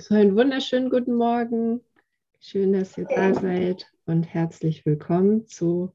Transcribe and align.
So 0.00 0.14
einen 0.14 0.34
wunderschönen 0.34 0.88
guten 0.88 1.14
Morgen. 1.14 1.84
Schön, 2.40 2.72
dass 2.72 2.96
ihr 2.96 3.04
da 3.04 3.34
seid 3.34 3.86
und 4.06 4.22
herzlich 4.22 4.86
willkommen 4.86 5.46
zu 5.46 5.94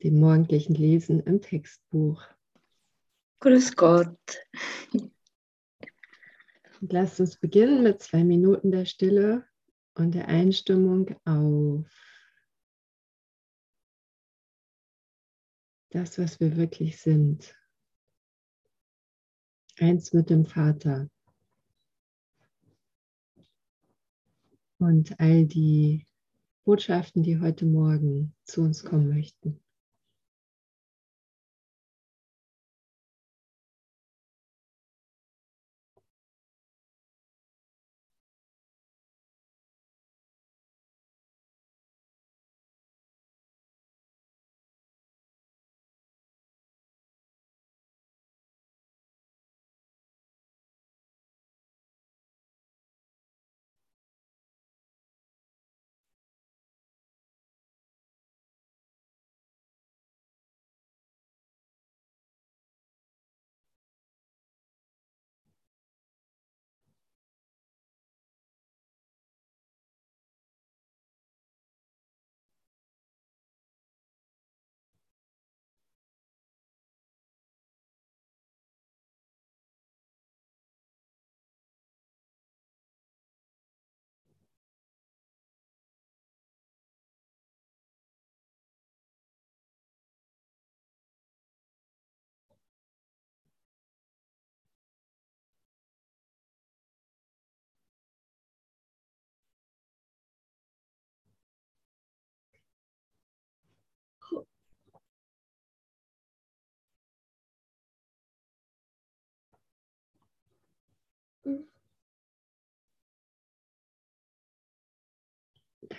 dem 0.00 0.20
morgendlichen 0.20 0.74
Lesen 0.74 1.18
im 1.18 1.42
Textbuch. 1.42 2.22
Grüß 3.40 3.74
Gott. 3.74 4.46
Und 4.92 6.92
lasst 6.92 7.18
uns 7.18 7.36
beginnen 7.36 7.82
mit 7.82 8.00
zwei 8.00 8.22
Minuten 8.22 8.70
der 8.70 8.84
Stille 8.84 9.44
und 9.94 10.14
der 10.14 10.28
Einstimmung 10.28 11.16
auf 11.24 11.90
das, 15.90 16.16
was 16.16 16.38
wir 16.38 16.56
wirklich 16.56 17.00
sind. 17.00 17.56
Eins 19.80 20.12
mit 20.12 20.30
dem 20.30 20.46
Vater. 20.46 21.08
Und 24.80 25.20
all 25.20 25.44
die 25.44 26.06
Botschaften, 26.64 27.22
die 27.22 27.38
heute 27.38 27.66
Morgen 27.66 28.32
zu 28.44 28.62
uns 28.62 28.82
kommen 28.82 29.10
möchten. 29.10 29.60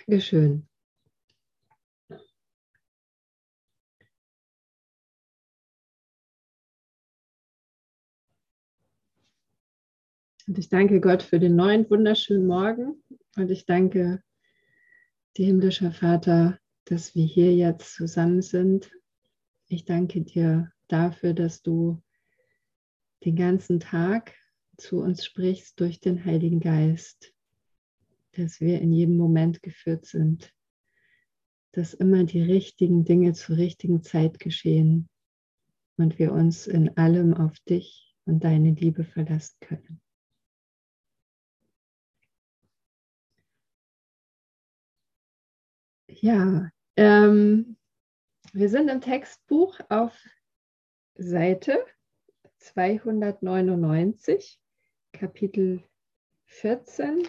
Dankeschön. 0.06 0.66
Und 10.48 10.58
ich 10.58 10.68
danke 10.68 11.00
Gott 11.00 11.22
für 11.22 11.38
den 11.38 11.54
neuen 11.54 11.88
wunderschönen 11.88 12.46
Morgen 12.48 13.00
und 13.36 13.50
ich 13.50 13.64
danke 13.64 14.22
dir, 15.36 15.46
himmlischer 15.46 15.92
Vater, 15.92 16.58
dass 16.84 17.14
wir 17.14 17.24
hier 17.24 17.54
jetzt 17.54 17.94
zusammen 17.94 18.42
sind. 18.42 18.90
Ich 19.68 19.84
danke 19.84 20.22
dir 20.22 20.72
dafür, 20.88 21.32
dass 21.32 21.62
du 21.62 22.02
den 23.24 23.36
ganzen 23.36 23.78
Tag 23.78 24.34
zu 24.76 25.00
uns 25.00 25.24
sprichst 25.24 25.78
durch 25.78 26.00
den 26.00 26.24
Heiligen 26.24 26.58
Geist 26.58 27.32
dass 28.32 28.60
wir 28.60 28.80
in 28.80 28.92
jedem 28.92 29.16
Moment 29.16 29.62
geführt 29.62 30.06
sind, 30.06 30.52
dass 31.72 31.94
immer 31.94 32.24
die 32.24 32.42
richtigen 32.42 33.04
Dinge 33.04 33.32
zur 33.32 33.56
richtigen 33.56 34.02
Zeit 34.02 34.38
geschehen 34.38 35.08
und 35.96 36.18
wir 36.18 36.32
uns 36.32 36.66
in 36.66 36.96
allem 36.96 37.34
auf 37.34 37.58
dich 37.60 38.14
und 38.24 38.44
deine 38.44 38.72
Liebe 38.72 39.04
verlassen 39.04 39.56
können. 39.60 40.00
Ja, 46.08 46.70
ähm, 46.96 47.76
wir 48.52 48.68
sind 48.68 48.88
im 48.88 49.00
Textbuch 49.00 49.80
auf 49.88 50.14
Seite 51.14 51.84
299, 52.58 54.60
Kapitel 55.12 55.82
14 56.44 57.26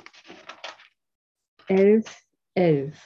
11, 1.67 2.05
11. 2.55 2.97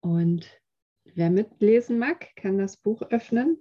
Und 0.00 0.48
wer 1.04 1.30
mitlesen 1.30 1.98
mag, 1.98 2.34
kann 2.36 2.58
das 2.58 2.76
Buch 2.76 3.02
öffnen. 3.10 3.60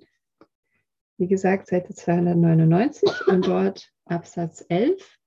Wie 1.17 1.27
gesagt, 1.27 1.67
Seite 1.67 1.93
299 1.93 3.27
und 3.27 3.47
dort 3.47 3.91
Absatz 4.05 4.65
11. 4.69 5.19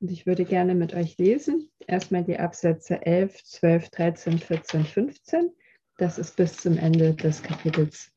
Und 0.00 0.10
ich 0.10 0.24
würde 0.24 0.44
gerne 0.44 0.74
mit 0.74 0.94
euch 0.94 1.18
lesen. 1.18 1.70
Erstmal 1.86 2.24
die 2.24 2.38
Absätze 2.38 3.04
11, 3.04 3.44
12, 3.44 3.90
13, 3.90 4.38
14, 4.38 4.84
15. 4.84 5.50
Das 5.98 6.18
ist 6.18 6.36
bis 6.36 6.56
zum 6.56 6.78
Ende 6.78 7.12
des 7.12 7.42
Kapitels 7.42 8.10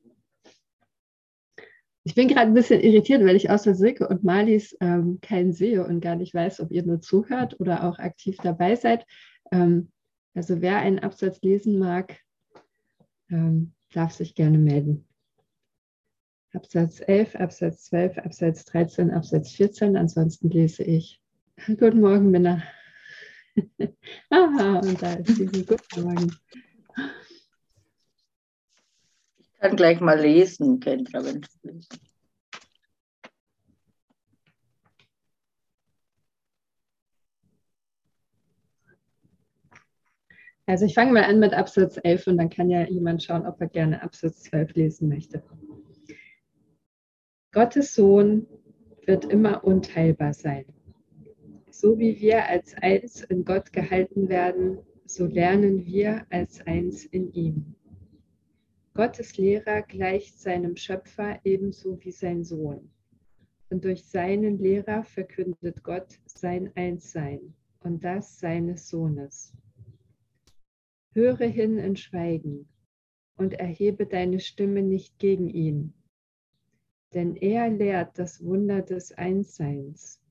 ich 2.06 2.16
bin 2.16 2.28
gerade 2.28 2.48
ein 2.48 2.54
bisschen 2.54 2.82
irritiert, 2.82 3.24
weil 3.24 3.36
ich 3.36 3.50
außer 3.50 3.76
Silke 3.76 4.08
und 4.08 4.24
Malis 4.24 4.76
ähm, 4.82 5.20
keinen 5.22 5.54
sehe 5.54 5.86
und 5.86 6.02
gar 6.02 6.16
nicht 6.16 6.34
weiß, 6.34 6.60
ob 6.60 6.72
ihr 6.72 6.84
nur 6.84 7.00
zuhört 7.00 7.60
oder 7.60 7.86
auch 7.86 7.98
aktiv 8.00 8.38
dabei 8.44 8.76
seid. 8.76 9.06
Ähm, 9.52 9.92
also 10.34 10.62
wer 10.62 10.80
einen 10.80 11.00
Absatz 11.00 11.42
lesen 11.42 11.80
mag, 11.80 12.20
ähm, 13.30 13.74
darf 13.94 14.12
sich 14.12 14.36
gerne 14.36 14.58
melden. 14.58 15.08
Absatz 16.54 17.02
11, 17.06 17.36
Absatz 17.36 17.86
12, 17.86 18.18
Absatz 18.18 18.66
13, 18.66 19.12
Absatz 19.12 19.52
14. 19.52 19.96
Ansonsten 19.96 20.50
lese 20.50 20.84
ich. 20.84 21.22
Guten 21.66 22.02
Morgen, 22.02 22.32
Männer. 22.32 22.64
Aha, 24.30 24.80
und 24.80 25.02
da 25.02 25.14
ist 25.14 25.36
sie. 25.36 25.46
Guten 25.46 26.02
Morgen 26.02 26.32
kann 29.64 29.78
gleich 29.78 30.02
mal 30.02 30.20
lesen, 30.20 30.82
Kendra, 30.82 31.24
wenn 31.24 31.40
du 31.40 31.48
willst. 31.62 31.98
Also 40.66 40.86
ich 40.86 40.94
fange 40.94 41.14
mal 41.14 41.24
an 41.24 41.40
mit 41.40 41.54
Absatz 41.54 41.98
11 42.04 42.28
und 42.28 42.38
dann 42.38 42.50
kann 42.50 42.70
ja 42.70 42.86
jemand 42.86 43.24
schauen, 43.24 43.46
ob 43.46 43.62
er 43.62 43.68
gerne 43.68 44.02
Absatz 44.02 44.44
12 44.44 44.74
lesen 44.76 45.08
möchte. 45.08 45.42
Gottes 47.54 47.96
Sohn 47.96 48.48
wird 49.06 49.24
immer 49.26 49.64
unteilbar 49.64 50.34
sein. 50.34 50.66
So 51.70 51.98
wie 51.98 52.20
wir 52.20 52.48
als 52.48 52.74
eins 52.82 53.24
in 53.24 53.46
Gott 53.46 53.72
gehalten 53.72 54.28
werden, 54.28 54.80
so 55.06 55.26
lernen 55.26 55.86
wir 55.86 56.26
als 56.30 56.60
eins 56.68 57.06
in 57.06 57.32
ihm. 57.32 57.76
Gottes 58.96 59.38
Lehrer 59.38 59.82
gleicht 59.82 60.40
seinem 60.40 60.76
Schöpfer 60.76 61.40
ebenso 61.44 62.00
wie 62.04 62.12
sein 62.12 62.44
Sohn. 62.44 62.92
Und 63.72 63.86
durch 63.86 64.06
seinen 64.06 64.60
Lehrer 64.60 65.04
verkündet 65.04 65.84
Gott 65.84 66.20
sein 66.26 66.72
Einssein 66.76 67.56
und 67.80 68.04
das 68.04 68.40
seines 68.40 68.88
Sohnes. 68.88 69.52
Höre 71.14 71.48
hin 71.48 71.80
in 71.80 71.96
Schweigen 71.96 72.68
und 73.36 73.54
erhebe 73.54 74.06
deine 74.06 74.40
Stimme 74.40 74.84
nicht 74.84 75.18
gegen 75.18 75.50
ihn, 75.50 75.94
denn 77.16 77.36
er 77.36 77.70
lehrt 77.72 78.20
das 78.20 78.44
Wunder 78.44 78.84
des 78.84 79.12
Einsseins 79.12 80.22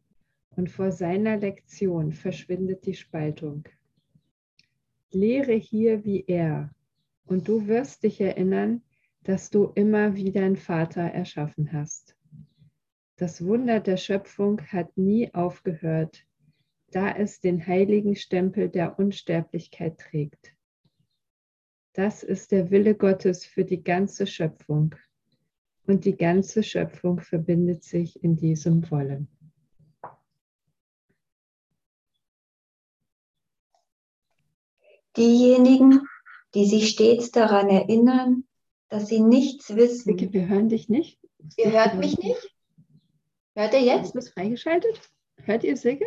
und 0.51 0.71
vor 0.71 0.93
seiner 0.93 1.37
Lektion 1.37 2.13
verschwindet 2.13 2.87
die 2.87 2.95
Spaltung. 2.95 3.65
Lehre 5.11 5.55
hier 5.55 6.05
wie 6.05 6.25
er 6.29 6.73
und 7.25 7.49
du 7.49 7.67
wirst 7.67 8.03
dich 8.03 8.21
erinnern, 8.21 8.83
dass 9.23 9.51
du 9.51 9.73
immer 9.75 10.17
wie 10.17 10.33
dein 10.33 10.57
Vater 10.57 11.03
erschaffen 11.03 11.73
hast. 11.73 12.17
Das 13.17 13.45
Wunder 13.45 13.81
der 13.81 13.97
Schöpfung 13.97 14.61
hat 14.63 14.97
nie 14.97 15.33
aufgehört, 15.33 16.27
da 16.91 17.11
es 17.11 17.41
den 17.41 17.67
heiligen 17.67 18.17
Stempel 18.17 18.69
der 18.69 18.99
Unsterblichkeit 18.99 19.99
trägt. 19.99 20.55
Das 21.95 22.23
ist 22.23 22.53
der 22.53 22.71
Wille 22.71 22.95
Gottes 22.95 23.45
für 23.45 23.65
die 23.65 23.83
ganze 23.83 24.27
Schöpfung. 24.27 24.95
Und 25.87 26.05
die 26.05 26.17
ganze 26.17 26.63
Schöpfung 26.63 27.21
verbindet 27.21 27.83
sich 27.83 28.23
in 28.23 28.37
diesem 28.37 28.89
Wollen. 28.91 29.29
Diejenigen, 35.17 36.01
die 36.55 36.67
sich 36.67 36.91
stets 36.91 37.31
daran 37.31 37.69
erinnern, 37.69 38.45
dass 38.89 39.09
sie 39.09 39.21
nichts 39.21 39.75
wissen. 39.75 40.13
Vicky, 40.13 40.33
wir 40.33 40.49
hören 40.49 40.69
dich 40.69 40.89
nicht. 40.89 41.19
Ihr 41.57 41.73
hört 41.73 41.95
mich 41.97 42.19
nicht? 42.19 42.55
Hört 43.55 43.73
ihr 43.75 43.81
jetzt? 43.83 44.07
Ist 44.07 44.15
das 44.15 44.29
freigeschaltet? 44.31 45.01
Hört 45.37 45.65
ihr 45.65 45.77
Silke? 45.77 46.07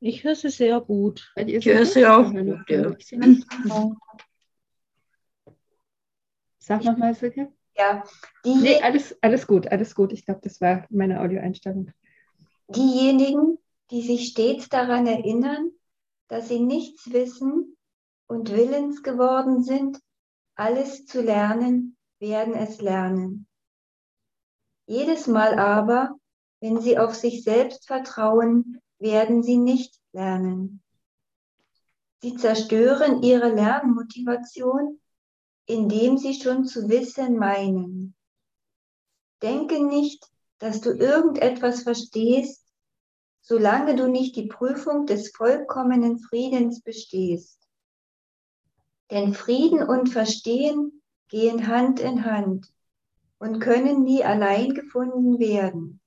Ich 0.00 0.24
höre 0.24 0.36
sie 0.36 0.50
sehr 0.50 0.80
gut. 0.80 1.32
Hört 1.34 1.48
ihr 1.48 1.58
Ich 1.58 1.66
höre 1.66 1.84
sie 1.84 2.06
auch. 2.06 2.32
Ja. 2.32 2.96
Sag 6.58 6.84
nochmal, 6.84 7.14
Silke. 7.14 7.52
Ja. 7.76 8.04
Die, 8.44 8.54
Nee, 8.54 8.80
alles, 8.80 9.16
alles 9.22 9.46
gut, 9.46 9.68
alles 9.68 9.94
gut. 9.94 10.12
Ich 10.12 10.24
glaube, 10.24 10.40
das 10.42 10.60
war 10.60 10.86
meine 10.90 11.20
Audioeinstellung. 11.20 11.90
diejenigen, 12.68 13.58
die 13.90 14.02
sich 14.02 14.28
stets 14.28 14.68
daran 14.68 15.06
erinnern, 15.06 15.70
dass 16.28 16.48
sie 16.48 16.60
nichts 16.60 17.12
wissen 17.12 17.77
und 18.28 18.52
willens 18.52 19.02
geworden 19.02 19.62
sind, 19.62 20.00
alles 20.54 21.06
zu 21.06 21.20
lernen, 21.22 21.96
werden 22.20 22.54
es 22.54 22.80
lernen. 22.80 23.46
Jedes 24.86 25.26
Mal 25.26 25.58
aber, 25.58 26.16
wenn 26.60 26.80
sie 26.80 26.98
auf 26.98 27.14
sich 27.14 27.42
selbst 27.42 27.86
vertrauen, 27.86 28.80
werden 28.98 29.42
sie 29.42 29.56
nicht 29.58 30.00
lernen. 30.12 30.82
Sie 32.20 32.34
zerstören 32.34 33.22
ihre 33.22 33.54
Lernmotivation, 33.54 35.00
indem 35.66 36.18
sie 36.18 36.34
schon 36.34 36.64
zu 36.64 36.88
wissen 36.88 37.36
meinen. 37.36 38.16
Denke 39.42 39.84
nicht, 39.84 40.26
dass 40.58 40.80
du 40.80 40.90
irgendetwas 40.90 41.82
verstehst, 41.82 42.64
solange 43.40 43.94
du 43.94 44.08
nicht 44.08 44.34
die 44.34 44.48
Prüfung 44.48 45.06
des 45.06 45.30
vollkommenen 45.30 46.18
Friedens 46.18 46.82
bestehst. 46.82 47.57
Denn 49.10 49.34
Frieden 49.34 49.82
und 49.82 50.08
Verstehen 50.08 51.02
gehen 51.28 51.66
Hand 51.66 52.00
in 52.00 52.24
Hand 52.24 52.72
und 53.38 53.60
können 53.60 54.04
nie 54.04 54.24
allein 54.24 54.74
gefunden 54.74 55.38
werden. 55.38 56.00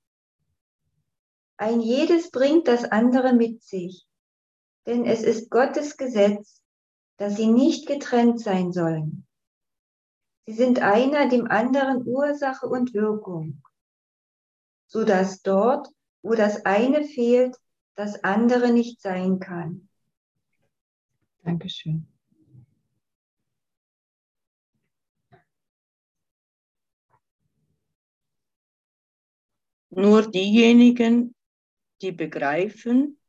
Ein 1.58 1.80
jedes 1.80 2.32
bringt 2.32 2.68
das 2.68 2.86
andere 2.86 3.34
mit 3.34 3.64
sich, 3.64 4.08
denn 4.86 5.06
es 5.06 5.24
ist 5.24 5.50
Gottes 5.50 5.98
Gesetz, 5.98 6.62
dass 7.18 7.36
sie 7.36 7.48
nicht 7.48 7.88
getrennt 7.88 8.40
sein 8.40 8.72
sollen. 8.72 9.28
Sie 10.48 10.54
sind 10.54 10.80
einer 10.80 11.30
dem 11.30 11.48
anderen 11.48 12.06
Ursache 12.06 12.68
und 12.68 12.94
Wirkung, 12.94 13.64
so 14.88 15.04
dass 15.04 15.44
dort, 15.44 15.88
wo 16.24 16.34
das 16.34 16.66
eine 16.66 17.04
fehlt, 17.04 17.58
das 17.96 18.24
andere 18.24 18.72
nicht 18.72 19.00
sein 19.00 19.40
kann. 19.40 19.88
Dankeschön. 21.44 22.11
Nur 29.92 30.32
diejenigen, 30.32 31.36
die 32.02 32.14
begreifen, 32.14 33.20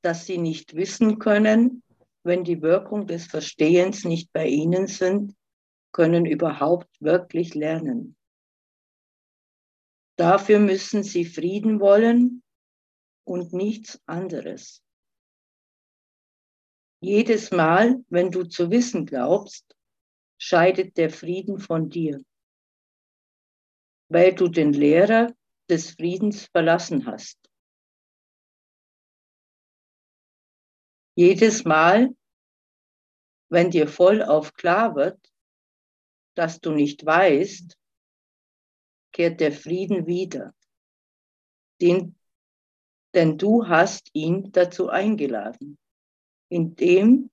dass 0.00 0.24
sie 0.24 0.38
nicht 0.38 0.74
wissen 0.74 1.18
können, 1.18 1.82
wenn 2.22 2.44
die 2.44 2.62
Wirkung 2.62 3.06
des 3.06 3.26
Verstehens 3.26 4.04
nicht 4.04 4.32
bei 4.32 4.46
ihnen 4.46 4.86
sind, 4.86 5.34
können 5.92 6.24
überhaupt 6.24 6.88
wirklich 7.00 7.54
lernen. 7.54 8.16
Dafür 10.16 10.58
müssen 10.58 11.02
sie 11.02 11.24
Frieden 11.24 11.78
wollen 11.78 12.42
und 13.24 13.52
nichts 13.52 14.00
anderes. 14.06 14.82
Jedes 17.00 17.50
Mal, 17.50 18.02
wenn 18.08 18.30
du 18.30 18.44
zu 18.44 18.70
wissen 18.70 19.04
glaubst, 19.06 19.76
scheidet 20.38 20.96
der 20.96 21.10
Frieden 21.10 21.58
von 21.58 21.90
dir, 21.90 22.22
weil 24.08 24.34
du 24.34 24.48
den 24.48 24.72
Lehrer 24.72 25.34
des 25.68 25.90
Friedens 25.92 26.46
verlassen 26.46 27.06
hast. 27.06 27.38
Jedes 31.14 31.64
Mal, 31.64 32.14
wenn 33.50 33.70
dir 33.70 33.88
vollauf 33.88 34.54
klar 34.54 34.94
wird, 34.94 35.18
dass 36.34 36.60
du 36.60 36.70
nicht 36.70 37.04
weißt, 37.04 37.76
kehrt 39.12 39.40
der 39.40 39.52
Frieden 39.52 40.06
wieder, 40.06 40.54
den, 41.80 42.16
denn 43.14 43.36
du 43.36 43.66
hast 43.66 44.10
ihn 44.12 44.52
dazu 44.52 44.88
eingeladen, 44.90 45.76
indem 46.48 47.30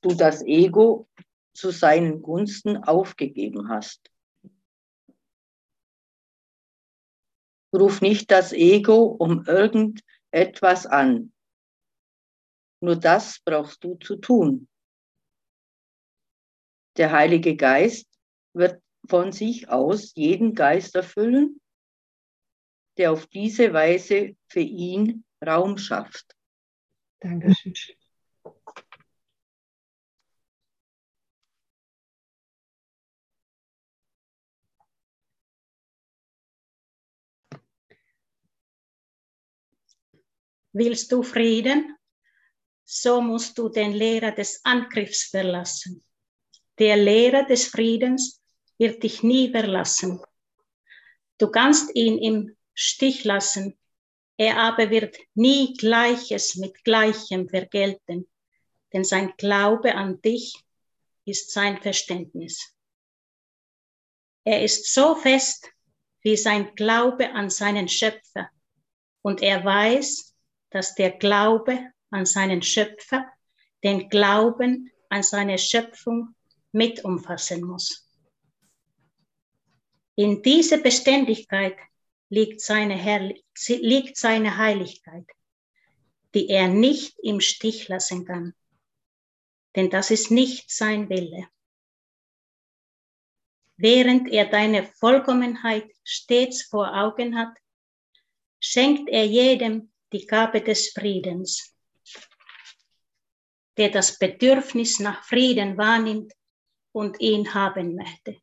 du 0.00 0.14
das 0.14 0.42
Ego 0.42 1.08
zu 1.54 1.70
seinen 1.70 2.20
Gunsten 2.20 2.76
aufgegeben 2.76 3.68
hast. 3.68 4.10
Ruf 7.74 8.00
nicht 8.00 8.30
das 8.30 8.52
Ego 8.52 9.04
um 9.04 9.44
irgendetwas 9.46 10.86
an. 10.86 11.32
Nur 12.80 12.96
das 12.96 13.40
brauchst 13.44 13.82
du 13.82 13.96
zu 13.96 14.16
tun. 14.16 14.68
Der 16.96 17.10
Heilige 17.10 17.56
Geist 17.56 18.08
wird 18.52 18.80
von 19.08 19.32
sich 19.32 19.68
aus 19.68 20.14
jeden 20.14 20.54
Geist 20.54 20.94
erfüllen, 20.94 21.60
der 22.96 23.12
auf 23.12 23.26
diese 23.26 23.72
Weise 23.72 24.36
für 24.48 24.60
ihn 24.60 25.24
Raum 25.44 25.78
schafft. 25.78 26.36
Dankeschön. 27.20 27.74
Willst 40.76 41.12
du 41.12 41.22
Frieden? 41.22 41.96
So 42.84 43.20
musst 43.20 43.56
du 43.58 43.68
den 43.68 43.92
Lehrer 43.92 44.32
des 44.32 44.60
Angriffs 44.64 45.30
verlassen. 45.30 46.04
Der 46.80 46.96
Lehrer 46.96 47.44
des 47.44 47.68
Friedens 47.68 48.42
wird 48.76 49.04
dich 49.04 49.22
nie 49.22 49.52
verlassen. 49.52 50.20
Du 51.38 51.48
kannst 51.48 51.94
ihn 51.94 52.18
im 52.18 52.56
Stich 52.74 53.22
lassen, 53.22 53.78
er 54.36 54.58
aber 54.58 54.90
wird 54.90 55.16
nie 55.34 55.74
Gleiches 55.74 56.56
mit 56.56 56.82
Gleichem 56.82 57.48
vergelten, 57.48 58.28
denn 58.92 59.04
sein 59.04 59.32
Glaube 59.36 59.94
an 59.94 60.20
dich 60.22 60.56
ist 61.24 61.52
sein 61.52 61.80
Verständnis. 61.80 62.74
Er 64.42 64.64
ist 64.64 64.92
so 64.92 65.14
fest 65.14 65.70
wie 66.22 66.36
sein 66.36 66.74
Glaube 66.74 67.30
an 67.30 67.48
seinen 67.48 67.88
Schöpfer 67.88 68.50
und 69.22 69.40
er 69.40 69.64
weiß, 69.64 70.33
dass 70.74 70.96
der 70.96 71.12
Glaube 71.12 71.92
an 72.10 72.26
seinen 72.26 72.60
Schöpfer 72.60 73.30
den 73.84 74.08
Glauben 74.08 74.90
an 75.08 75.22
seine 75.22 75.56
Schöpfung 75.56 76.34
mit 76.72 77.04
umfassen 77.04 77.62
muss. 77.62 78.10
In 80.16 80.42
dieser 80.42 80.78
Beständigkeit 80.78 81.76
liegt 82.28 82.60
seine, 82.60 82.96
Herrlich 82.96 83.44
liegt 83.68 84.16
seine 84.16 84.56
Heiligkeit, 84.56 85.26
die 86.34 86.48
er 86.48 86.66
nicht 86.66 87.20
im 87.22 87.40
Stich 87.40 87.86
lassen 87.86 88.24
kann. 88.24 88.52
Denn 89.76 89.90
das 89.90 90.10
ist 90.10 90.32
nicht 90.32 90.72
sein 90.72 91.08
Wille. 91.08 91.46
Während 93.76 94.28
er 94.28 94.46
deine 94.46 94.82
Vollkommenheit 94.82 95.88
stets 96.02 96.62
vor 96.62 96.96
Augen 96.96 97.38
hat, 97.38 97.56
schenkt 98.58 99.08
er 99.08 99.24
jedem 99.24 99.93
die 100.12 100.26
Gabe 100.26 100.62
des 100.62 100.90
Friedens, 100.92 101.76
der 103.76 103.90
das 103.90 104.18
Bedürfnis 104.18 105.00
nach 105.00 105.24
Frieden 105.24 105.76
wahrnimmt 105.76 106.32
und 106.92 107.20
ihn 107.20 107.54
haben 107.54 107.96
möchte. 107.96 108.40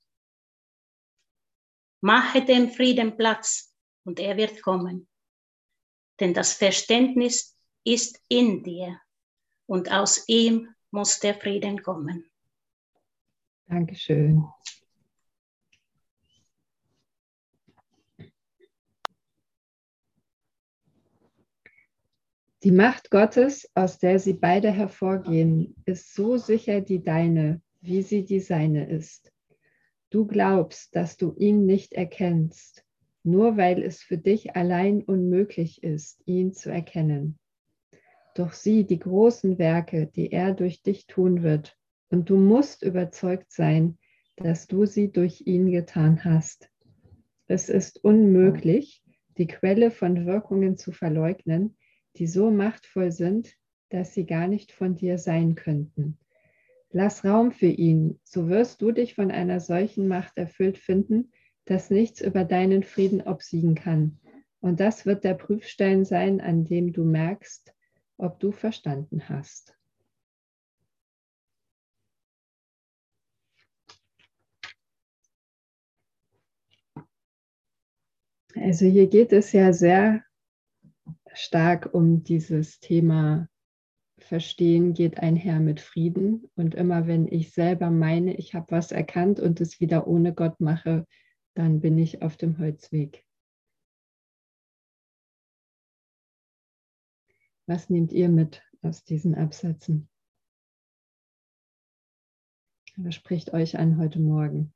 Mache 2.01 2.43
dem 2.43 2.71
Frieden 2.71 3.15
Platz 3.15 3.73
und 4.03 4.19
er 4.19 4.35
wird 4.35 4.61
kommen. 4.61 5.07
Denn 6.19 6.33
das 6.33 6.53
Verständnis 6.53 7.57
ist 7.83 8.19
in 8.27 8.63
dir 8.63 8.99
und 9.67 9.91
aus 9.91 10.27
ihm 10.27 10.73
muss 10.91 11.19
der 11.19 11.35
Frieden 11.35 11.81
kommen. 11.81 12.29
Dankeschön. 13.67 14.45
Die 22.63 22.71
Macht 22.71 23.09
Gottes, 23.09 23.67
aus 23.73 23.97
der 23.97 24.19
sie 24.19 24.33
beide 24.33 24.69
hervorgehen, 24.69 25.73
ist 25.85 26.13
so 26.13 26.37
sicher 26.37 26.79
die 26.79 27.03
deine, 27.03 27.59
wie 27.81 28.03
sie 28.03 28.23
die 28.23 28.39
seine 28.39 28.87
ist. 28.87 29.33
Du 30.11 30.27
glaubst, 30.27 30.95
dass 30.95 31.17
du 31.17 31.33
ihn 31.37 31.65
nicht 31.65 31.93
erkennst, 31.93 32.85
nur 33.23 33.57
weil 33.57 33.81
es 33.81 34.03
für 34.03 34.19
dich 34.19 34.55
allein 34.55 35.01
unmöglich 35.01 35.81
ist, 35.81 36.21
ihn 36.25 36.53
zu 36.53 36.69
erkennen. 36.69 37.39
Doch 38.35 38.53
sieh 38.53 38.83
die 38.83 38.99
großen 38.99 39.57
Werke, 39.57 40.05
die 40.05 40.31
er 40.31 40.53
durch 40.53 40.83
dich 40.83 41.07
tun 41.07 41.41
wird, 41.41 41.75
und 42.09 42.29
du 42.29 42.37
musst 42.37 42.83
überzeugt 42.83 43.51
sein, 43.51 43.97
dass 44.35 44.67
du 44.67 44.85
sie 44.85 45.11
durch 45.11 45.41
ihn 45.47 45.71
getan 45.71 46.23
hast. 46.23 46.69
Es 47.47 47.69
ist 47.69 48.03
unmöglich, 48.03 49.03
die 49.39 49.47
Quelle 49.47 49.89
von 49.89 50.27
Wirkungen 50.27 50.77
zu 50.77 50.91
verleugnen, 50.91 51.75
die 52.17 52.27
so 52.27 52.51
machtvoll 52.51 53.11
sind, 53.11 53.55
dass 53.89 54.13
sie 54.13 54.25
gar 54.25 54.47
nicht 54.47 54.71
von 54.71 54.95
dir 54.95 55.17
sein 55.17 55.55
könnten. 55.55 56.17
Lass 56.91 57.23
Raum 57.23 57.51
für 57.51 57.67
ihn, 57.67 58.19
so 58.23 58.49
wirst 58.49 58.81
du 58.81 58.91
dich 58.91 59.15
von 59.15 59.31
einer 59.31 59.59
solchen 59.59 60.07
Macht 60.07 60.37
erfüllt 60.37 60.77
finden, 60.77 61.31
dass 61.65 61.89
nichts 61.89 62.21
über 62.21 62.43
deinen 62.43 62.83
Frieden 62.83 63.21
obsiegen 63.21 63.75
kann. 63.75 64.19
Und 64.59 64.79
das 64.79 65.05
wird 65.05 65.23
der 65.23 65.35
Prüfstein 65.35 66.05
sein, 66.05 66.41
an 66.41 66.65
dem 66.65 66.91
du 66.91 67.03
merkst, 67.03 67.73
ob 68.17 68.39
du 68.39 68.51
verstanden 68.51 69.29
hast. 69.29 69.75
Also 78.53 78.85
hier 78.85 79.07
geht 79.07 79.31
es 79.31 79.53
ja 79.53 79.71
sehr 79.71 80.23
stark 81.33 81.93
um 81.93 82.23
dieses 82.23 82.79
Thema 82.79 83.47
Verstehen 84.19 84.93
geht 84.93 85.19
einher 85.19 85.59
mit 85.59 85.81
Frieden. 85.81 86.49
Und 86.55 86.75
immer 86.75 87.07
wenn 87.07 87.27
ich 87.27 87.53
selber 87.53 87.89
meine, 87.89 88.35
ich 88.35 88.53
habe 88.53 88.71
was 88.71 88.91
erkannt 88.91 89.39
und 89.39 89.59
es 89.59 89.79
wieder 89.79 90.07
ohne 90.07 90.33
Gott 90.33 90.59
mache, 90.59 91.05
dann 91.55 91.81
bin 91.81 91.97
ich 91.97 92.21
auf 92.21 92.37
dem 92.37 92.57
Holzweg. 92.57 93.25
Was 97.65 97.89
nehmt 97.89 98.11
ihr 98.11 98.29
mit 98.29 98.63
aus 98.81 99.03
diesen 99.03 99.35
Absätzen? 99.35 100.09
Was 102.97 103.15
spricht 103.15 103.53
euch 103.53 103.77
an 103.77 103.97
heute 103.97 104.19
Morgen? 104.19 104.73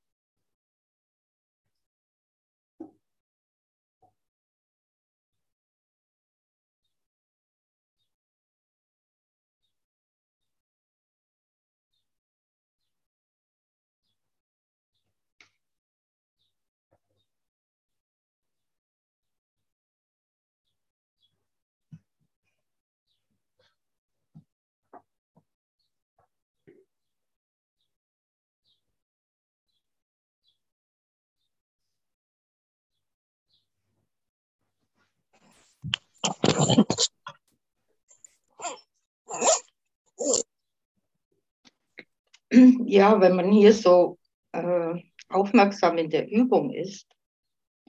Ja, 42.86 43.20
wenn 43.20 43.36
man 43.36 43.52
hier 43.52 43.74
so 43.74 44.18
äh, 44.52 44.96
aufmerksam 45.30 45.98
in 45.98 46.10
der 46.10 46.30
Übung 46.30 46.72
ist 46.72 47.08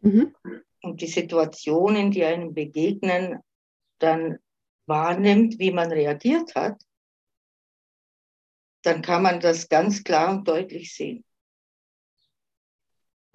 mhm. 0.00 0.34
und 0.82 1.00
die 1.00 1.06
Situationen, 1.06 2.10
die 2.10 2.24
einem 2.24 2.54
begegnen, 2.54 3.38
dann 3.98 4.38
wahrnimmt, 4.86 5.58
wie 5.58 5.70
man 5.70 5.92
reagiert 5.92 6.54
hat, 6.54 6.80
dann 8.82 9.02
kann 9.02 9.22
man 9.22 9.40
das 9.40 9.68
ganz 9.68 10.02
klar 10.02 10.30
und 10.30 10.48
deutlich 10.48 10.94
sehen. 10.94 11.24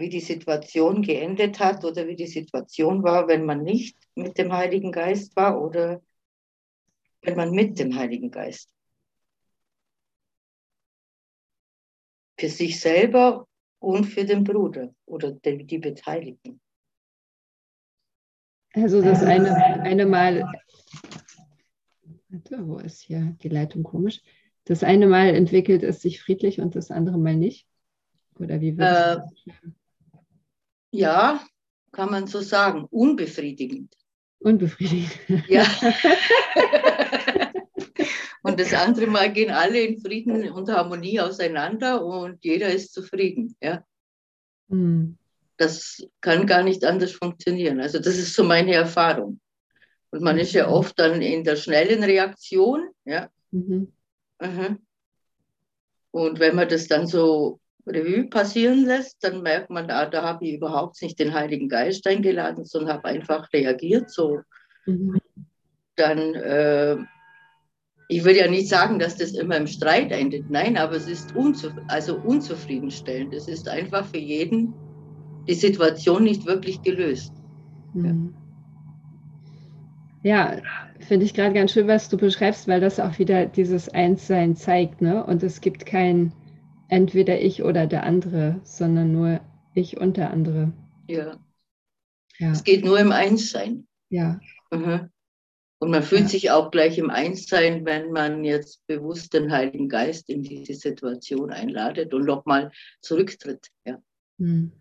Wie 0.01 0.09
die 0.09 0.19
Situation 0.19 1.03
geendet 1.03 1.59
hat 1.59 1.85
oder 1.85 2.07
wie 2.07 2.15
die 2.15 2.25
Situation 2.25 3.03
war, 3.03 3.27
wenn 3.27 3.45
man 3.45 3.61
nicht 3.61 3.95
mit 4.15 4.35
dem 4.35 4.51
Heiligen 4.51 4.91
Geist 4.91 5.35
war 5.35 5.61
oder 5.61 6.01
wenn 7.21 7.37
man 7.37 7.51
mit 7.51 7.77
dem 7.77 7.95
Heiligen 7.95 8.31
Geist. 8.31 8.73
Für 12.35 12.49
sich 12.49 12.79
selber 12.79 13.47
und 13.77 14.05
für 14.05 14.25
den 14.25 14.43
Bruder 14.43 14.91
oder 15.05 15.33
die, 15.33 15.65
die 15.67 15.77
Beteiligten. 15.77 16.59
Also 18.73 19.03
das 19.03 19.21
eine, 19.21 19.55
eine 19.83 20.07
Mal, 20.07 20.51
warte, 22.29 22.67
wo 22.67 22.77
ist 22.77 23.01
hier 23.01 23.37
die 23.43 23.49
Leitung 23.49 23.83
komisch? 23.83 24.19
Das 24.63 24.83
eine 24.83 25.05
Mal 25.05 25.35
entwickelt 25.35 25.83
es 25.83 26.01
sich 26.01 26.23
friedlich 26.23 26.59
und 26.59 26.75
das 26.75 26.89
andere 26.89 27.19
Mal 27.19 27.35
nicht? 27.35 27.67
Oder 28.39 28.61
wie 28.61 28.75
wird 28.79 28.89
äh, 28.89 29.51
Ja, 30.91 31.45
kann 31.91 32.11
man 32.11 32.27
so 32.27 32.41
sagen, 32.41 32.85
unbefriedigend. 32.89 33.95
Unbefriedigend. 34.39 35.19
Ja. 35.47 35.65
und 38.43 38.59
das 38.59 38.73
andere 38.73 39.07
Mal 39.07 39.31
gehen 39.31 39.51
alle 39.51 39.81
in 39.81 40.01
Frieden 40.01 40.49
und 40.51 40.69
Harmonie 40.69 41.19
auseinander 41.19 42.03
und 42.03 42.43
jeder 42.43 42.69
ist 42.69 42.93
zufrieden. 42.93 43.55
Ja. 43.61 43.85
Mhm. 44.67 45.17
Das 45.57 46.03
kann 46.21 46.47
gar 46.47 46.63
nicht 46.63 46.83
anders 46.83 47.11
funktionieren. 47.11 47.79
Also 47.79 47.99
das 47.99 48.17
ist 48.17 48.33
so 48.33 48.43
meine 48.43 48.73
Erfahrung. 48.73 49.39
Und 50.09 50.23
man 50.23 50.37
ist 50.37 50.53
ja 50.53 50.65
hm. 50.65 50.73
oft 50.73 50.99
dann 50.99 51.21
in 51.21 51.43
der 51.45 51.55
schnellen 51.55 52.03
Reaktion. 52.03 52.89
Ja. 53.05 53.29
Mhm. 53.51 53.93
Und 56.11 56.39
wenn 56.39 56.55
man 56.55 56.67
das 56.67 56.87
dann 56.87 57.07
so 57.07 57.60
Revue 57.87 58.29
passieren 58.29 58.85
lässt, 58.85 59.23
dann 59.23 59.41
merkt 59.41 59.69
man, 59.69 59.89
ah, 59.89 60.05
da 60.05 60.23
habe 60.23 60.45
ich 60.45 60.55
überhaupt 60.55 61.01
nicht 61.01 61.19
den 61.19 61.33
Heiligen 61.33 61.69
Geist 61.69 62.05
eingeladen, 62.07 62.65
sondern 62.65 62.95
habe 62.95 63.05
einfach 63.05 63.51
reagiert 63.53 64.09
so. 64.09 64.41
Mhm. 64.85 65.19
Dann, 65.95 66.35
äh, 66.35 66.97
ich 68.07 68.23
würde 68.23 68.39
ja 68.39 68.49
nicht 68.49 68.67
sagen, 68.67 68.99
dass 68.99 69.17
das 69.17 69.33
immer 69.33 69.57
im 69.57 69.67
Streit 69.67 70.11
endet, 70.11 70.49
nein, 70.49 70.77
aber 70.77 70.95
es 70.95 71.07
ist 71.07 71.35
unzuf 71.35 71.73
also 71.87 72.17
unzufriedenstellend. 72.17 73.33
Es 73.33 73.47
ist 73.47 73.67
einfach 73.67 74.05
für 74.05 74.17
jeden 74.17 74.73
die 75.47 75.53
Situation 75.53 76.23
nicht 76.23 76.45
wirklich 76.45 76.81
gelöst. 76.81 77.33
Mhm. 77.93 78.33
Ja, 80.23 80.57
finde 80.99 81.25
ich 81.25 81.33
gerade 81.33 81.53
ganz 81.53 81.73
schön, 81.73 81.87
was 81.87 82.09
du 82.09 82.17
beschreibst, 82.17 82.67
weil 82.67 82.79
das 82.79 82.99
auch 82.99 83.17
wieder 83.17 83.47
dieses 83.47 83.89
Einssein 83.89 84.55
zeigt. 84.55 85.01
Ne? 85.01 85.23
Und 85.23 85.41
es 85.41 85.61
gibt 85.61 85.85
kein 85.85 86.31
entweder 86.91 87.39
ich 87.41 87.63
oder 87.63 87.87
der 87.87 88.03
andere, 88.03 88.59
sondern 88.63 89.11
nur 89.13 89.39
ich 89.73 89.97
und 89.97 90.17
der 90.17 90.29
andere. 90.29 90.73
Ja. 91.07 91.39
ja. 92.37 92.51
Es 92.51 92.63
geht 92.63 92.83
nur 92.83 92.99
im 92.99 93.13
Einssein. 93.13 93.87
Ja. 94.09 94.39
Mhm. 94.71 95.09
Und 95.79 95.89
man 95.89 96.03
fühlt 96.03 96.23
ja. 96.23 96.27
sich 96.27 96.51
auch 96.51 96.69
gleich 96.69 96.97
im 96.97 97.09
Einssein, 97.09 97.85
wenn 97.85 98.11
man 98.11 98.43
jetzt 98.43 98.85
bewusst 98.87 99.33
den 99.33 99.51
Heiligen 99.51 99.87
Geist 99.87 100.29
in 100.29 100.43
diese 100.43 100.73
Situation 100.73 101.51
einladet 101.51 102.13
und 102.13 102.25
nochmal 102.25 102.71
zurücktritt. 102.99 103.69
Ja. 103.85 103.97
Hm. 104.37 104.73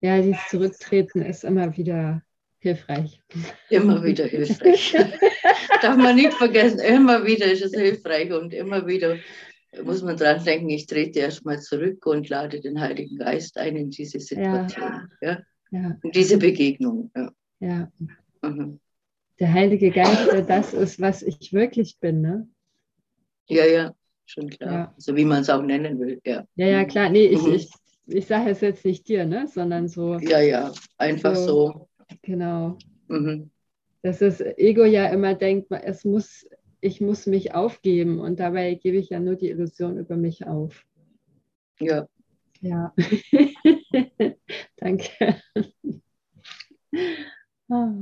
ja, 0.00 0.22
dieses 0.22 0.46
Zurücktreten 0.48 1.22
ist 1.22 1.44
immer 1.44 1.76
wieder 1.76 2.22
hilfreich. 2.58 3.20
Immer 3.68 4.02
wieder 4.04 4.26
hilfreich. 4.26 4.94
Darf 5.82 5.96
man 5.96 6.14
nicht 6.14 6.32
vergessen, 6.34 6.78
immer 6.78 7.24
wieder 7.26 7.50
ist 7.50 7.62
es 7.62 7.72
hilfreich 7.72 8.32
und 8.32 8.54
immer 8.54 8.86
wieder 8.86 9.18
muss 9.84 10.02
man 10.02 10.16
dran 10.16 10.42
denken, 10.44 10.70
ich 10.70 10.86
trete 10.86 11.20
erstmal 11.20 11.60
zurück 11.60 12.06
und 12.06 12.28
lade 12.28 12.60
den 12.60 12.80
Heiligen 12.80 13.18
Geist 13.18 13.58
ein 13.58 13.76
in 13.76 13.90
diese 13.90 14.20
Situation. 14.20 15.08
Ja. 15.20 15.38
ja? 15.70 15.98
In 16.02 16.10
diese 16.12 16.38
Begegnung. 16.38 17.10
Ja. 17.14 17.30
ja. 17.60 17.92
Mhm. 18.42 18.80
Der 19.38 19.52
Heilige 19.52 19.90
Geist, 19.90 20.32
der 20.32 20.42
das 20.42 20.72
ist, 20.72 21.00
was 21.00 21.22
ich 21.22 21.52
wirklich 21.52 21.98
bin, 22.00 22.22
ne? 22.22 22.48
Ja, 23.48 23.66
ja, 23.66 23.94
schon 24.24 24.48
klar. 24.48 24.72
Ja. 24.72 24.94
So 24.96 25.14
wie 25.14 25.24
man 25.24 25.42
es 25.42 25.50
auch 25.50 25.62
nennen 25.62 26.00
will, 26.00 26.20
ja. 26.24 26.46
Ja, 26.56 26.66
ja, 26.66 26.84
klar. 26.84 27.10
Nee, 27.10 27.26
ich, 27.26 27.42
mhm. 27.42 27.52
ich, 27.52 27.70
ich 28.06 28.26
sage 28.26 28.50
es 28.50 28.60
jetzt 28.62 28.84
nicht 28.84 29.06
dir, 29.08 29.26
ne? 29.26 29.46
Sondern 29.46 29.88
so. 29.88 30.18
Ja, 30.18 30.40
ja, 30.40 30.72
einfach 30.96 31.36
so. 31.36 31.46
so. 31.46 31.88
Genau. 32.22 32.78
Mhm. 33.08 33.50
Dass 34.02 34.20
das 34.20 34.40
Ego 34.40 34.84
ja 34.84 35.08
immer 35.08 35.34
denkt, 35.34 35.70
es 35.70 36.04
muss 36.04 36.46
ich 36.86 37.00
muss 37.00 37.26
mich 37.26 37.54
aufgeben 37.54 38.20
und 38.20 38.38
dabei 38.38 38.74
gebe 38.74 38.96
ich 38.96 39.10
ja 39.10 39.18
nur 39.18 39.34
die 39.34 39.50
Illusion 39.50 39.98
über 39.98 40.16
mich 40.16 40.46
auf. 40.46 40.86
Ja. 41.80 42.06
Ja. 42.60 42.94
Danke. 44.76 45.36
Ah. 47.68 47.92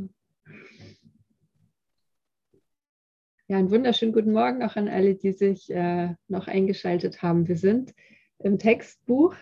Ja, 3.48 3.58
einen 3.58 3.70
wunderschönen 3.70 4.12
guten 4.12 4.32
Morgen 4.32 4.62
auch 4.62 4.76
an 4.76 4.88
alle, 4.88 5.14
die 5.14 5.32
sich 5.32 5.70
äh, 5.70 6.14
noch 6.28 6.46
eingeschaltet 6.46 7.22
haben. 7.22 7.48
Wir 7.48 7.56
sind 7.56 7.94
im 8.38 8.58
Textbuch 8.58 9.34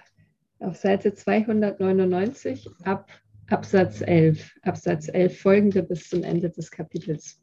auf 0.60 0.76
Seite 0.76 1.14
299 1.14 2.70
ab 2.84 3.10
Absatz 3.48 4.00
11, 4.00 4.56
Absatz 4.62 5.08
11 5.08 5.40
folgende 5.40 5.82
bis 5.82 6.08
zum 6.08 6.22
Ende 6.22 6.50
des 6.50 6.70
Kapitels. 6.70 7.41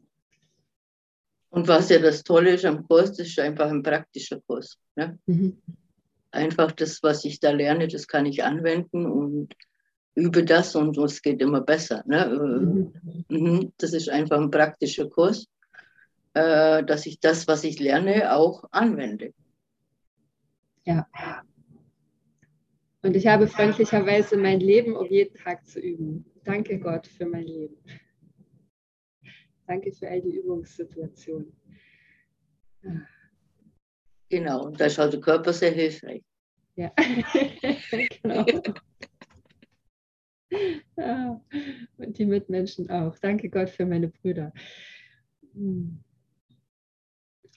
Und 1.50 1.68
was 1.68 1.89
ja 1.89 2.00
das 2.00 2.24
Tolle 2.24 2.53
ist 2.53 2.65
am 2.65 2.88
Kurs, 2.88 3.13
das 3.13 3.27
ist 3.27 3.39
einfach 3.39 3.70
ein 3.70 3.84
praktischer 3.84 4.39
Kurs. 4.41 4.77
Ne? 4.96 5.18
Mhm. 5.25 5.58
Einfach 6.32 6.72
das, 6.72 7.01
was 7.01 7.25
ich 7.25 7.39
da 7.39 7.51
lerne, 7.51 7.88
das 7.88 8.08
kann 8.08 8.25
ich 8.25 8.44
anwenden 8.44 9.06
und 9.08 9.56
übe 10.13 10.44
das 10.44 10.75
und 10.75 10.98
es 10.98 11.22
geht 11.22 11.41
immer 11.41 11.62
besser. 11.62 12.03
Ne? 12.06 12.27
Mhm. 12.27 13.25
mhm. 13.29 13.74
Das 13.77 13.94
ist 13.94 14.10
einfach 14.10 14.39
ein 14.39 14.51
praktischer 14.51 15.10
Kurs, 15.10 15.48
äh, 16.34 16.84
dass 16.84 17.06
ich 17.06 17.20
das, 17.20 17.48
was 17.48 17.63
ich 17.63 17.79
lerne, 17.79 18.36
auch 18.36 18.65
anwende. 18.72 19.34
Ja. 20.86 21.08
Und 23.01 23.15
ich 23.15 23.27
habe 23.27 23.48
freundlicherweise 23.48 24.38
mein 24.38 24.60
Leben, 24.60 24.96
um 24.96 25.08
jeden 25.08 25.36
Tag 25.36 25.65
zu 25.65 25.79
üben. 25.79 26.25
Danke 26.44 26.79
Gott 26.79 27.08
für 27.08 27.25
mein 27.25 27.46
Leben. 27.46 27.77
Danke 29.70 29.92
für 29.92 30.10
all 30.10 30.20
die 30.20 30.36
Übungssituationen. 30.36 31.54
Genau, 34.28 34.66
und 34.66 34.80
da 34.80 34.86
ist 34.86 34.98
halt 34.98 35.14
der 35.14 35.20
Körper 35.20 35.54
sehr 35.54 35.70
hilfreich. 35.70 36.24
Ja, 36.76 36.92
genau. 38.24 38.46
Ja, 40.98 41.40
und 41.98 42.18
die 42.18 42.26
Mitmenschen 42.26 42.90
auch. 42.90 43.16
Danke 43.20 43.48
Gott 43.48 43.70
für 43.70 43.86
meine 43.86 44.08
Brüder. 44.08 44.52
Hm. 45.54 46.00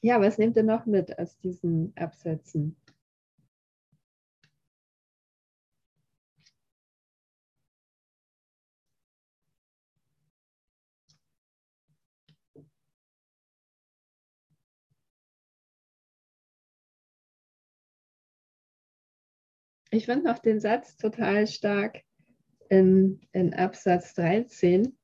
Ja, 0.03 0.21
was 0.21 0.37
nehmt 0.37 0.59
ihr 0.59 0.65
noch 0.65 0.85
mit 0.85 1.19
aus 1.19 1.39
diesen 1.39 1.97
Absätzen? 1.97 2.77
Ich 19.95 20.07
finde 20.07 20.25
noch 20.25 20.39
den 20.39 20.59
Satz 20.59 20.97
total 20.97 21.47
stark 21.47 22.01
in, 22.71 23.21
in 23.33 23.53
Absatz 23.53 24.15
13. 24.15 24.97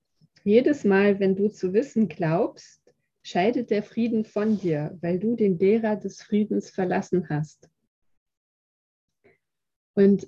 Jedes 0.45 0.83
Mal, 0.85 1.21
wenn 1.21 1.37
du 1.37 1.51
zu 1.51 1.75
wissen 1.75 2.09
glaubst, 2.09 2.81
scheidet 3.23 3.71
der 3.71 3.83
Frieden 3.83 4.25
von 4.25 4.59
dir, 4.59 4.97
weil 5.03 5.19
du 5.19 5.37
den 5.37 5.59
Lehrer 5.59 5.97
des 5.97 6.23
Friedens 6.23 6.71
verlassen 6.71 7.29
hast. 7.29 7.69
Und 9.93 10.27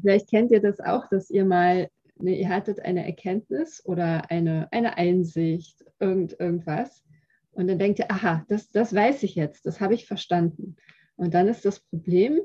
vielleicht 0.00 0.30
kennt 0.30 0.52
ihr 0.52 0.60
das 0.60 0.78
auch, 0.78 1.08
dass 1.08 1.28
ihr 1.28 1.44
mal, 1.44 1.88
ne, 2.14 2.38
ihr 2.38 2.48
hattet 2.48 2.78
eine 2.78 3.04
Erkenntnis 3.04 3.84
oder 3.84 4.30
eine, 4.30 4.68
eine 4.70 4.96
Einsicht, 4.96 5.84
irgend, 5.98 6.38
irgendwas. 6.38 7.02
Und 7.50 7.66
dann 7.66 7.80
denkt 7.80 7.98
ihr, 7.98 8.12
aha, 8.12 8.44
das, 8.46 8.70
das 8.70 8.94
weiß 8.94 9.24
ich 9.24 9.34
jetzt, 9.34 9.66
das 9.66 9.80
habe 9.80 9.94
ich 9.94 10.06
verstanden. 10.06 10.76
Und 11.16 11.34
dann 11.34 11.48
ist 11.48 11.64
das 11.64 11.80
Problem, 11.80 12.40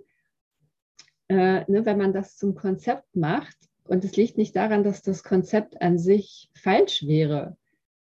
äh, 1.30 1.64
ne, 1.72 1.86
wenn 1.86 1.98
man 1.98 2.14
das 2.14 2.36
zum 2.36 2.56
Konzept 2.56 3.16
macht, 3.16 3.58
und 3.84 4.04
es 4.06 4.16
liegt 4.16 4.38
nicht 4.38 4.56
daran, 4.56 4.84
dass 4.84 5.02
das 5.02 5.24
Konzept 5.24 5.82
an 5.82 5.98
sich 5.98 6.52
falsch 6.54 7.08
wäre, 7.08 7.58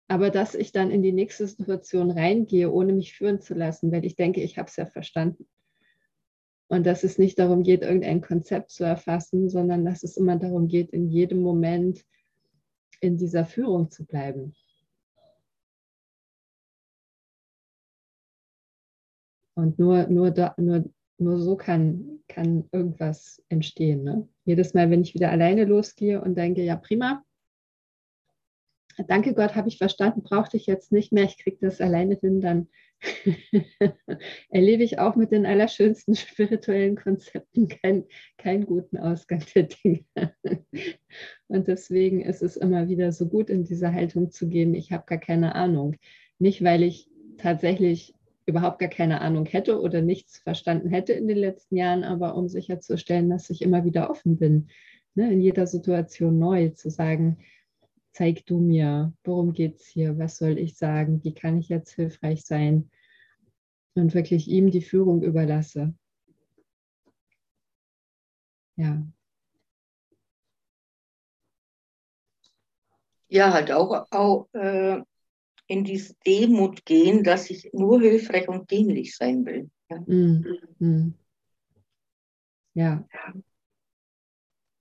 aber 0.07 0.29
dass 0.29 0.53
ich 0.53 0.71
dann 0.71 0.91
in 0.91 1.01
die 1.01 1.11
nächste 1.11 1.47
Situation 1.47 2.11
reingehe, 2.11 2.69
ohne 2.69 2.93
mich 2.93 3.13
führen 3.13 3.41
zu 3.41 3.53
lassen, 3.53 3.91
weil 3.91 4.05
ich 4.05 4.15
denke, 4.15 4.41
ich 4.41 4.57
habe 4.57 4.67
es 4.67 4.75
ja 4.75 4.85
verstanden. 4.85 5.47
Und 6.67 6.85
dass 6.85 7.03
es 7.03 7.17
nicht 7.17 7.39
darum 7.39 7.63
geht, 7.63 7.81
irgendein 7.81 8.21
Konzept 8.21 8.71
zu 8.71 8.83
erfassen, 8.83 9.49
sondern 9.49 9.85
dass 9.85 10.03
es 10.03 10.17
immer 10.17 10.37
darum 10.37 10.67
geht, 10.67 10.91
in 10.91 11.07
jedem 11.07 11.41
Moment 11.41 12.05
in 12.99 13.17
dieser 13.17 13.45
Führung 13.45 13.89
zu 13.89 14.05
bleiben. 14.05 14.53
Und 19.55 19.79
nur, 19.79 20.07
nur, 20.07 20.31
da, 20.31 20.53
nur 20.57 20.91
nur 21.21 21.39
so 21.39 21.55
kann, 21.55 22.19
kann 22.27 22.67
irgendwas 22.71 23.41
entstehen. 23.49 24.03
Ne? 24.03 24.27
Jedes 24.43 24.73
Mal, 24.73 24.89
wenn 24.89 25.01
ich 25.01 25.13
wieder 25.13 25.31
alleine 25.31 25.65
losgehe 25.65 26.21
und 26.21 26.35
denke, 26.35 26.63
ja 26.63 26.75
prima, 26.75 27.23
danke 29.07 29.33
Gott, 29.33 29.55
habe 29.55 29.69
ich 29.69 29.77
verstanden, 29.77 30.23
brauchte 30.23 30.57
ich 30.57 30.65
jetzt 30.65 30.91
nicht 30.91 31.11
mehr, 31.11 31.23
ich 31.23 31.37
kriege 31.37 31.57
das 31.61 31.81
alleine 31.81 32.15
hin, 32.15 32.41
dann 32.41 32.67
erlebe 34.49 34.83
ich 34.83 34.99
auch 34.99 35.15
mit 35.15 35.31
den 35.31 35.45
allerschönsten 35.45 36.15
spirituellen 36.15 36.95
Konzepten 36.95 37.67
keinen 37.67 38.05
kein 38.37 38.65
guten 38.65 38.97
Ausgang 38.97 39.43
der 39.55 39.63
Dinge. 39.63 40.05
Und 41.47 41.67
deswegen 41.67 42.21
ist 42.21 42.43
es 42.43 42.57
immer 42.57 42.89
wieder 42.89 43.11
so 43.11 43.27
gut, 43.27 43.49
in 43.49 43.63
diese 43.63 43.93
Haltung 43.93 44.31
zu 44.31 44.47
gehen, 44.47 44.75
ich 44.75 44.91
habe 44.91 45.05
gar 45.07 45.17
keine 45.17 45.55
Ahnung. 45.55 45.95
Nicht, 46.37 46.63
weil 46.63 46.83
ich 46.83 47.09
tatsächlich 47.37 48.13
überhaupt 48.45 48.79
gar 48.79 48.89
keine 48.89 49.21
Ahnung 49.21 49.45
hätte 49.45 49.79
oder 49.79 50.01
nichts 50.01 50.39
verstanden 50.39 50.89
hätte 50.89 51.13
in 51.13 51.27
den 51.27 51.37
letzten 51.37 51.75
Jahren, 51.77 52.03
aber 52.03 52.35
um 52.35 52.47
sicherzustellen, 52.47 53.29
dass 53.29 53.49
ich 53.49 53.61
immer 53.61 53.85
wieder 53.85 54.09
offen 54.09 54.37
bin, 54.37 54.69
ne, 55.15 55.31
in 55.31 55.41
jeder 55.41 55.67
Situation 55.67 56.39
neu 56.39 56.69
zu 56.69 56.89
sagen, 56.89 57.37
zeig 58.11 58.45
du 58.45 58.59
mir, 58.59 59.13
worum 59.23 59.53
geht 59.53 59.77
es 59.77 59.87
hier, 59.87 60.17
was 60.17 60.37
soll 60.37 60.57
ich 60.57 60.77
sagen, 60.77 61.23
wie 61.23 61.33
kann 61.33 61.57
ich 61.57 61.69
jetzt 61.69 61.93
hilfreich 61.93 62.43
sein 62.43 62.89
und 63.93 64.13
wirklich 64.13 64.47
ihm 64.47 64.71
die 64.71 64.81
Führung 64.81 65.21
überlasse. 65.21 65.93
Ja. 68.75 69.05
Ja, 73.29 73.53
halt 73.53 73.71
auch, 73.71 74.07
auch 74.11 74.47
äh, 74.53 75.01
in 75.71 75.85
diese 75.85 76.15
Demut 76.25 76.85
gehen, 76.85 77.23
dass 77.23 77.49
ich 77.49 77.71
nur 77.71 78.01
hilfreich 78.01 78.49
und 78.49 78.69
dienlich 78.69 79.15
sein 79.15 79.45
will. 79.45 79.71
Ja. 79.89 79.99
Mm, 80.05 81.13
ja. 82.73 83.07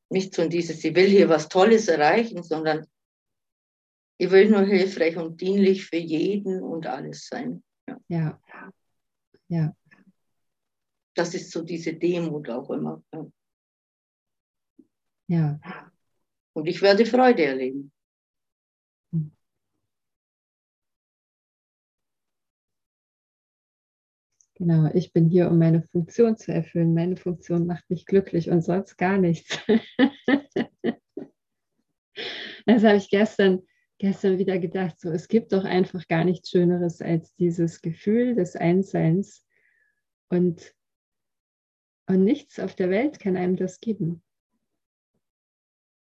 Nicht 0.08 0.34
so 0.34 0.48
dieses, 0.48 0.82
ich 0.82 0.94
will 0.96 1.06
hier 1.06 1.28
was 1.28 1.48
Tolles 1.48 1.86
erreichen, 1.86 2.42
sondern 2.42 2.88
ich 4.18 4.32
will 4.32 4.50
nur 4.50 4.62
hilfreich 4.62 5.16
und 5.16 5.40
dienlich 5.40 5.86
für 5.86 5.96
jeden 5.96 6.60
und 6.60 6.88
alles 6.88 7.28
sein. 7.28 7.62
Ja. 7.86 8.00
ja. 8.08 8.40
ja. 9.46 9.76
Das 11.14 11.34
ist 11.34 11.52
so 11.52 11.62
diese 11.62 11.94
Demut 11.94 12.48
auch 12.50 12.68
immer. 12.70 13.00
Ja. 15.28 15.60
Und 16.52 16.66
ich 16.66 16.82
werde 16.82 17.06
Freude 17.06 17.44
erleben. 17.44 17.92
Genau, 24.60 24.90
ich 24.92 25.14
bin 25.14 25.26
hier, 25.26 25.50
um 25.50 25.58
meine 25.58 25.80
Funktion 25.84 26.36
zu 26.36 26.52
erfüllen. 26.52 26.92
Meine 26.92 27.16
Funktion 27.16 27.66
macht 27.66 27.88
mich 27.88 28.04
glücklich 28.04 28.50
und 28.50 28.60
sonst 28.60 28.98
gar 28.98 29.16
nichts. 29.16 29.58
das 32.66 32.84
habe 32.84 32.98
ich 32.98 33.08
gestern, 33.08 33.62
gestern 33.96 34.36
wieder 34.36 34.58
gedacht. 34.58 35.00
So, 35.00 35.08
es 35.08 35.28
gibt 35.28 35.54
doch 35.54 35.64
einfach 35.64 36.06
gar 36.08 36.24
nichts 36.24 36.50
Schöneres 36.50 37.00
als 37.00 37.34
dieses 37.36 37.80
Gefühl 37.80 38.34
des 38.34 38.54
Einsseins. 38.54 39.46
Und, 40.28 40.74
und 42.06 42.22
nichts 42.22 42.60
auf 42.60 42.74
der 42.74 42.90
Welt 42.90 43.18
kann 43.18 43.38
einem 43.38 43.56
das 43.56 43.80
geben. 43.80 44.22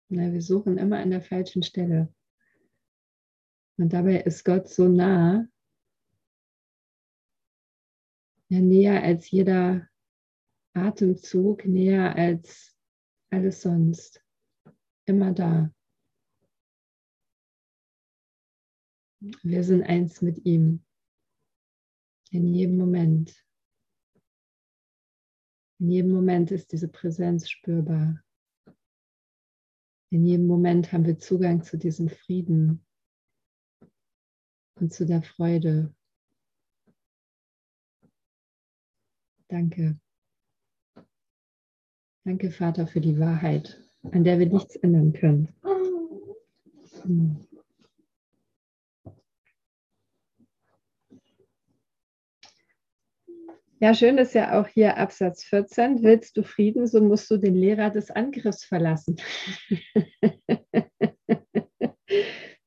Na, 0.09 0.33
wir 0.33 0.41
suchen 0.41 0.79
immer 0.79 1.01
an 1.01 1.11
der 1.11 1.21
falschen 1.21 1.63
Stelle. 1.63 2.09
Und 3.77 3.93
dabei 3.93 4.23
ist 4.23 4.43
Gott 4.43 4.71
so 4.71 4.89
nah 4.89 5.47
ja, 8.49 8.61
näher 8.61 9.03
als 9.03 9.31
jeder 9.31 9.89
Atemzug, 10.75 11.65
näher 11.65 12.17
als 12.17 12.77
alles 13.31 13.63
sonst. 13.63 14.25
Immer 15.07 15.33
da. 15.33 15.73
Wir 19.21 19.65
sind 19.65 19.83
eins 19.83 20.23
mit 20.23 20.45
ihm. 20.45 20.85
In 22.31 22.47
jedem 22.55 22.77
Moment. 22.77 23.45
In 25.81 25.91
jedem 25.91 26.13
Moment 26.13 26.51
ist 26.51 26.73
diese 26.73 26.89
Präsenz 26.89 27.49
spürbar. 27.49 28.23
In 30.11 30.25
jedem 30.25 30.47
Moment 30.47 30.93
haben 30.93 31.05
wir 31.05 31.19
Zugang 31.19 31.63
zu 31.63 31.77
diesem 31.77 32.09
Frieden 32.09 32.85
und 34.77 34.93
zu 34.93 35.05
der 35.05 35.23
Freude. 35.23 35.95
Danke. 39.49 39.99
Danke, 42.25 42.51
Vater, 42.51 42.87
für 42.87 43.01
die 43.01 43.19
Wahrheit, 43.19 43.81
an 44.13 44.23
der 44.23 44.39
wir 44.39 44.47
nichts 44.47 44.77
ändern 44.77 45.15
können. 45.15 45.49
Hm. 47.03 47.49
Ja, 53.81 53.95
schön 53.95 54.19
ist 54.19 54.35
ja 54.35 54.61
auch 54.61 54.67
hier 54.67 54.97
Absatz 54.97 55.45
14. 55.45 56.03
Willst 56.03 56.37
du 56.37 56.43
Frieden, 56.43 56.89
so 56.89 57.01
musst 57.01 57.31
du 57.31 57.37
den 57.37 57.55
Lehrer 57.55 57.91
des 57.91 58.11
Angriffs 58.11 58.65
verlassen. 58.65 59.17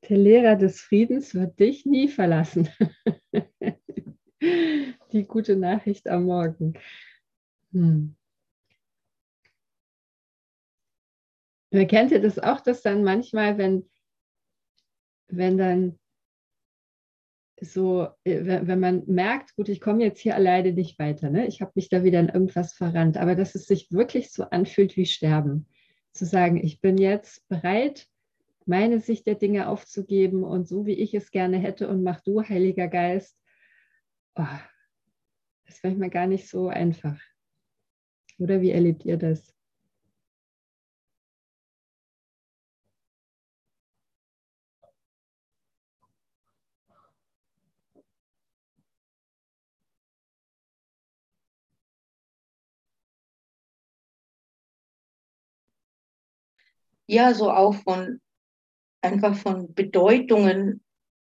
Der 0.09 0.17
Lehrer 0.17 0.55
des 0.55 0.79
Friedens 0.81 1.35
wird 1.35 1.59
dich 1.59 1.85
nie 1.85 2.07
verlassen. 2.07 2.69
Die 5.11 5.25
gute 5.25 5.55
Nachricht 5.55 6.07
am 6.07 6.25
Morgen. 6.25 6.73
Hm. 7.71 8.15
Kennt 11.71 12.11
ihr 12.11 12.21
das 12.21 12.37
auch, 12.37 12.59
dass 12.59 12.81
dann 12.81 13.03
manchmal, 13.03 13.57
wenn, 13.57 13.89
wenn 15.27 15.57
dann 15.57 15.99
so, 17.61 18.07
äh, 18.23 18.65
wenn 18.65 18.79
man 18.79 19.03
merkt, 19.05 19.55
gut, 19.55 19.69
ich 19.69 19.79
komme 19.79 20.03
jetzt 20.03 20.19
hier 20.19 20.35
alleine 20.35 20.73
nicht 20.73 20.99
weiter, 20.99 21.29
ne? 21.29 21.47
ich 21.47 21.61
habe 21.61 21.71
mich 21.75 21.89
da 21.89 22.03
wieder 22.03 22.19
in 22.19 22.29
irgendwas 22.29 22.73
verrannt, 22.73 23.17
aber 23.17 23.35
dass 23.35 23.55
es 23.55 23.67
sich 23.67 23.91
wirklich 23.91 24.31
so 24.31 24.43
anfühlt 24.43 24.97
wie 24.97 25.05
Sterben. 25.05 25.67
Zu 26.11 26.25
sagen, 26.25 26.57
ich 26.61 26.81
bin 26.81 26.97
jetzt 26.97 27.47
bereit, 27.47 28.07
meine 28.65 28.99
Sicht 28.99 29.27
der 29.27 29.35
Dinge 29.35 29.69
aufzugeben 29.69 30.43
und 30.43 30.67
so, 30.67 30.85
wie 30.85 30.93
ich 30.93 31.13
es 31.13 31.31
gerne 31.31 31.57
hätte 31.57 31.87
und 31.87 32.03
mach 32.03 32.21
du, 32.21 32.43
Heiliger 32.43 32.87
Geist. 32.87 33.37
Oh, 34.35 34.43
ist 35.73 35.83
manchmal 35.83 36.09
gar 36.09 36.27
nicht 36.27 36.47
so 36.49 36.67
einfach. 36.67 37.19
Oder 38.39 38.61
wie 38.61 38.71
erlebt 38.71 39.05
ihr 39.05 39.17
das? 39.17 39.53
ja, 57.11 57.33
so 57.33 57.51
auch 57.51 57.75
von 57.75 58.21
einfach 59.01 59.35
von 59.35 59.73
Bedeutungen, 59.73 60.81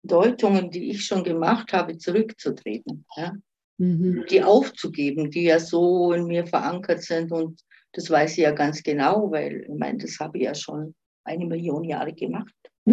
Deutungen, 0.02 0.70
die 0.70 0.90
ich 0.90 1.04
schon 1.04 1.24
gemacht 1.24 1.72
habe, 1.72 1.98
zurückzutreten. 1.98 3.04
Ja? 3.16 3.32
Mhm. 3.78 4.24
Die 4.30 4.42
aufzugeben, 4.42 5.30
die 5.30 5.44
ja 5.44 5.58
so 5.58 6.12
in 6.12 6.26
mir 6.26 6.46
verankert 6.46 7.02
sind. 7.02 7.32
Und 7.32 7.60
das 7.92 8.10
weiß 8.10 8.32
ich 8.32 8.38
ja 8.38 8.52
ganz 8.52 8.82
genau, 8.82 9.30
weil 9.30 9.62
ich 9.62 9.78
meine, 9.78 9.98
das 9.98 10.18
habe 10.20 10.38
ich 10.38 10.44
ja 10.44 10.54
schon 10.54 10.94
eine 11.24 11.46
Million 11.46 11.84
Jahre 11.84 12.12
gemacht. 12.12 12.54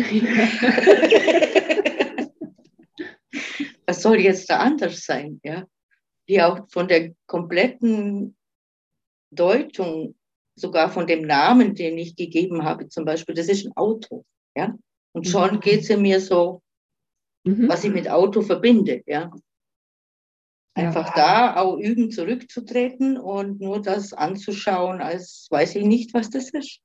Was 3.85 4.01
soll 4.01 4.21
jetzt 4.21 4.49
da 4.49 4.59
anders 4.59 5.03
sein? 5.05 5.39
Ja? 5.43 5.65
Die 6.27 6.41
auch 6.41 6.67
von 6.69 6.87
der 6.87 7.13
kompletten 7.25 8.37
Deutung 9.31 10.15
sogar 10.55 10.89
von 10.89 11.07
dem 11.07 11.23
Namen, 11.23 11.75
den 11.75 11.97
ich 11.97 12.15
gegeben 12.15 12.63
habe, 12.63 12.87
zum 12.87 13.05
Beispiel, 13.05 13.35
das 13.35 13.49
ist 13.49 13.65
ein 13.65 13.75
Auto. 13.75 14.23
Ja? 14.55 14.75
Und 15.13 15.27
schon 15.27 15.55
mhm. 15.55 15.59
geht 15.59 15.81
es 15.81 15.89
in 15.89 16.01
mir 16.01 16.21
so, 16.21 16.61
mhm. 17.43 17.67
was 17.67 17.83
ich 17.83 17.91
mit 17.91 18.09
Auto 18.09 18.41
verbinde. 18.41 19.03
Ja? 19.05 19.31
Einfach 20.73 21.15
ja. 21.15 21.53
da 21.53 21.55
auch 21.57 21.77
üben, 21.77 22.11
zurückzutreten 22.11 23.17
und 23.17 23.59
nur 23.59 23.81
das 23.81 24.13
anzuschauen, 24.13 25.01
als 25.01 25.47
weiß 25.49 25.75
ich 25.75 25.85
nicht, 25.85 26.13
was 26.13 26.29
das 26.29 26.49
ist. 26.51 26.79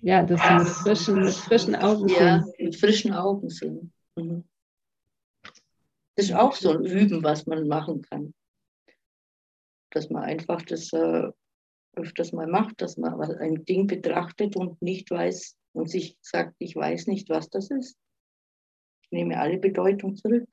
Ja, 0.00 0.22
das 0.22 0.40
ja. 0.40 0.58
mit 0.58 0.68
frischen, 0.68 1.24
mit 1.24 1.34
frischen 1.34 1.76
Augen 1.76 2.08
Ja, 2.08 2.44
mit 2.58 2.76
frischen 2.76 3.12
Augen 3.12 3.50
sehen. 3.50 3.92
Mhm. 4.16 4.44
Das 6.14 6.26
ist 6.26 6.34
auch 6.34 6.54
so 6.54 6.70
ein 6.70 6.84
Üben, 6.84 7.22
was 7.22 7.46
man 7.46 7.68
machen 7.68 8.02
kann 8.02 8.34
dass 9.90 10.10
man 10.10 10.24
einfach 10.24 10.62
das 10.62 10.92
äh, 10.92 11.30
öfters 11.94 12.32
mal 12.32 12.46
macht, 12.46 12.80
dass 12.80 12.96
man 12.96 13.20
ein 13.20 13.64
Ding 13.64 13.86
betrachtet 13.86 14.56
und 14.56 14.80
nicht 14.82 15.10
weiß 15.10 15.56
und 15.72 15.90
sich 15.90 16.16
sagt, 16.20 16.54
ich 16.58 16.76
weiß 16.76 17.06
nicht, 17.06 17.28
was 17.28 17.48
das 17.50 17.70
ist. 17.70 17.96
Ich 19.02 19.10
nehme 19.10 19.38
alle 19.38 19.58
Bedeutung 19.58 20.16
zurück. 20.16 20.48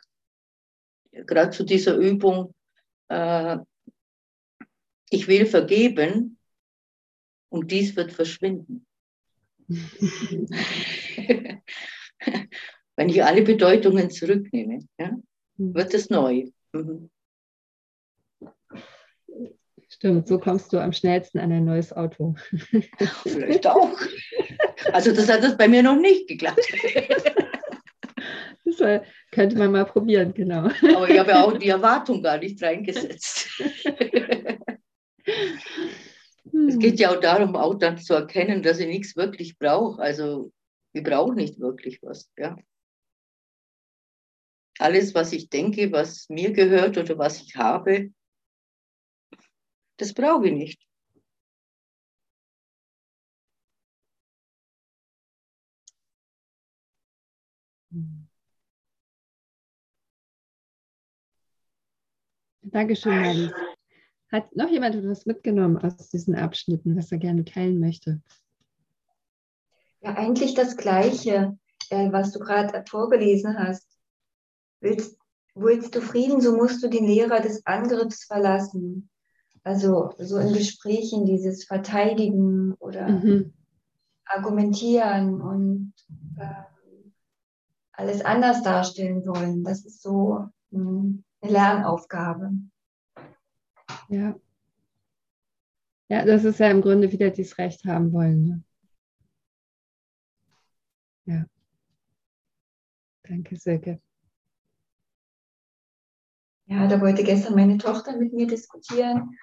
Gerade 1.26 1.52
zu 1.52 1.64
dieser 1.64 1.96
Übung, 1.96 2.54
äh, 3.08 3.58
ich 5.10 5.28
will 5.28 5.46
vergeben 5.46 6.38
und 7.50 7.72
dies 7.72 7.96
wird 7.96 8.12
verschwinden. 8.12 8.86
Wenn 12.98 13.10
ich 13.10 13.24
alle 13.24 13.42
Bedeutungen 13.44 14.10
zurücknehme, 14.10 14.80
ja, 14.98 15.12
wird 15.58 15.94
es 15.94 16.10
neu. 16.10 16.50
Mhm. 16.74 17.10
Stimmt, 19.90 20.28
so 20.28 20.40
kommst 20.40 20.74
du 20.74 20.80
am 20.80 20.92
schnellsten 20.92 21.40
an 21.40 21.52
ein 21.52 21.64
neues 21.64 21.94
Auto. 21.94 22.36
Vielleicht 23.24 23.66
auch. 23.68 23.98
Also 24.92 25.14
das 25.14 25.30
hat 25.30 25.44
es 25.44 25.56
bei 25.56 25.68
mir 25.68 25.84
noch 25.84 25.96
nicht 25.96 26.28
geklappt. 26.28 26.60
Das 28.66 29.04
könnte 29.32 29.58
man 29.58 29.72
mal 29.72 29.86
probieren, 29.86 30.34
genau. 30.34 30.70
Aber 30.96 31.08
ich 31.08 31.20
habe 31.20 31.32
ja 31.32 31.44
auch 31.44 31.58
die 31.58 31.70
Erwartung 31.70 32.24
gar 32.24 32.40
nicht 32.40 32.62
reingesetzt. 32.64 33.62
Es 36.68 36.80
geht 36.80 37.00
ja 37.00 37.12
auch 37.12 37.20
darum, 37.20 37.56
auch 37.56 37.76
dann 37.76 37.98
zu 37.98 38.14
erkennen, 38.14 38.64
dass 38.64 38.80
ich 38.80 38.88
nichts 38.88 39.16
wirklich 39.16 39.58
brauche. 39.58 40.02
Also 40.02 40.52
ich 40.94 41.04
brauche 41.04 41.34
nicht 41.34 41.60
wirklich 41.60 42.02
was. 42.02 42.32
Ja. 42.38 42.56
Alles, 44.80 45.14
was 45.14 45.32
ich 45.32 45.50
denke, 45.50 45.92
was 45.92 46.28
mir 46.30 46.52
gehört 46.52 46.98
oder 46.98 47.18
was 47.18 47.42
ich 47.42 47.56
habe, 47.56 48.12
das 49.98 50.14
brauche 50.14 50.48
ich 50.48 50.54
nicht. 50.54 50.85
Dankeschön, 62.72 63.22
Marlies. 63.22 63.52
Hat 64.32 64.56
noch 64.56 64.70
jemand 64.70 64.96
etwas 64.96 65.26
mitgenommen 65.26 65.78
aus 65.78 66.10
diesen 66.10 66.36
Abschnitten, 66.36 66.98
was 66.98 67.12
er 67.12 67.20
gerne 67.20 67.46
teilen 67.46 67.80
möchte? 67.80 68.22
Ja, 70.02 70.16
eigentlich 70.16 70.56
das 70.56 70.76
Gleiche, 70.76 71.58
äh, 71.90 72.12
was 72.12 72.32
du 72.32 72.40
gerade 72.40 72.84
vorgelesen 72.90 73.58
hast. 73.58 73.88
Willst, 74.82 75.18
willst 75.54 75.96
du 75.96 76.02
Frieden, 76.02 76.42
so 76.42 76.56
musst 76.56 76.84
du 76.84 76.90
den 76.90 77.06
Lehrer 77.06 77.40
des 77.40 77.66
Angriffs 77.66 78.26
verlassen. 78.26 79.10
Also 79.64 80.14
so 80.18 80.38
in 80.38 80.54
Gesprächen 80.54 81.26
dieses 81.26 81.66
Verteidigen 81.66 82.74
oder 82.74 83.08
mhm. 83.08 83.54
Argumentieren 84.26 85.40
und 85.42 85.94
äh, 86.38 86.64
alles 87.92 88.26
anders 88.26 88.64
darstellen 88.64 89.26
wollen. 89.26 89.64
Das 89.64 89.86
ist 89.86 90.02
so 90.02 90.50
hm, 90.72 91.24
eine 91.42 91.52
Lernaufgabe. 91.52 92.52
Ja. 94.10 94.36
Ja, 96.08 96.24
das 96.26 96.44
ist 96.44 96.60
ja 96.60 96.70
im 96.70 96.82
Grunde 96.82 97.12
wieder 97.12 97.32
dieses 97.32 97.58
Recht 97.58 97.86
haben 97.86 98.12
wollen. 98.12 98.44
Ne? 98.44 98.64
Ja. 101.26 101.46
Danke, 103.24 103.56
Silke. 103.56 104.00
Ja, 106.68 106.88
da 106.88 107.02
wollte 107.02 107.24
gestern 107.24 107.56
meine 107.56 107.78
Tochter 107.78 108.18
mit 108.18 108.34
mir 108.34 108.48
diskutieren 108.48 109.38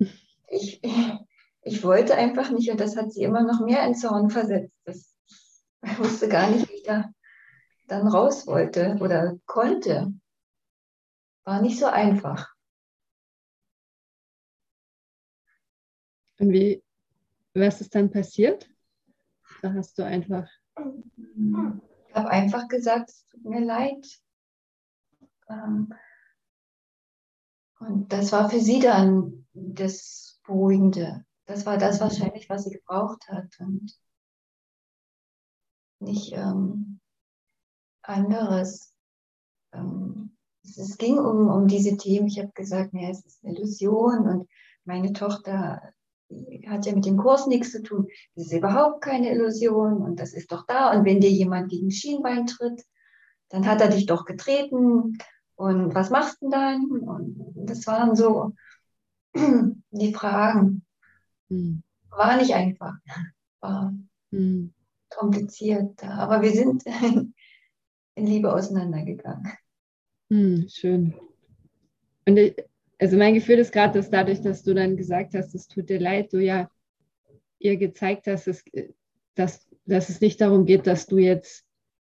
ich, 0.48 0.82
ich 1.62 1.82
wollte 1.82 2.14
einfach 2.14 2.50
nicht 2.50 2.70
und 2.70 2.80
das 2.80 2.96
hat 2.96 3.12
sie 3.12 3.22
immer 3.22 3.42
noch 3.42 3.60
mehr 3.60 3.86
in 3.86 3.94
Zorn 3.94 4.30
versetzt. 4.30 4.74
Das, 4.84 5.14
ich 5.82 5.98
wusste 5.98 6.28
gar 6.28 6.50
nicht, 6.50 6.68
wie 6.68 6.74
ich 6.74 6.82
da 6.82 7.10
dann 7.86 8.08
raus 8.08 8.46
wollte 8.46 8.96
oder 9.00 9.36
konnte. 9.46 10.12
War 11.44 11.60
nicht 11.60 11.78
so 11.78 11.86
einfach. 11.86 12.54
Und 16.38 16.50
wie, 16.50 16.82
was 17.54 17.80
ist 17.80 17.94
dann 17.94 18.10
passiert? 18.10 18.68
Da 19.62 19.72
hast 19.72 19.98
du 19.98 20.04
einfach. 20.04 20.48
Ich 20.76 22.14
habe 22.14 22.28
einfach 22.30 22.68
gesagt, 22.68 23.10
es 23.10 23.26
tut 23.26 23.44
mir 23.44 23.64
leid. 23.64 24.06
Ähm, 25.48 25.92
und 27.78 28.12
das 28.12 28.32
war 28.32 28.48
für 28.48 28.60
sie 28.60 28.80
dann 28.80 29.46
das 29.52 30.40
Beruhigende. 30.44 31.24
Das 31.46 31.66
war 31.66 31.76
das 31.76 32.00
wahrscheinlich, 32.00 32.48
was 32.48 32.64
sie 32.64 32.70
gebraucht 32.70 33.28
hat 33.28 33.58
und 33.60 33.94
nicht 36.00 36.32
ähm, 36.32 37.00
anderes. 38.02 38.94
Ähm, 39.72 40.23
es, 40.64 40.96
ging 40.98 41.18
um, 41.18 41.48
um 41.48 41.66
diese 41.68 41.96
Themen. 41.96 42.26
Ich 42.26 42.38
habe 42.38 42.50
gesagt, 42.54 42.90
ja, 42.94 43.08
es 43.10 43.24
ist 43.24 43.44
eine 43.44 43.56
Illusion 43.56 44.26
und 44.26 44.48
meine 44.84 45.12
Tochter 45.12 45.94
hat 46.66 46.86
ja 46.86 46.94
mit 46.94 47.06
dem 47.06 47.16
Kurs 47.16 47.46
nichts 47.46 47.72
zu 47.72 47.82
tun. 47.82 48.08
Es 48.34 48.46
ist 48.46 48.52
überhaupt 48.52 49.02
keine 49.02 49.30
Illusion 49.30 49.98
und 49.98 50.18
das 50.20 50.32
ist 50.32 50.50
doch 50.52 50.66
da. 50.66 50.92
Und 50.92 51.04
wenn 51.04 51.20
dir 51.20 51.30
jemand 51.30 51.70
gegen 51.70 51.90
Schienbein 51.90 52.46
tritt, 52.46 52.82
dann 53.50 53.66
hat 53.66 53.80
er 53.80 53.88
dich 53.88 54.06
doch 54.06 54.24
getreten 54.24 55.18
Und 55.54 55.94
was 55.94 56.10
machst 56.10 56.42
du 56.42 56.50
dann? 56.50 56.86
Und 56.90 57.54
das 57.68 57.86
waren 57.86 58.16
so 58.16 58.54
die 59.34 60.14
Fragen. 60.14 60.84
Hm. 61.48 61.82
War 62.10 62.36
nicht 62.36 62.54
einfach. 62.54 62.94
War 63.60 63.94
hm. 64.30 64.72
kompliziert. 65.10 66.02
Aber 66.04 66.42
wir 66.42 66.52
sind 66.52 66.84
in 68.14 68.26
Liebe 68.26 68.52
auseinandergegangen. 68.52 69.52
Hm, 70.30 70.66
schön. 70.68 71.14
Und 72.26 72.36
ich, 72.36 72.56
also 72.98 73.16
mein 73.16 73.34
Gefühl 73.34 73.58
ist 73.58 73.72
gerade, 73.72 73.98
dass 73.98 74.10
dadurch, 74.10 74.40
dass 74.40 74.62
du 74.62 74.74
dann 74.74 74.96
gesagt 74.96 75.34
hast, 75.34 75.54
es 75.54 75.68
tut 75.68 75.88
dir 75.88 76.00
leid, 76.00 76.32
du 76.32 76.38
ja 76.38 76.70
ihr 77.58 77.76
gezeigt 77.76 78.26
hast, 78.26 78.46
dass, 78.46 78.64
dass, 79.34 79.68
dass 79.86 80.08
es 80.08 80.20
nicht 80.20 80.40
darum 80.40 80.66
geht, 80.66 80.86
dass 80.86 81.06
du 81.06 81.18
jetzt 81.18 81.64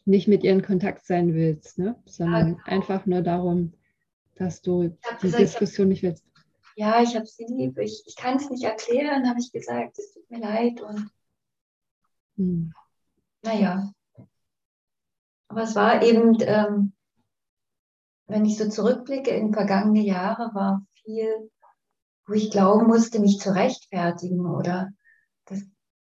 nicht 0.06 0.28
mit 0.28 0.44
ihr 0.44 0.52
in 0.52 0.64
Kontakt 0.64 1.06
sein 1.06 1.34
willst, 1.34 1.78
ne? 1.78 2.02
sondern 2.06 2.48
ja, 2.48 2.54
genau. 2.54 2.64
einfach 2.66 3.06
nur 3.06 3.22
darum, 3.22 3.74
dass 4.36 4.62
du 4.62 4.90
die 4.90 5.22
gesagt, 5.22 5.44
Diskussion 5.44 5.90
nicht 5.90 6.04
willst. 6.04 6.26
Ja, 6.76 7.02
ich 7.02 7.16
habe 7.16 7.26
sie 7.26 7.46
lieb. 7.46 7.78
Ich, 7.78 8.04
ich 8.06 8.16
kann 8.16 8.38
es 8.38 8.50
nicht 8.50 8.64
erklären, 8.64 9.30
habe 9.30 9.40
ich 9.40 9.52
gesagt. 9.52 10.00
Es 10.00 10.14
tut 10.14 10.30
mir 10.32 10.40
leid. 10.40 10.82
Und 10.82 11.10
hm. 12.38 12.74
naja. 13.44 13.92
Aber 15.50 15.64
es 15.64 15.76
war 15.76 16.02
eben, 16.02 16.38
ähm, 16.42 16.94
wenn 18.32 18.46
ich 18.46 18.58
so 18.58 18.70
zurückblicke 18.70 19.32
in 19.32 19.54
vergangene 19.54 20.02
Jahre, 20.02 20.54
war 20.54 20.86
viel, 21.04 21.52
wo 22.26 22.34
ich 22.34 22.50
glauben 22.50 22.88
musste, 22.88 23.20
mich 23.20 23.40
zu 23.40 23.54
rechtfertigen 23.54 24.46
oder 24.46 24.92
das, 25.46 25.62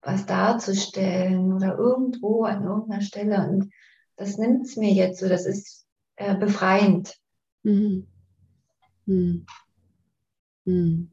was 0.02 0.26
darzustellen 0.28 1.52
oder 1.52 1.78
irgendwo 1.78 2.44
an 2.44 2.64
irgendeiner 2.64 3.02
Stelle. 3.02 3.50
Und 3.50 3.72
das 4.16 4.38
nimmt 4.38 4.68
es 4.68 4.78
mir 4.78 4.94
jetzt 4.94 5.20
so, 5.20 5.28
das 5.28 5.46
ist 5.46 5.86
äh, 6.16 6.36
befreiend. 6.36 7.18
Mhm. 7.64 8.08
Mhm. 9.06 9.46
Mhm. 10.66 11.12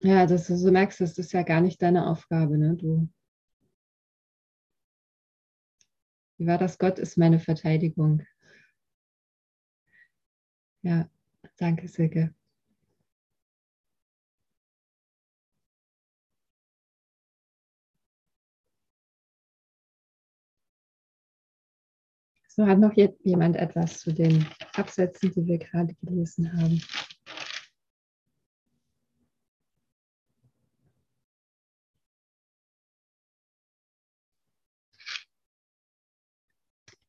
Ja, 0.00 0.26
dass 0.26 0.46
du 0.46 0.56
so 0.56 0.70
merkst, 0.70 1.00
das 1.00 1.18
ist 1.18 1.32
ja 1.32 1.42
gar 1.42 1.60
nicht 1.60 1.82
deine 1.82 2.06
Aufgabe, 2.06 2.56
ne? 2.56 2.76
Du. 2.76 3.08
Wie 6.38 6.46
war 6.46 6.58
das? 6.58 6.78
Gott 6.78 6.98
ist 6.98 7.16
meine 7.16 7.40
Verteidigung. 7.40 8.22
Ja, 10.82 11.08
danke, 11.56 11.88
Silke. 11.88 12.34
So, 22.48 22.66
hat 22.66 22.78
noch 22.78 22.94
jemand 22.94 23.56
etwas 23.56 23.98
zu 24.00 24.12
den 24.12 24.46
Absätzen, 24.74 25.30
die 25.32 25.46
wir 25.46 25.58
gerade 25.58 25.94
gelesen 26.02 26.50
haben? 26.52 26.80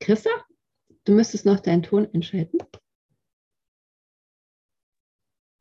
Christa, 0.08 0.30
du 1.04 1.12
müsstest 1.16 1.46
noch 1.46 1.60
deinen 1.60 1.84
Ton 1.84 2.08
einschalten. 2.14 2.60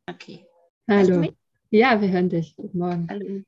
Okay. 0.09 0.45
Hallo. 0.87 1.33
Ja, 1.69 1.99
wir 1.99 2.07
hören 2.07 2.29
dich. 2.29 2.55
Guten 2.55 2.77
Morgen. 2.77 3.07
Hallo. 3.09 3.43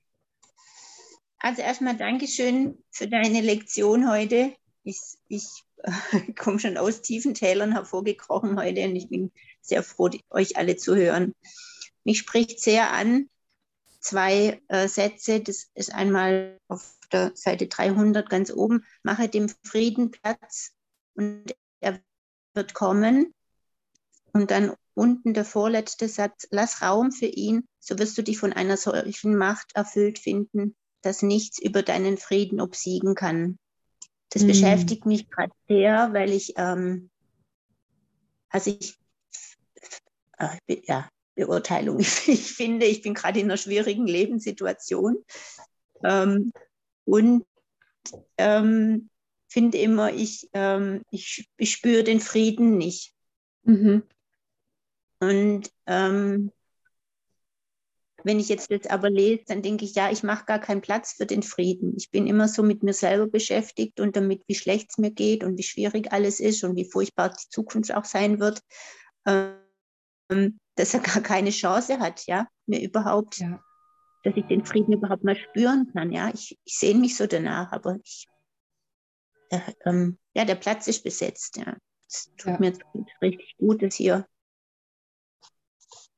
Also 1.37 1.61
erstmal 1.61 1.95
Dankeschön 1.95 2.83
für 2.91 3.07
deine 3.07 3.39
Lektion 3.39 4.11
heute. 4.11 4.53
Ich, 4.83 4.99
ich 5.29 5.47
komme 6.37 6.59
schon 6.59 6.75
aus 6.75 7.01
tiefen 7.01 7.33
Tälern 7.33 7.71
hervorgekrochen 7.71 8.59
heute 8.59 8.83
und 8.83 8.97
ich 8.97 9.07
bin 9.07 9.31
sehr 9.61 9.83
froh, 9.83 10.09
euch 10.29 10.57
alle 10.57 10.75
zu 10.75 10.97
hören. 10.97 11.33
Mich 12.03 12.17
spricht 12.17 12.59
sehr 12.59 12.91
an 12.91 13.29
zwei 14.01 14.61
äh, 14.67 14.89
Sätze. 14.89 15.39
Das 15.39 15.69
ist 15.75 15.93
einmal 15.93 16.59
auf 16.67 16.97
der 17.13 17.31
Seite 17.35 17.67
300 17.67 18.29
ganz 18.29 18.51
oben. 18.51 18.83
Mache 19.01 19.29
dem 19.29 19.47
Frieden 19.63 20.11
Platz 20.11 20.73
und 21.19 21.53
er 21.81 21.99
wird 22.53 22.73
kommen. 22.73 23.33
Und 24.31 24.51
dann 24.51 24.73
unten 24.93 25.33
der 25.33 25.43
vorletzte 25.43 26.07
Satz. 26.07 26.47
Lass 26.49 26.81
Raum 26.81 27.11
für 27.11 27.25
ihn, 27.25 27.67
so 27.79 27.99
wirst 27.99 28.17
du 28.17 28.23
dich 28.23 28.37
von 28.37 28.53
einer 28.53 28.77
solchen 28.77 29.35
Macht 29.35 29.75
erfüllt 29.75 30.17
finden, 30.17 30.75
dass 31.01 31.21
nichts 31.21 31.61
über 31.61 31.83
deinen 31.83 32.17
Frieden 32.17 32.61
obsiegen 32.61 33.15
kann. 33.15 33.59
Das 34.29 34.43
mhm. 34.43 34.47
beschäftigt 34.47 35.05
mich 35.05 35.29
gerade 35.29 35.51
sehr, 35.67 36.13
weil 36.13 36.31
ich, 36.31 36.53
ähm, 36.55 37.09
also 38.49 38.77
ich, 38.79 38.97
äh, 40.37 40.77
ja, 40.85 41.09
Beurteilung. 41.35 41.99
Ich, 41.99 42.27
ich, 42.29 42.53
finde, 42.53 42.85
ich 42.85 43.01
bin 43.01 43.13
gerade 43.13 43.39
in 43.39 43.47
einer 43.47 43.57
schwierigen 43.57 44.07
Lebenssituation 44.07 45.17
ähm, 46.03 46.53
und 47.03 47.45
ähm, 48.37 49.09
finde 49.49 49.77
immer, 49.79 50.13
ich, 50.13 50.47
ähm, 50.53 51.03
ich, 51.11 51.49
ich 51.57 51.71
spüre 51.71 52.03
den 52.03 52.19
Frieden 52.19 52.77
nicht. 52.77 53.13
Mhm. 53.63 54.03
Und 55.19 55.71
ähm, 55.85 56.51
wenn 58.23 58.39
ich 58.39 58.49
jetzt 58.49 58.71
das 58.71 58.87
aber 58.87 59.09
lese, 59.09 59.43
dann 59.47 59.61
denke 59.61 59.85
ich, 59.85 59.95
ja, 59.95 60.11
ich 60.11 60.23
mache 60.23 60.45
gar 60.45 60.59
keinen 60.59 60.81
Platz 60.81 61.13
für 61.13 61.25
den 61.25 61.43
Frieden. 61.43 61.93
Ich 61.97 62.11
bin 62.11 62.27
immer 62.27 62.47
so 62.47 62.63
mit 62.63 62.83
mir 62.83 62.93
selber 62.93 63.27
beschäftigt 63.27 63.99
und 63.99 64.15
damit, 64.15 64.43
wie 64.47 64.55
schlecht 64.55 64.91
es 64.91 64.97
mir 64.97 65.11
geht 65.11 65.43
und 65.43 65.57
wie 65.57 65.63
schwierig 65.63 66.11
alles 66.11 66.39
ist 66.39 66.63
und 66.63 66.75
wie 66.75 66.89
furchtbar 66.89 67.29
die 67.29 67.49
Zukunft 67.49 67.93
auch 67.93 68.05
sein 68.05 68.39
wird, 68.39 68.61
ähm, 69.25 70.59
dass 70.75 70.93
er 70.93 70.99
gar 70.99 71.21
keine 71.21 71.49
Chance 71.49 71.99
hat, 71.99 72.25
ja, 72.27 72.47
mir 72.65 72.81
überhaupt, 72.81 73.39
ja. 73.39 73.61
dass 74.23 74.35
ich 74.35 74.45
den 74.45 74.65
Frieden 74.65 74.93
überhaupt 74.93 75.23
mal 75.23 75.35
spüren 75.35 75.89
kann. 75.93 76.11
Ja, 76.11 76.29
ich, 76.33 76.57
ich 76.65 76.77
sehne 76.77 76.99
mich 76.99 77.15
so 77.15 77.25
danach, 77.25 77.71
aber 77.71 77.97
ich, 78.03 78.27
äh, 79.49 79.59
ähm, 79.85 80.17
ja, 80.33 80.45
der 80.45 80.55
Platz 80.55 80.87
ist 80.87 81.03
besetzt. 81.03 81.57
Ja, 81.57 81.77
es 82.07 82.31
tut 82.37 82.53
ja. 82.53 82.59
mir 82.59 82.73
richtig 83.21 83.55
gut, 83.57 83.81
das 83.81 83.95
hier 83.95 84.27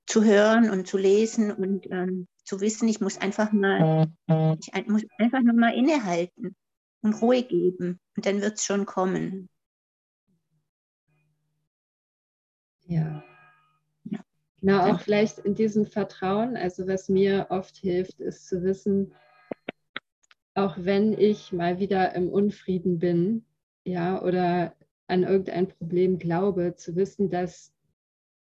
zu 0.05 0.23
hören 0.23 0.69
und 0.69 0.87
zu 0.87 0.97
lesen 0.97 1.51
und 1.51 1.89
ähm, 1.89 2.27
zu 2.43 2.59
wissen, 2.59 2.89
ich 2.89 2.99
muss 2.99 3.17
einfach 3.17 3.53
mal, 3.53 4.11
ich 4.27 4.87
muss 4.87 5.03
einfach 5.17 5.41
nur 5.41 5.53
mal 5.53 5.73
innehalten 5.73 6.55
und 7.01 7.21
Ruhe 7.21 7.43
geben 7.43 7.99
und 8.17 8.25
dann 8.25 8.41
wird 8.41 8.57
es 8.57 8.65
schon 8.65 8.85
kommen. 8.85 9.49
Ja. 12.81 13.23
ja. 14.03 14.19
Genau, 14.59 14.91
auch 14.91 14.99
vielleicht 14.99 15.39
in 15.39 15.55
diesem 15.55 15.85
Vertrauen, 15.85 16.57
also 16.57 16.87
was 16.87 17.07
mir 17.07 17.47
oft 17.49 17.77
hilft, 17.77 18.19
ist 18.19 18.47
zu 18.49 18.63
wissen, 18.63 19.13
auch 20.53 20.75
wenn 20.79 21.13
ich 21.17 21.51
mal 21.51 21.79
wieder 21.79 22.13
im 22.15 22.29
Unfrieden 22.29 22.99
bin, 22.99 23.45
ja, 23.83 24.21
oder 24.21 24.75
an 25.07 25.23
irgendein 25.23 25.67
Problem 25.67 26.19
glaube, 26.19 26.75
zu 26.75 26.95
wissen, 26.95 27.29
dass 27.29 27.73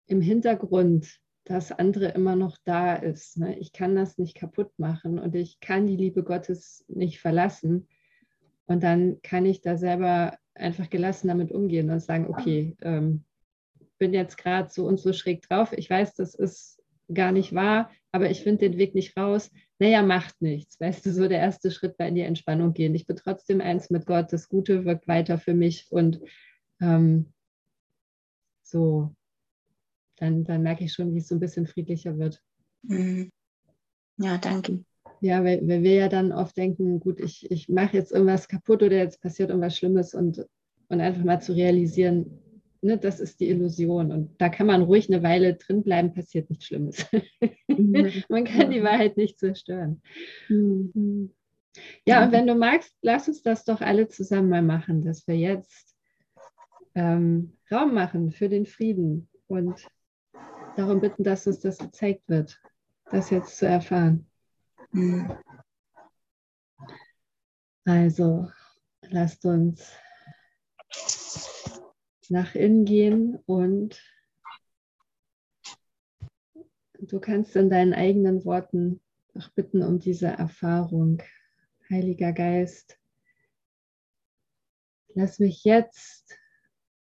im 0.07 0.21
Hintergrund 0.21 1.21
das 1.45 1.73
andere 1.73 2.09
immer 2.09 2.37
noch 2.37 2.57
da 2.65 2.95
ist. 2.95 3.39
Ne? 3.39 3.59
Ich 3.59 3.73
kann 3.73 3.97
das 3.97 4.19
nicht 4.19 4.37
kaputt 4.37 4.71
machen 4.79 5.19
und 5.19 5.35
ich 5.35 5.59
kann 5.61 5.87
die 5.87 5.97
Liebe 5.97 6.23
Gottes 6.23 6.85
nicht 6.89 7.21
verlassen. 7.21 7.89
Und 8.67 8.83
dann 8.83 9.21
kann 9.23 9.45
ich 9.45 9.61
da 9.61 9.77
selber 9.77 10.39
einfach 10.55 10.89
gelassen 10.89 11.29
damit 11.29 11.51
umgehen 11.51 11.91
und 11.91 12.01
sagen, 12.01 12.29
okay, 12.29 12.77
ähm, 12.83 13.25
bin 13.99 14.13
jetzt 14.13 14.39
gerade 14.39 14.71
so 14.71 14.87
und 14.87 15.01
so 15.01 15.13
schräg 15.13 15.43
drauf. 15.49 15.73
Ich 15.73 15.91
weiß, 15.91 16.15
das 16.15 16.35
ist 16.35 16.81
gar 17.13 17.33
nicht 17.33 17.55
wahr, 17.55 17.91
aber 18.13 18.31
ich 18.31 18.43
finde 18.43 18.69
den 18.69 18.79
Weg 18.79 18.95
nicht 18.95 19.17
raus. 19.17 19.51
Naja, 19.83 20.01
macht 20.05 20.41
nichts. 20.41 20.79
Weißt 20.79 21.05
du, 21.05 21.13
so 21.13 21.27
der 21.27 21.41
erste 21.41 21.73
Schritt 21.73 21.99
war 21.99 22.07
in 22.07 22.15
die 22.15 22.21
Entspannung 22.21 22.73
gehen. 22.73 22.95
Ich 22.95 23.05
bin 23.05 23.17
trotzdem 23.17 23.61
eins 23.61 23.91
mit 23.91 24.07
Gott. 24.07 24.33
Das 24.33 24.49
Gute 24.49 24.85
wirkt 24.85 25.09
weiter 25.09 25.39
für 25.39 25.55
mich 25.55 25.89
und 25.91 26.21
ähm, 26.81 27.33
so 28.63 29.13
dann, 30.19 30.45
dann 30.45 30.63
merke 30.63 30.85
ich 30.85 30.93
schon, 30.93 31.13
wie 31.13 31.19
es 31.19 31.27
so 31.27 31.35
ein 31.35 31.41
bisschen 31.41 31.67
friedlicher 31.67 32.17
wird. 32.17 32.41
Mhm. 32.83 33.33
Ja, 34.19 34.39
danke. 34.39 34.85
Ja, 35.21 35.43
weil, 35.43 35.67
weil 35.67 35.83
wir 35.83 35.95
ja 35.95 36.09
dann 36.09 36.31
oft 36.31 36.57
denken, 36.57 37.01
gut, 37.01 37.19
ich, 37.19 37.51
ich 37.51 37.69
mache 37.69 37.97
jetzt 37.97 38.13
irgendwas 38.13 38.47
kaputt 38.47 38.85
oder 38.85 38.99
jetzt 38.99 39.21
passiert 39.21 39.49
irgendwas 39.49 39.77
Schlimmes 39.77 40.15
und, 40.15 40.47
und 40.91 41.01
einfach 41.01 41.25
mal 41.25 41.43
zu 41.43 41.55
realisieren, 41.55 42.39
ne, 42.83 42.99
das 42.99 43.21
ist 43.21 43.41
die 43.41 43.49
Illusion. 43.49 44.13
Und 44.13 44.41
da 44.41 44.49
kann 44.49 44.67
man 44.67 44.83
ruhig 44.83 45.09
eine 45.09 45.23
Weile 45.23 45.55
drin 45.55 45.83
bleiben, 45.83 46.13
passiert 46.13 46.51
nichts 46.51 46.67
Schlimmes. 46.67 47.07
Mhm. 47.69 48.23
man 48.29 48.45
kann 48.45 48.71
die 48.71 48.83
Wahrheit 48.83 49.17
nicht 49.17 49.39
zerstören. 49.39 50.03
Mhm. 50.49 51.33
Ja, 52.07 52.25
und 52.25 52.33
wenn 52.33 52.47
du 52.47 52.55
magst, 52.55 52.95
lass 53.01 53.29
uns 53.29 53.43
das 53.43 53.65
doch 53.65 53.81
alle 53.81 54.09
zusammen 54.09 54.51
mal 54.51 54.63
machen, 54.63 55.01
dass 55.01 55.27
wir 55.27 55.37
jetzt 55.37 55.97
ähm, 56.95 57.57
Raum 57.71 57.95
machen 57.95 58.31
für 58.31 58.51
den 58.51 58.67
Frieden 58.67 59.31
und 59.47 59.87
darum 60.77 61.01
bitten, 61.01 61.25
dass 61.25 61.47
uns 61.47 61.61
das 61.61 61.79
gezeigt 61.79 62.29
wird, 62.29 62.61
das 63.11 63.31
jetzt 63.31 63.57
zu 63.57 63.67
erfahren. 63.67 64.27
Mhm. 64.91 65.33
Also, 67.85 68.51
lasst 69.09 69.45
uns 69.47 69.93
nach 72.33 72.55
innen 72.55 72.87
gehen 72.87 73.37
und 73.45 74.03
du 76.99 77.21
kannst 77.21 77.55
in 77.57 77.69
deinen 77.69 77.93
eigenen 77.93 78.47
Worten 78.47 79.03
auch 79.35 79.51
bitten 79.51 79.83
um 79.83 79.99
diese 79.99 80.29
Erfahrung. 80.29 81.23
Heiliger 81.91 82.33
Geist, 82.33 82.99
lass 85.15 85.39
mich 85.39 85.63
jetzt 85.65 86.39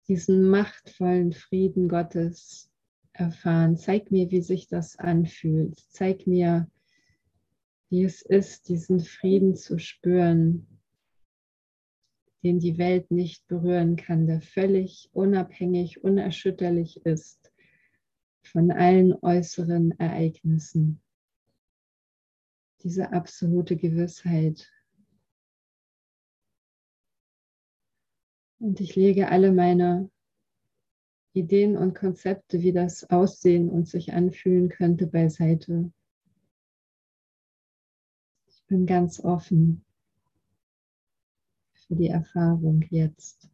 diesen 0.09 0.49
machtvollen 0.49 1.31
Frieden 1.31 1.87
Gottes 1.87 2.69
erfahren. 3.13 3.77
Zeig 3.77 4.11
mir, 4.11 4.29
wie 4.29 4.41
sich 4.41 4.67
das 4.67 4.99
anfühlt. 4.99 5.79
Zeig 5.89 6.27
mir, 6.27 6.69
wie 7.89 8.03
es 8.03 8.21
ist, 8.23 8.67
diesen 8.67 8.99
Frieden 8.99 9.55
zu 9.55 9.79
spüren, 9.79 10.72
den 12.43 12.59
die 12.59 12.77
Welt 12.77 13.09
nicht 13.09 13.47
berühren 13.47 13.95
kann, 13.95 14.27
der 14.27 14.41
völlig 14.41 15.09
unabhängig, 15.13 16.03
unerschütterlich 16.03 17.05
ist 17.05 17.51
von 18.41 18.71
allen 18.71 19.13
äußeren 19.13 19.97
Ereignissen. 19.97 21.01
Diese 22.83 23.13
absolute 23.13 23.77
Gewissheit. 23.77 24.69
Und 28.59 28.81
ich 28.81 28.95
lege 28.97 29.29
alle 29.29 29.53
meine 29.53 30.11
Ideen 31.33 31.77
und 31.77 31.95
Konzepte, 31.95 32.61
wie 32.61 32.73
das 32.73 33.09
aussehen 33.09 33.69
und 33.69 33.87
sich 33.87 34.13
anfühlen 34.13 34.67
könnte, 34.67 35.07
beiseite. 35.07 35.91
Ich 38.47 38.63
bin 38.67 38.85
ganz 38.85 39.21
offen 39.21 39.85
für 41.87 41.95
die 41.95 42.07
Erfahrung 42.07 42.83
jetzt. 42.89 43.49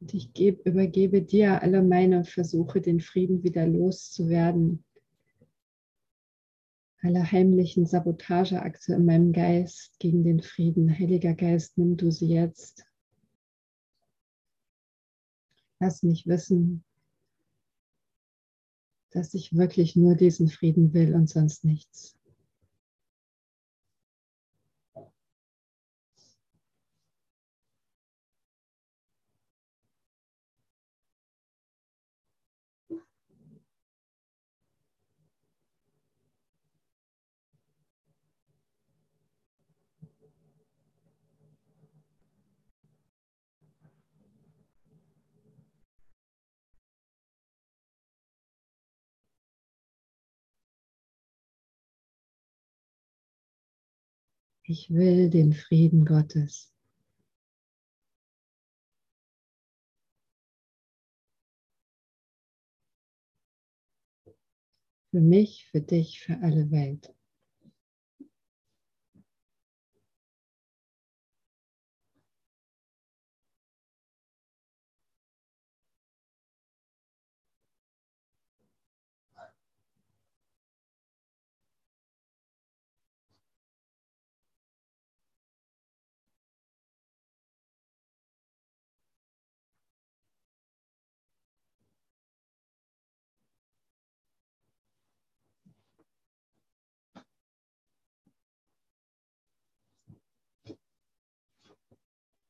Und 0.00 0.14
ich 0.14 0.32
gebe, 0.32 0.68
übergebe 0.68 1.22
dir 1.22 1.62
alle 1.62 1.80
meine 1.80 2.24
Versuche, 2.24 2.80
den 2.80 3.00
Frieden 3.00 3.44
wieder 3.44 3.68
loszuwerden 3.68 4.84
alle 7.02 7.30
heimlichen 7.32 7.84
Sabotageakte 7.84 8.94
in 8.94 9.04
meinem 9.04 9.32
Geist 9.32 9.98
gegen 9.98 10.22
den 10.22 10.40
Frieden. 10.40 10.96
Heiliger 10.96 11.34
Geist, 11.34 11.76
nimm 11.76 11.96
du 11.96 12.12
sie 12.12 12.28
jetzt. 12.28 12.84
Lass 15.80 16.04
mich 16.04 16.28
wissen, 16.28 16.84
dass 19.10 19.34
ich 19.34 19.52
wirklich 19.52 19.96
nur 19.96 20.14
diesen 20.14 20.48
Frieden 20.48 20.94
will 20.94 21.14
und 21.14 21.28
sonst 21.28 21.64
nichts. 21.64 22.16
Ich 54.72 54.88
will 54.88 55.28
den 55.28 55.52
Frieden 55.52 56.06
Gottes. 56.06 56.72
Für 65.10 65.20
mich, 65.20 65.66
für 65.70 65.82
dich, 65.82 66.20
für 66.20 66.38
alle 66.40 66.70
Welt. 66.70 67.12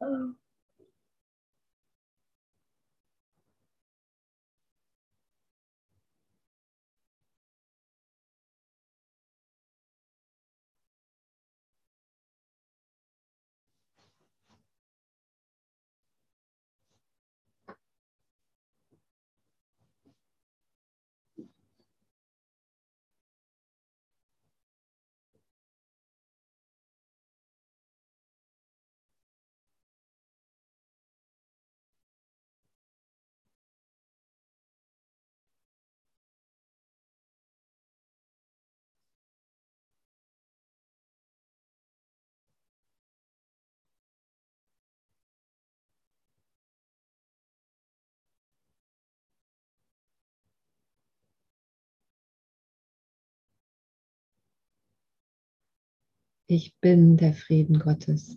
Oh. 0.02 0.41
Ich 56.46 56.76
bin 56.80 57.16
der 57.16 57.34
Frieden 57.34 57.78
Gottes. 57.78 58.36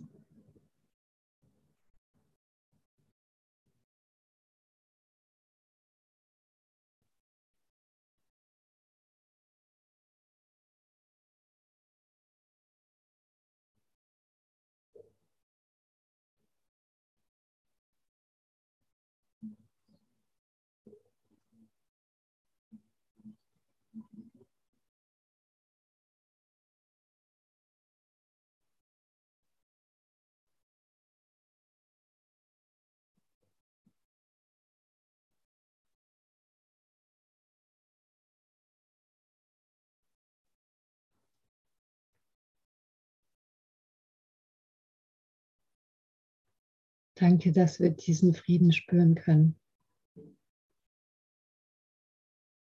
Danke, 47.16 47.50
dass 47.50 47.80
wir 47.80 47.90
diesen 47.90 48.34
Frieden 48.34 48.72
spüren 48.72 49.14
können. 49.14 49.58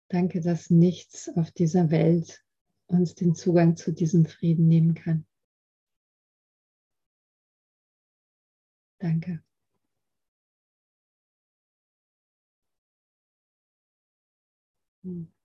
Danke, 0.08 0.40
dass 0.40 0.70
nichts 0.70 1.30
auf 1.36 1.52
dieser 1.52 1.92
Welt 1.92 2.44
uns 2.88 3.14
den 3.14 3.36
Zugang 3.36 3.76
zu 3.76 3.92
diesem 3.92 4.26
Frieden 4.26 4.66
nehmen 4.66 4.94
kann. 4.94 5.24
Danke. 8.98 9.40
Hm. 15.04 15.39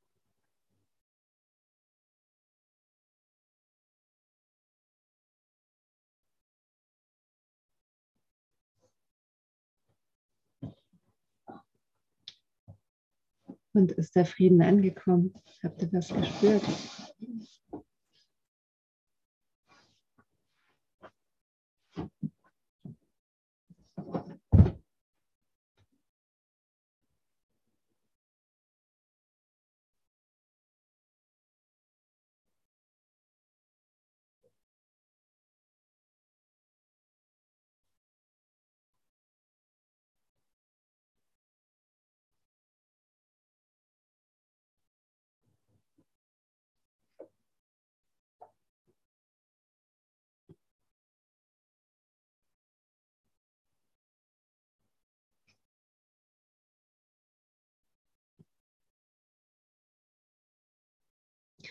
Und 13.76 13.91
ist 13.91 14.15
der 14.15 14.26
Frieden 14.26 14.61
angekommen? 14.61 15.34
Habt 15.61 15.82
ihr 15.82 15.91
was 15.91 16.07
gespürt? 16.07 16.63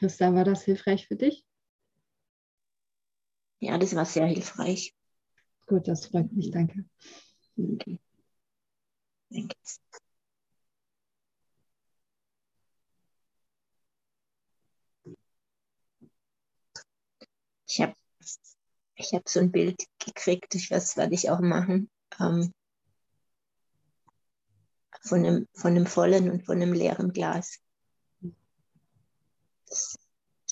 Christa, 0.05 0.35
war 0.35 0.45
das 0.45 0.65
hilfreich 0.65 1.07
für 1.09 1.17
dich? 1.17 1.47
Ja, 3.61 3.79
das 3.79 3.95
war 3.97 4.05
sehr 4.05 4.27
hilfreich. 4.27 4.95
Gut, 5.67 5.89
das 5.89 6.07
freut 6.07 6.31
mich, 6.33 6.51
danke. 6.51 6.85
Okay. 7.57 7.99
Danke. 9.31 9.57
Ich 17.67 17.81
habe 17.81 17.95
ich 18.97 19.15
hab 19.15 19.27
so 19.27 19.41
ein 19.41 19.51
Bild 19.51 19.83
gekriegt, 20.05 20.55
ich 20.55 20.71
weiß, 20.71 20.99
werde 20.99 21.15
ich 21.15 21.31
auch 21.31 21.41
machen, 21.41 21.89
ähm, 22.21 22.53
von, 25.01 25.25
einem, 25.25 25.49
von 25.55 25.71
einem 25.71 25.87
vollen 25.87 26.31
und 26.31 26.45
von 26.45 26.61
einem 26.61 26.75
leeren 26.75 27.11
Glas. 27.15 27.64
Das 29.75 29.97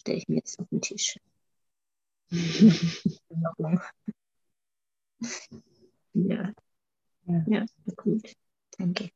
stelle 0.01 0.19
ich 0.19 0.27
mir 0.27 0.35
jetzt 0.39 0.59
auf 0.59 0.67
den 0.71 0.81
Tisch. 0.81 1.17
ja. 6.15 6.53
ja. 7.27 7.45
Ja, 7.47 7.67
gut. 7.97 8.35
Danke. 8.79 9.11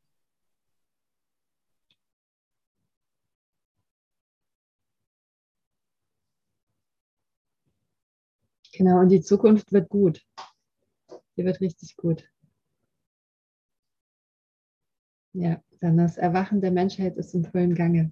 Genau, 8.73 9.01
und 9.01 9.09
die 9.09 9.23
Zukunft 9.23 9.73
wird 9.73 9.89
gut. 9.89 10.23
Die 11.37 11.45
wird 11.45 11.61
richtig 11.61 11.97
gut. 11.97 12.29
Ja, 15.35 15.63
dann 15.81 15.99
das 15.99 16.17
Erwachen 16.17 16.61
der 16.61 16.73
Menschheit 16.73 17.17
ist 17.17 17.33
im 17.33 17.45
vollen 17.45 17.77
Gange. 17.77 18.11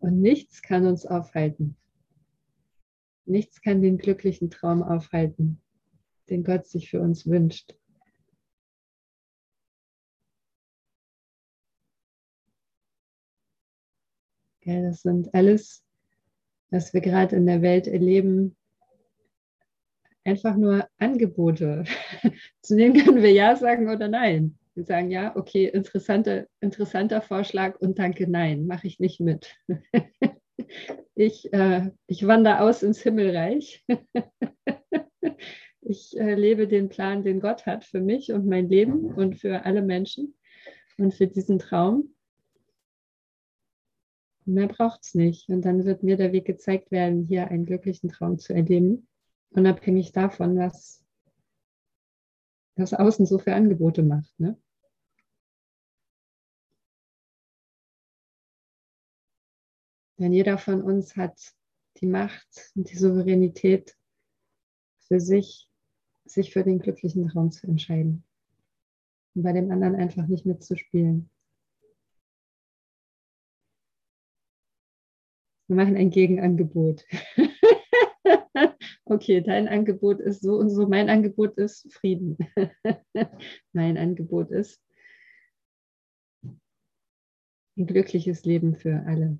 Und 0.00 0.20
nichts 0.20 0.62
kann 0.62 0.86
uns 0.86 1.06
aufhalten. 1.06 1.76
Nichts 3.26 3.62
kann 3.62 3.80
den 3.80 3.98
glücklichen 3.98 4.50
Traum 4.50 4.82
aufhalten, 4.82 5.62
den 6.28 6.42
Gott 6.42 6.66
sich 6.66 6.90
für 6.90 7.00
uns 7.00 7.26
wünscht. 7.26 7.74
das 14.78 15.02
sind 15.02 15.34
alles, 15.34 15.84
was 16.70 16.94
wir 16.94 17.00
gerade 17.00 17.36
in 17.36 17.46
der 17.46 17.62
Welt 17.62 17.86
erleben, 17.86 18.56
einfach 20.24 20.56
nur 20.56 20.88
Angebote. 20.98 21.84
Zu 22.62 22.76
denen 22.76 22.94
können 23.04 23.22
wir 23.22 23.32
Ja 23.32 23.56
sagen 23.56 23.88
oder 23.88 24.08
Nein. 24.08 24.59
Sagen 24.84 25.10
ja, 25.10 25.36
okay, 25.36 25.66
interessante, 25.66 26.48
interessanter 26.60 27.22
Vorschlag 27.22 27.78
und 27.80 27.98
danke, 27.98 28.30
nein, 28.30 28.66
mache 28.66 28.86
ich 28.86 29.00
nicht 29.00 29.20
mit. 29.20 29.56
ich, 31.14 31.52
äh, 31.52 31.90
ich 32.06 32.26
wandere 32.26 32.60
aus 32.60 32.82
ins 32.82 33.00
Himmelreich. 33.00 33.84
ich 35.80 36.18
äh, 36.18 36.34
lebe 36.34 36.68
den 36.68 36.88
Plan, 36.88 37.22
den 37.22 37.40
Gott 37.40 37.66
hat 37.66 37.84
für 37.84 38.00
mich 38.00 38.32
und 38.32 38.46
mein 38.46 38.68
Leben 38.68 39.06
und 39.06 39.38
für 39.38 39.64
alle 39.64 39.82
Menschen 39.82 40.34
und 40.98 41.14
für 41.14 41.26
diesen 41.26 41.58
Traum. 41.58 42.14
Mehr 44.44 44.68
braucht 44.68 45.00
es 45.02 45.14
nicht. 45.14 45.48
Und 45.48 45.64
dann 45.64 45.84
wird 45.84 46.02
mir 46.02 46.16
der 46.16 46.32
Weg 46.32 46.46
gezeigt 46.46 46.90
werden, 46.90 47.26
hier 47.26 47.48
einen 47.48 47.66
glücklichen 47.66 48.08
Traum 48.08 48.38
zu 48.38 48.54
erleben, 48.54 49.08
unabhängig 49.50 50.12
davon, 50.12 50.58
was 50.58 51.04
das 52.76 52.94
Außen 52.94 53.26
so 53.26 53.38
für 53.38 53.54
Angebote 53.54 54.02
macht. 54.02 54.38
Ne? 54.38 54.56
Denn 60.20 60.34
jeder 60.34 60.58
von 60.58 60.82
uns 60.82 61.16
hat 61.16 61.54
die 61.96 62.06
Macht 62.06 62.70
und 62.74 62.90
die 62.90 62.96
Souveränität 62.96 63.96
für 65.08 65.18
sich, 65.18 65.66
sich 66.26 66.52
für 66.52 66.62
den 66.62 66.78
glücklichen 66.78 67.26
Traum 67.28 67.50
zu 67.50 67.66
entscheiden. 67.66 68.22
Und 69.34 69.44
bei 69.44 69.54
dem 69.54 69.70
anderen 69.70 69.96
einfach 69.96 70.26
nicht 70.26 70.44
mitzuspielen. 70.44 71.30
Wir 75.68 75.76
machen 75.76 75.96
ein 75.96 76.10
Gegenangebot. 76.10 77.06
okay, 79.06 79.40
dein 79.40 79.68
Angebot 79.68 80.20
ist 80.20 80.42
so 80.42 80.56
und 80.56 80.68
so, 80.68 80.86
mein 80.86 81.08
Angebot 81.08 81.56
ist 81.56 81.90
Frieden. 81.94 82.36
mein 83.72 83.96
Angebot 83.96 84.50
ist 84.50 84.82
ein 87.78 87.86
glückliches 87.86 88.44
Leben 88.44 88.74
für 88.74 89.02
alle. 89.06 89.38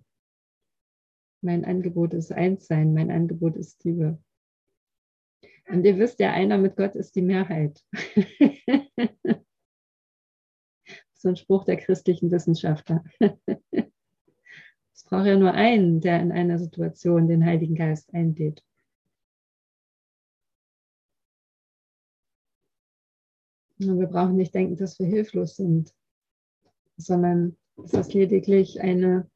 Mein 1.43 1.65
Angebot 1.65 2.13
ist 2.15 2.33
Einssein, 2.33 2.93
mein 2.93 3.11
Angebot 3.11 3.57
ist 3.57 3.83
Liebe. 3.85 4.23
Und 5.69 5.85
ihr 5.85 5.99
wisst 5.99 6.21
ja, 6.21 6.33
einer 6.33 6.59
mit 6.59 6.77
Gott 6.77 6.97
ist 6.97 7.15
die 7.15 7.23
Mehrheit. 7.23 7.83
so 11.15 11.29
ein 11.29 11.37
Spruch 11.37 11.65
der 11.65 11.77
christlichen 11.77 12.31
Wissenschaftler. 12.31 13.05
es 14.93 15.05
braucht 15.05 15.27
ja 15.27 15.37
nur 15.39 15.53
einen, 15.53 16.01
der 16.01 16.21
in 16.21 16.33
einer 16.33 16.59
Situation 16.59 17.29
den 17.29 17.45
Heiligen 17.45 17.75
Geist 17.75 18.13
einlädt. 18.15 18.65
Und 23.79 23.99
wir 23.99 24.09
brauchen 24.09 24.37
nicht 24.37 24.55
denken, 24.55 24.77
dass 24.77 24.99
wir 24.99 25.07
hilflos 25.07 25.57
sind, 25.57 25.95
sondern 26.97 27.57
es 27.83 27.95
ist 27.95 28.13
lediglich 28.13 28.81
eine 28.81 29.31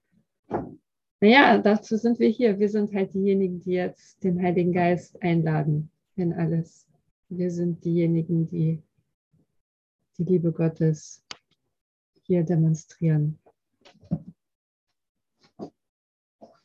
naja, 1.24 1.56
dazu 1.56 1.96
sind 1.96 2.18
wir 2.18 2.28
hier. 2.28 2.58
Wir 2.58 2.68
sind 2.68 2.92
halt 2.92 3.14
diejenigen, 3.14 3.58
die 3.58 3.70
jetzt 3.70 4.22
den 4.22 4.42
Heiligen 4.42 4.74
Geist 4.74 5.22
einladen 5.22 5.90
in 6.16 6.34
alles. 6.34 6.86
Wir 7.30 7.50
sind 7.50 7.82
diejenigen, 7.82 8.46
die 8.46 8.82
die 10.18 10.24
Liebe 10.24 10.52
Gottes 10.52 11.24
hier 12.24 12.42
demonstrieren. 12.42 13.38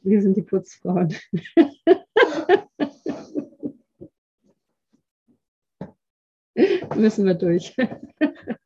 Wir 0.01 0.21
sind 0.21 0.35
die 0.35 0.41
Putzfrauen. 0.41 1.15
Müssen 6.97 7.25
wir 7.25 7.35
durch. 7.35 7.73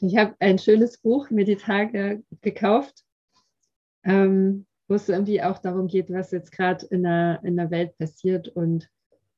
Ich 0.00 0.16
habe 0.16 0.34
ein 0.40 0.58
schönes 0.58 0.98
Buch 0.98 1.30
mir 1.30 1.44
die 1.44 1.56
Tage 1.56 2.22
gekauft. 2.42 3.04
Ähm, 4.04 4.66
wo 4.88 4.94
es 4.94 5.08
irgendwie 5.08 5.42
auch 5.42 5.58
darum 5.58 5.88
geht, 5.88 6.10
was 6.10 6.30
jetzt 6.30 6.52
gerade 6.52 6.86
in 6.86 7.02
der, 7.02 7.40
in 7.42 7.56
der 7.56 7.70
Welt 7.70 7.96
passiert 7.98 8.48
und 8.48 8.88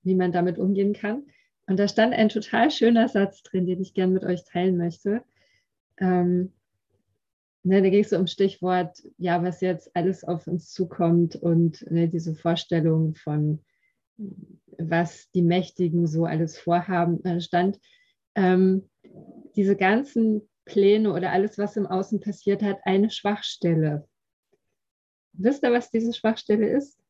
wie 0.03 0.15
man 0.15 0.33
damit 0.33 0.59
umgehen 0.59 0.93
kann. 0.93 1.27
Und 1.67 1.79
da 1.79 1.89
stand 1.89 2.15
ein 2.15 2.29
total 2.29 2.71
schöner 2.71 3.09
Satz 3.09 3.43
drin, 3.43 3.67
den 3.67 3.81
ich 3.81 3.95
gerne 3.95 4.13
mit 4.13 4.25
euch 4.25 4.45
teilen 4.45 4.77
möchte. 4.77 5.23
Ähm, 5.99 6.53
ne, 7.63 7.83
da 7.83 7.89
ging 7.89 8.03
es 8.03 8.11
so 8.11 8.19
um 8.19 8.27
Stichwort, 8.27 9.03
ja, 9.17 9.43
was 9.43 9.61
jetzt 9.61 9.95
alles 9.95 10.25
auf 10.25 10.47
uns 10.47 10.71
zukommt 10.73 11.37
und 11.37 11.91
ne, 11.91 12.09
diese 12.09 12.35
Vorstellung 12.35 13.15
von, 13.15 13.61
was 14.79 15.31
die 15.33 15.43
Mächtigen 15.43 16.07
so 16.07 16.25
alles 16.25 16.59
vorhaben. 16.59 17.23
Da 17.23 17.41
stand, 17.41 17.79
ähm, 18.35 18.89
diese 19.59 19.77
ganzen 19.77 20.49
Pläne 20.67 21.13
oder 21.13 21.33
alles, 21.33 21.59
was 21.59 21.77
im 21.77 21.89
Außen 21.89 22.21
passiert 22.21 22.63
hat, 22.63 22.79
eine 22.85 23.11
Schwachstelle. 23.11 24.09
Wisst 25.33 25.65
ihr, 25.65 25.73
was 25.73 25.91
diese 25.91 26.15
Schwachstelle 26.15 26.69
ist? 26.69 27.03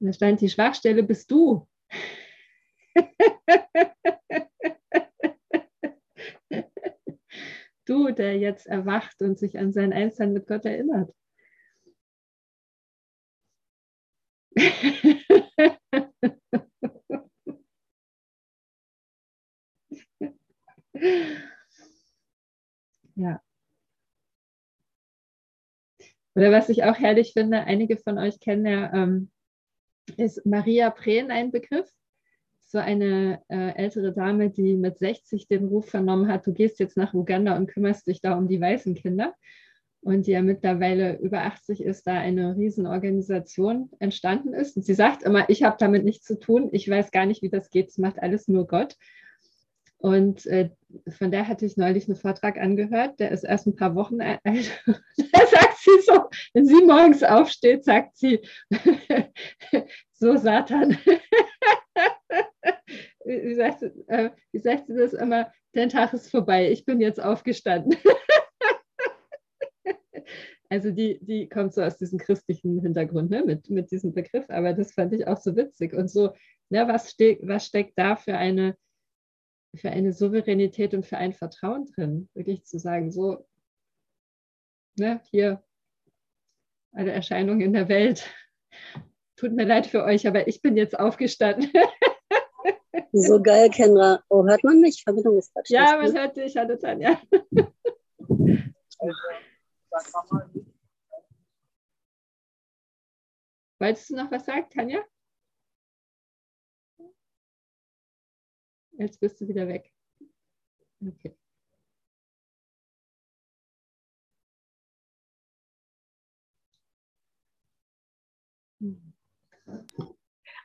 Da 0.00 0.12
stand, 0.12 0.42
die 0.42 0.50
Schwachstelle 0.50 1.02
bist 1.02 1.30
du. 1.30 1.66
du, 7.86 8.10
der 8.10 8.36
jetzt 8.36 8.66
erwacht 8.66 9.22
und 9.22 9.38
sich 9.38 9.58
an 9.58 9.72
sein 9.72 9.94
Einssein 9.94 10.34
mit 10.34 10.46
Gott 10.46 10.66
erinnert. 10.66 11.14
ja. 23.14 23.40
Oder 26.34 26.50
was 26.50 26.68
ich 26.68 26.84
auch 26.84 26.98
herrlich 26.98 27.32
finde, 27.34 27.60
einige 27.64 27.96
von 27.98 28.18
euch 28.18 28.40
kennen 28.40 28.66
ja, 28.66 28.92
ähm, 28.94 29.30
ist 30.16 30.44
Maria 30.46 30.90
Prehn 30.90 31.30
ein 31.30 31.50
Begriff. 31.50 31.90
So 32.66 32.78
eine 32.78 33.42
äh, 33.48 33.74
ältere 33.76 34.14
Dame, 34.14 34.48
die 34.48 34.74
mit 34.76 34.98
60 34.98 35.46
den 35.46 35.66
Ruf 35.66 35.90
vernommen 35.90 36.28
hat, 36.28 36.46
du 36.46 36.54
gehst 36.54 36.80
jetzt 36.80 36.96
nach 36.96 37.12
Uganda 37.12 37.54
und 37.56 37.66
kümmerst 37.66 38.06
dich 38.06 38.22
da 38.22 38.36
um 38.36 38.48
die 38.48 38.60
weißen 38.60 38.94
Kinder. 38.94 39.34
Und 40.00 40.26
die 40.26 40.32
ja 40.32 40.42
mittlerweile 40.42 41.18
über 41.18 41.42
80 41.42 41.82
ist, 41.82 42.06
da 42.08 42.14
eine 42.14 42.56
Riesenorganisation 42.56 43.90
entstanden 44.00 44.52
ist. 44.52 44.76
Und 44.76 44.84
sie 44.84 44.94
sagt 44.94 45.22
immer, 45.22 45.48
ich 45.48 45.62
habe 45.62 45.76
damit 45.78 46.04
nichts 46.04 46.26
zu 46.26 46.40
tun, 46.40 46.70
ich 46.72 46.88
weiß 46.88 47.12
gar 47.12 47.26
nicht, 47.26 47.42
wie 47.42 47.50
das 47.50 47.70
geht, 47.70 47.90
es 47.90 47.98
macht 47.98 48.20
alles 48.20 48.48
nur 48.48 48.66
Gott. 48.66 48.96
Und 50.02 50.46
äh, 50.46 50.70
von 51.16 51.30
der 51.30 51.46
hatte 51.46 51.64
ich 51.64 51.76
neulich 51.76 52.08
einen 52.08 52.16
Vortrag 52.16 52.58
angehört, 52.58 53.20
der 53.20 53.30
ist 53.30 53.44
erst 53.44 53.68
ein 53.68 53.76
paar 53.76 53.94
Wochen 53.94 54.20
alt. 54.40 54.40
da 54.42 55.46
sagt 55.46 55.78
sie 55.78 56.00
so, 56.04 56.24
wenn 56.54 56.66
sie 56.66 56.84
morgens 56.84 57.22
aufsteht, 57.22 57.84
sagt 57.84 58.16
sie, 58.16 58.40
so 60.12 60.36
Satan. 60.36 60.98
wie, 63.24 63.54
sagt, 63.54 63.84
äh, 64.08 64.30
wie 64.50 64.58
sagt 64.58 64.88
sie 64.88 64.96
das 64.96 65.12
immer? 65.12 65.52
Dein 65.72 65.88
Tag 65.88 66.12
ist 66.14 66.32
vorbei, 66.32 66.72
ich 66.72 66.84
bin 66.84 67.00
jetzt 67.00 67.22
aufgestanden. 67.22 67.96
also 70.68 70.90
die, 70.90 71.20
die 71.22 71.48
kommt 71.48 71.74
so 71.74 71.82
aus 71.82 71.96
diesem 71.96 72.18
christlichen 72.18 72.80
Hintergrund 72.80 73.30
ne, 73.30 73.44
mit, 73.44 73.70
mit 73.70 73.92
diesem 73.92 74.12
Begriff, 74.12 74.46
aber 74.48 74.72
das 74.72 74.94
fand 74.94 75.12
ich 75.12 75.28
auch 75.28 75.38
so 75.38 75.54
witzig. 75.54 75.94
Und 75.94 76.10
so, 76.10 76.32
ja, 76.70 76.88
was, 76.88 77.10
ste 77.10 77.38
was 77.42 77.66
steckt 77.66 77.96
da 77.96 78.16
für 78.16 78.36
eine 78.36 78.74
für 79.74 79.90
eine 79.90 80.12
Souveränität 80.12 80.94
und 80.94 81.06
für 81.06 81.16
ein 81.16 81.32
Vertrauen 81.32 81.86
drin, 81.86 82.28
wirklich 82.34 82.64
zu 82.64 82.78
sagen, 82.78 83.10
so, 83.10 83.46
ne, 84.96 85.20
hier 85.30 85.62
alle 86.92 87.12
Erscheinungen 87.12 87.62
in 87.62 87.72
der 87.72 87.88
Welt. 87.88 88.28
Tut 89.36 89.52
mir 89.52 89.64
leid 89.64 89.86
für 89.86 90.04
euch, 90.04 90.26
aber 90.28 90.46
ich 90.46 90.60
bin 90.62 90.76
jetzt 90.76 90.98
aufgestanden. 90.98 91.70
So 93.14 93.42
geil, 93.42 93.68
Kendra. 93.68 94.22
Oh, 94.30 94.42
hört 94.46 94.64
man 94.64 94.80
mich? 94.80 95.02
Verbindung 95.02 95.36
ist 95.36 95.52
gerade 95.52 95.66
Ja, 95.68 95.98
man 95.98 96.14
hört 96.16 96.34
dich. 96.34 96.56
Hallo, 96.56 96.76
Tanja. 96.76 97.20
Wolltest 103.78 104.08
du 104.08 104.16
noch 104.16 104.30
was 104.30 104.46
sagen, 104.46 104.66
Tanja? 104.70 105.04
Jetzt 109.02 109.18
bist 109.18 109.40
du 109.40 109.48
wieder 109.48 109.66
weg. 109.66 109.92
Okay. 111.04 111.34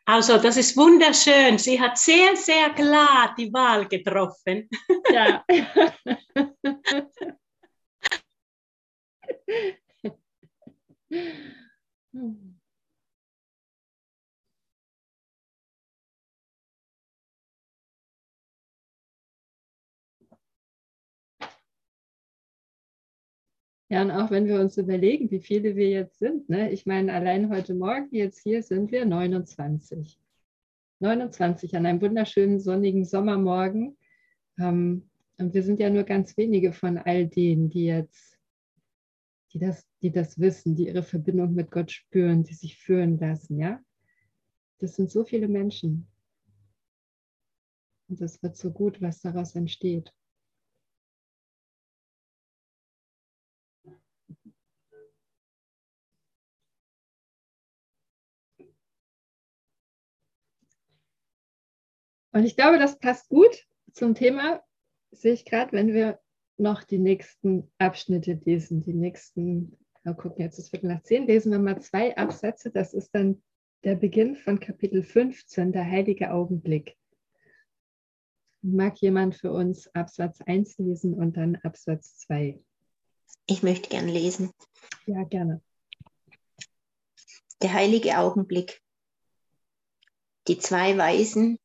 Also, 0.06 0.38
das 0.38 0.58
ist 0.58 0.78
wunderschön. 0.78 1.58
Sie 1.58 1.82
hat 1.82 1.98
sehr, 1.98 2.36
sehr 2.36 2.70
klar 2.76 3.34
die 3.36 3.52
Wahl 3.52 3.88
getroffen. 3.88 4.70
Ja. 5.12 5.44
Ja, 23.90 24.02
und 24.02 24.12
auch 24.12 24.32
wenn 24.32 24.48
wir 24.48 24.60
uns 24.60 24.78
überlegen, 24.78 25.32
wie 25.32 25.40
viele 25.40 25.78
wir 25.78 25.90
jetzt 25.90 26.20
sind, 26.20 26.50
ne? 26.50 26.72
ich 26.72 26.86
meine, 26.86 27.14
allein 27.14 27.50
heute 27.50 27.74
Morgen, 27.74 28.10
jetzt 28.12 28.40
hier 28.40 28.62
sind 28.62 28.92
wir 28.92 29.06
29. 29.06 30.20
29 31.00 31.76
an 31.76 31.86
einem 31.86 32.02
wunderschönen 32.02 32.60
sonnigen 32.60 33.06
Sommermorgen. 33.06 33.98
Ähm, 34.60 35.10
und 35.38 35.54
wir 35.54 35.64
sind 35.64 35.80
ja 35.80 35.90
nur 35.90 36.04
ganz 36.04 36.36
wenige 36.36 36.74
von 36.74 36.98
all 36.98 37.28
denen, 37.28 37.70
die 37.70 37.86
jetzt, 37.86 38.38
die 39.54 39.60
das, 39.60 39.88
die 40.02 40.12
das 40.12 40.38
wissen, 40.38 40.76
die 40.76 40.88
ihre 40.88 41.04
Verbindung 41.04 41.54
mit 41.54 41.72
Gott 41.72 41.92
spüren, 41.92 42.44
die 42.44 42.56
sich 42.56 42.78
führen 42.78 43.18
lassen, 43.20 43.58
ja. 43.58 43.80
Das 44.80 44.96
sind 44.96 45.10
so 45.10 45.24
viele 45.24 45.48
Menschen. 45.48 46.08
Und 48.10 48.20
das 48.20 48.42
wird 48.44 48.58
so 48.58 48.72
gut, 48.72 49.02
was 49.02 49.22
daraus 49.22 49.56
entsteht. 49.56 50.14
Und 62.38 62.44
ich 62.44 62.56
glaube, 62.56 62.78
das 62.78 63.00
passt 63.00 63.30
gut 63.30 63.66
zum 63.94 64.14
Thema, 64.14 64.62
sehe 65.10 65.34
ich 65.34 65.44
gerade, 65.44 65.72
wenn 65.72 65.92
wir 65.92 66.20
noch 66.58 66.84
die 66.84 67.00
nächsten 67.00 67.72
Abschnitte 67.80 68.40
lesen, 68.46 68.84
die 68.84 68.94
nächsten, 68.94 69.76
wir 70.04 70.14
gucken 70.14 70.44
jetzt 70.44 70.60
ist 70.60 70.70
Viertel 70.70 70.90
nach 70.90 71.02
zehn, 71.02 71.26
lesen 71.26 71.52
wir 71.52 71.58
mal 71.58 71.82
zwei 71.82 72.16
Absätze. 72.16 72.70
Das 72.70 72.94
ist 72.94 73.10
dann 73.16 73.42
der 73.84 73.96
Beginn 73.96 74.36
von 74.36 74.60
Kapitel 74.60 75.02
15, 75.02 75.72
der 75.72 75.90
heilige 75.90 76.32
Augenblick. 76.32 76.96
Mag 78.62 79.00
jemand 79.00 79.34
für 79.34 79.52
uns 79.52 79.88
Absatz 79.96 80.40
1 80.42 80.78
lesen 80.78 81.16
und 81.16 81.38
dann 81.38 81.56
Absatz 81.64 82.20
2? 82.20 82.64
Ich 83.48 83.64
möchte 83.64 83.90
gern 83.90 84.08
lesen. 84.08 84.52
Ja, 85.08 85.24
gerne. 85.24 85.64
Der 87.64 87.74
heilige 87.74 88.20
Augenblick. 88.20 88.84
Die 90.48 90.60
zwei 90.60 90.96
Weisen 91.00 91.58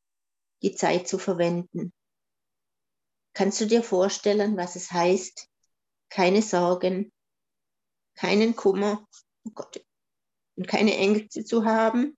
die 0.63 0.75
Zeit 0.75 1.09
zu 1.09 1.19
verwenden. 1.19 1.93
Kannst 3.35 3.61
du 3.61 3.67
dir 3.67 3.83
vorstellen, 3.83 4.57
was 4.57 4.77
es 4.77 4.91
heißt, 4.93 5.49
keine 6.09 6.43
Sorgen, 6.43 7.13
keinen 8.15 8.55
Kummer 8.55 9.07
oh 9.45 9.51
Gott, 9.55 9.85
und 10.57 10.69
keine 10.69 10.97
Ängste 10.97 11.45
zu 11.45 11.65
haben, 11.65 12.17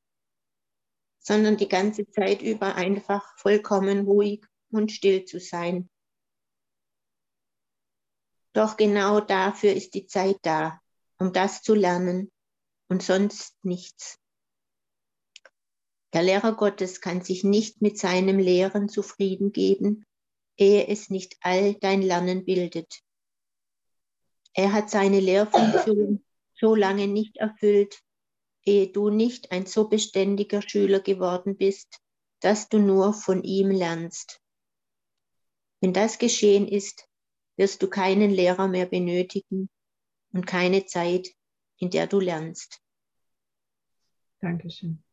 sondern 1.19 1.57
die 1.57 1.69
ganze 1.69 2.09
Zeit 2.11 2.43
über 2.43 2.75
einfach 2.75 3.37
vollkommen 3.39 4.07
ruhig 4.07 4.45
und 4.71 4.93
still 4.93 5.25
zu 5.25 5.41
sein. 5.41 5.89
Doch 8.53 8.77
genau 8.77 9.21
dafür 9.21 9.73
ist 9.73 9.95
die 9.95 10.07
Zeit 10.07 10.39
da, 10.43 10.81
um 11.19 11.33
das 11.33 11.63
zu 11.63 11.75
lernen 11.75 12.31
und 12.89 13.03
sonst 13.03 13.57
nichts. 13.65 14.19
Der 16.15 16.23
Lehrer 16.23 16.55
Gottes 16.55 17.01
kann 17.01 17.23
sich 17.23 17.45
nicht 17.45 17.83
mit 17.83 17.99
seinem 17.99 18.39
Lehren 18.39 18.89
zufrieden 18.89 19.53
geben, 19.53 20.07
ehe 20.57 20.87
es 20.87 21.11
nicht 21.11 21.37
all 21.41 21.75
dein 21.75 22.01
Lernen 22.01 22.45
bildet. 22.45 23.01
Er 24.55 24.73
hat 24.73 24.89
seine 24.89 25.21
Lehrfunktion 25.21 26.25
so 26.55 26.75
lange 26.75 27.09
nicht 27.09 27.37
erfüllt, 27.37 28.01
ehe 28.65 28.87
du 28.87 29.11
nicht 29.11 29.51
ein 29.51 29.67
so 29.67 29.89
beständiger 29.89 30.63
Schüler 30.63 31.01
geworden 31.01 31.57
bist, 31.57 31.99
dass 32.41 32.69
du 32.69 32.79
nur 32.79 33.13
von 33.13 33.43
ihm 33.43 33.71
lernst. 33.71 34.41
Wenn 35.81 35.93
das 35.93 36.19
geschehen 36.19 36.67
ist, 36.67 37.07
wirst 37.57 37.83
du 37.83 37.91
keinen 37.91 38.31
Lehrer 38.31 38.69
mehr 38.69 38.87
benötigen, 38.87 39.69
und 40.35 40.47
keine 40.47 40.85
Zeit, 40.85 41.29
in 41.79 41.91
der 41.91 42.09
du 42.09 42.19
lernst. 42.19 42.83
Dankeschön. 44.41 45.04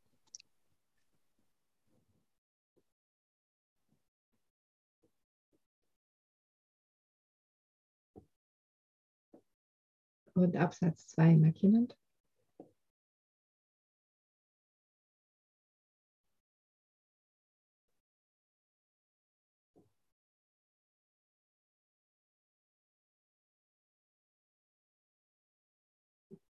Und 10.33 10.55
Absatz 10.55 11.07
2, 11.07 11.35
mag 11.35 11.57
jemand? 11.57 11.97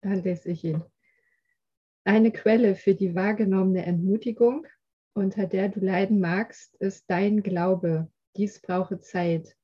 Dann 0.03 0.23
lese 0.23 0.51
ich 0.51 0.65
ihn. 0.65 0.83
Eine 2.05 2.33
Quelle 2.33 2.75
für 2.75 2.95
die 2.95 3.15
wahrgenommene 3.15 3.85
Entmutigung, 3.85 4.67
unter 5.15 5.47
der 5.47 5.69
du 5.69 5.81
leiden 5.81 6.21
magst, 6.21 6.75
ist 6.77 7.11
dein 7.11 7.43
Glaube. 7.43 8.11
Dies 8.37 8.61
brauche 8.61 9.01
Zeit. 9.01 9.57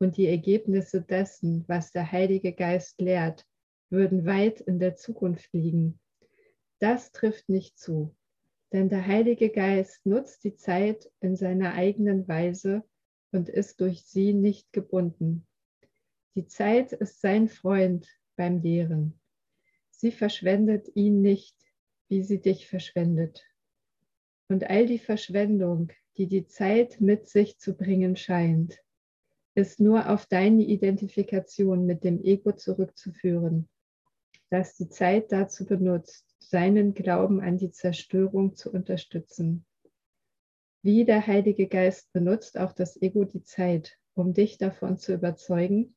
Und 0.00 0.16
die 0.16 0.26
Ergebnisse 0.26 1.02
dessen, 1.02 1.64
was 1.66 1.92
der 1.92 2.12
Heilige 2.12 2.52
Geist 2.52 3.00
lehrt, 3.00 3.46
würden 3.90 4.26
weit 4.26 4.60
in 4.60 4.78
der 4.78 4.96
Zukunft 4.96 5.52
liegen. 5.52 5.98
Das 6.78 7.12
trifft 7.12 7.48
nicht 7.48 7.78
zu, 7.78 8.14
denn 8.72 8.88
der 8.88 9.06
Heilige 9.06 9.50
Geist 9.50 10.04
nutzt 10.04 10.44
die 10.44 10.56
Zeit 10.56 11.10
in 11.20 11.36
seiner 11.36 11.74
eigenen 11.74 12.28
Weise 12.28 12.84
und 13.32 13.48
ist 13.48 13.80
durch 13.80 14.04
sie 14.04 14.32
nicht 14.32 14.72
gebunden. 14.72 15.46
Die 16.34 16.46
Zeit 16.46 16.92
ist 16.92 17.20
sein 17.20 17.48
Freund 17.48 18.08
beim 18.36 18.62
Lehren. 18.62 19.18
Sie 19.90 20.12
verschwendet 20.12 20.88
ihn 20.94 21.20
nicht, 21.20 21.56
wie 22.08 22.22
sie 22.22 22.40
dich 22.40 22.68
verschwendet. 22.68 23.44
Und 24.48 24.70
all 24.70 24.86
die 24.86 24.98
Verschwendung, 24.98 25.90
die 26.16 26.26
die 26.26 26.46
Zeit 26.46 27.00
mit 27.00 27.28
sich 27.28 27.58
zu 27.58 27.76
bringen 27.76 28.16
scheint, 28.16 28.78
ist 29.54 29.80
nur 29.80 30.08
auf 30.08 30.26
deine 30.26 30.62
Identifikation 30.62 31.84
mit 31.84 32.04
dem 32.04 32.22
Ego 32.22 32.52
zurückzuführen, 32.52 33.68
das 34.50 34.76
die 34.76 34.88
Zeit 34.88 35.32
dazu 35.32 35.66
benutzt, 35.66 36.34
seinen 36.38 36.94
Glauben 36.94 37.40
an 37.40 37.58
die 37.58 37.70
Zerstörung 37.70 38.54
zu 38.54 38.72
unterstützen. 38.72 39.66
Wie 40.82 41.04
der 41.04 41.26
Heilige 41.26 41.66
Geist 41.66 42.12
benutzt 42.12 42.58
auch 42.58 42.72
das 42.72 43.00
Ego 43.00 43.24
die 43.24 43.42
Zeit, 43.42 43.98
um 44.14 44.32
dich 44.32 44.58
davon 44.58 44.96
zu 44.96 45.12
überzeugen, 45.12 45.96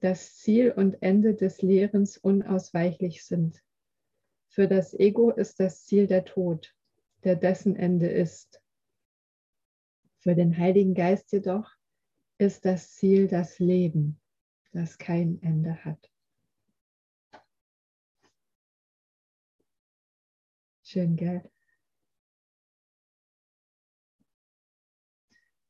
dass 0.00 0.36
Ziel 0.36 0.72
und 0.72 1.00
Ende 1.02 1.34
des 1.34 1.62
Lehrens 1.62 2.18
unausweichlich 2.18 3.24
sind. 3.24 3.62
Für 4.48 4.68
das 4.68 4.94
Ego 4.94 5.30
ist 5.30 5.58
das 5.60 5.84
Ziel 5.84 6.06
der 6.06 6.24
Tod, 6.24 6.74
der 7.24 7.36
dessen 7.36 7.76
Ende 7.76 8.08
ist. 8.08 8.60
Für 10.18 10.34
den 10.34 10.56
Heiligen 10.56 10.94
Geist 10.94 11.32
jedoch 11.32 11.70
ist 12.38 12.64
das 12.64 12.92
Ziel 12.92 13.28
das 13.28 13.58
Leben, 13.58 14.20
das 14.72 14.98
kein 14.98 15.40
Ende 15.42 15.84
hat. 15.84 16.10
Schön, 20.88 21.16
gell? 21.16 21.42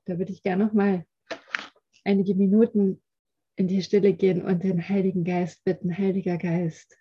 Da 0.04 0.18
würde 0.18 0.30
ich 0.30 0.42
gerne 0.42 0.66
noch 0.66 0.74
mal 0.74 1.06
einige 2.04 2.34
Minuten 2.34 3.02
in 3.56 3.66
die 3.66 3.82
Stille 3.82 4.12
gehen 4.12 4.44
und 4.44 4.62
den 4.62 4.86
Heiligen 4.86 5.24
Geist 5.24 5.64
bitten, 5.64 5.96
Heiliger 5.96 6.36
Geist, 6.36 6.98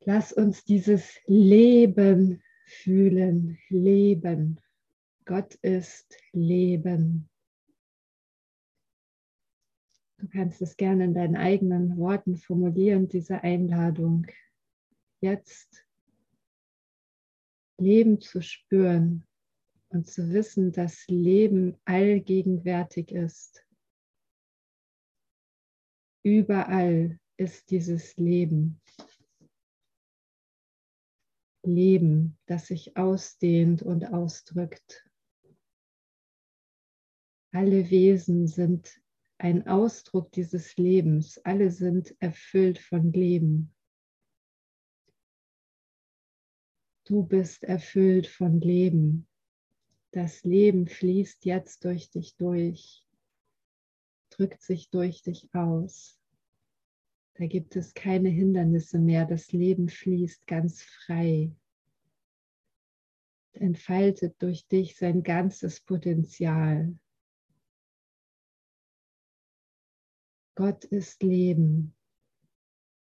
lass 0.00 0.30
uns 0.30 0.62
dieses 0.62 1.18
Leben 1.24 2.42
fühlen, 2.66 3.58
Leben. 3.70 4.60
Gott 5.24 5.54
ist 5.62 6.18
Leben. 6.32 7.30
Du 10.18 10.28
kannst 10.28 10.60
es 10.60 10.76
gerne 10.76 11.04
in 11.04 11.14
deinen 11.14 11.36
eigenen 11.36 11.96
Worten 11.96 12.36
formulieren, 12.36 13.08
diese 13.08 13.42
Einladung. 13.42 14.26
Jetzt 15.22 15.86
Leben 17.80 18.20
zu 18.20 18.42
spüren 18.42 19.26
und 19.88 20.06
zu 20.06 20.32
wissen, 20.32 20.72
dass 20.72 21.06
Leben 21.08 21.76
allgegenwärtig 21.84 23.10
ist. 23.10 23.66
Überall 26.22 27.18
ist 27.38 27.70
dieses 27.70 28.16
Leben. 28.16 28.80
Leben, 31.64 32.38
das 32.46 32.66
sich 32.66 32.96
ausdehnt 32.96 33.82
und 33.82 34.12
ausdrückt. 34.12 35.08
Alle 37.52 37.90
Wesen 37.90 38.46
sind 38.46 39.00
ein 39.38 39.66
Ausdruck 39.66 40.30
dieses 40.32 40.76
Lebens. 40.76 41.38
Alle 41.44 41.70
sind 41.70 42.14
erfüllt 42.20 42.78
von 42.78 43.12
Leben. 43.12 43.74
Du 47.10 47.24
bist 47.24 47.64
erfüllt 47.64 48.28
von 48.28 48.60
Leben. 48.60 49.26
Das 50.12 50.44
Leben 50.44 50.86
fließt 50.86 51.44
jetzt 51.44 51.84
durch 51.84 52.08
dich 52.08 52.36
durch 52.36 53.04
drückt 54.30 54.62
sich 54.62 54.90
durch 54.90 55.20
dich 55.22 55.52
aus. 55.52 56.20
Da 57.34 57.46
gibt 57.46 57.74
es 57.74 57.94
keine 57.94 58.28
Hindernisse 58.28 59.00
mehr. 59.00 59.26
Das 59.26 59.50
Leben 59.50 59.88
fließt 59.88 60.46
ganz 60.46 60.82
frei. 60.82 61.50
Entfaltet 63.54 64.40
durch 64.40 64.68
dich 64.68 64.96
sein 64.96 65.24
ganzes 65.24 65.80
Potenzial. 65.80 66.96
Gott 70.54 70.84
ist 70.84 71.24
Leben. 71.24 71.92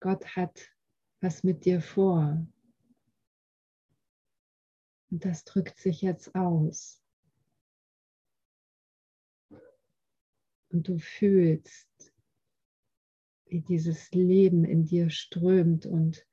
Gott 0.01 0.25
hat 0.35 0.71
was 1.21 1.45
mit 1.45 1.67
dir 1.67 1.83
vor. 1.83 2.45
Und 5.13 5.25
das 5.25 5.45
drückt 5.45 5.79
sich 5.79 6.03
jetzt 6.03 6.35
aus. 6.35 7.03
und 10.73 10.89
du 10.89 10.99
fühlst, 10.99 12.13
wie 13.47 13.61
dieses 13.61 14.11
Leben 14.13 14.65
in 14.65 14.85
dir 14.85 15.11
strömt 15.11 15.87
und 15.87 16.27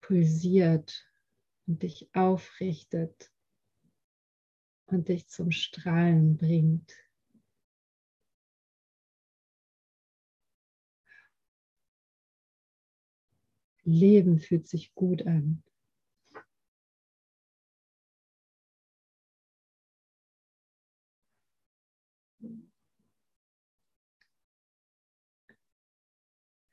pulsiert 0.00 1.06
und 1.66 1.82
dich 1.82 2.08
aufrichtet 2.14 3.30
und 4.86 5.08
dich 5.08 5.28
zum 5.28 5.50
Strahlen 5.50 6.38
bringt. 6.38 6.92
Leben 13.84 14.38
fühlt 14.38 14.66
sich 14.66 14.94
gut 14.94 15.26
an. 15.26 15.62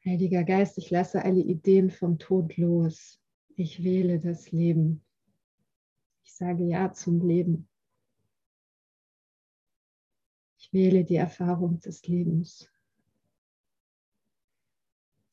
Heiliger 0.05 0.45
Geist, 0.45 0.77
ich 0.77 0.89
lasse 0.91 1.23
alle 1.23 1.41
Ideen 1.41 1.91
vom 1.91 2.19
Tod 2.19 2.55
los. 2.55 3.19
Ich 3.55 3.83
wähle 3.83 4.19
das 4.19 4.51
Leben. 4.51 5.03
Ich 6.23 6.33
sage 6.33 6.63
Ja 6.63 6.93
zum 6.93 7.19
Leben. 7.19 7.67
Ich 10.57 10.71
wähle 10.71 11.03
die 11.03 11.15
Erfahrung 11.15 11.79
des 11.81 12.07
Lebens. 12.07 12.71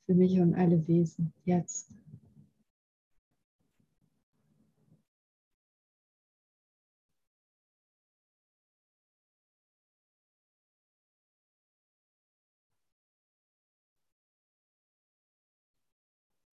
Für 0.06 0.14
mich 0.14 0.40
und 0.40 0.54
alle 0.54 0.86
Wesen, 0.88 1.32
jetzt. 1.44 1.92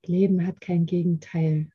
Leben 0.08 0.45
hat 0.47 0.62
kein 0.62 0.86
Gegenteil. 0.86 1.70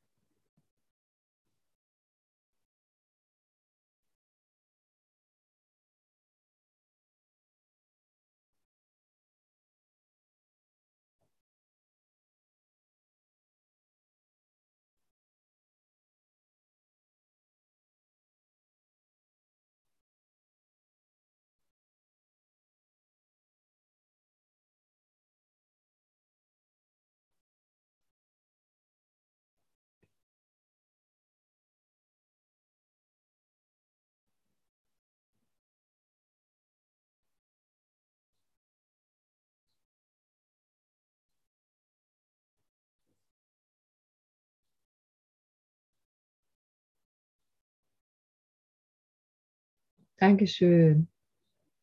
Dankeschön. 50.19 51.09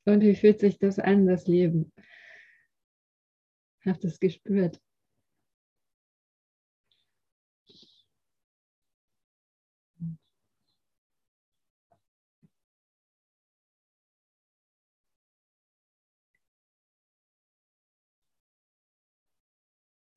Und 0.06 0.22
wie 0.22 0.36
fühlt 0.36 0.60
sich 0.60 0.78
das 0.78 1.00
an, 1.00 1.26
das 1.26 1.48
Leben? 1.48 1.92
Habt 3.86 4.04
es 4.04 4.20
gespürt? 4.20 4.82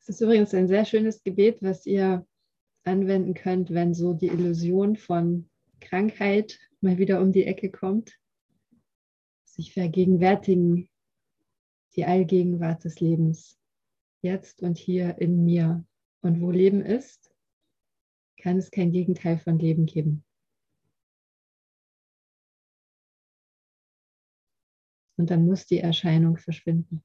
Es 0.01 0.09
ist 0.09 0.21
übrigens 0.23 0.55
ein 0.55 0.69
sehr 0.69 0.85
schönes 0.87 1.23
Gebet, 1.23 1.62
was 1.62 1.87
ihr 1.87 2.27
anwenden 2.85 3.35
könnt, 3.35 3.71
wenn 3.71 3.95
so 3.95 4.14
die 4.14 4.29
Illusion 4.29 4.97
von 4.97 5.49
Krankheit 5.81 6.59
mal 6.81 6.99
wieder 6.99 7.20
um 7.20 7.33
die 7.33 7.45
Ecke 7.45 7.70
kommt. 7.70 8.18
Sich 9.45 9.72
vergegenwärtigen, 9.72 10.89
die 11.97 12.05
Allgegenwart 12.05 12.85
des 12.85 13.01
Lebens, 13.01 13.59
jetzt 14.22 14.62
und 14.62 14.79
hier 14.79 15.18
in 15.18 15.45
mir. 15.45 15.85
Und 16.20 16.41
wo 16.41 16.51
Leben 16.51 16.83
ist, 16.83 17.33
kann 18.37 18.59
es 18.59 18.70
kein 18.70 18.93
Gegenteil 18.93 19.39
von 19.39 19.59
Leben 19.59 19.87
geben. 19.87 20.24
Und 25.16 25.31
dann 25.31 25.47
muss 25.47 25.66
die 25.66 25.81
Erscheinung 25.81 26.37
verschwinden. 26.37 27.03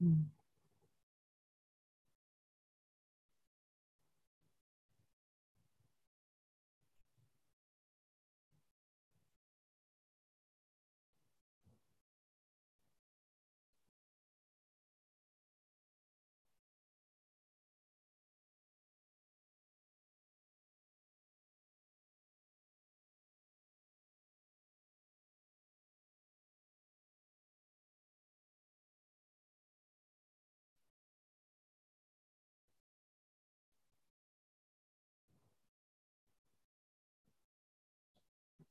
Hm. 0.00 0.30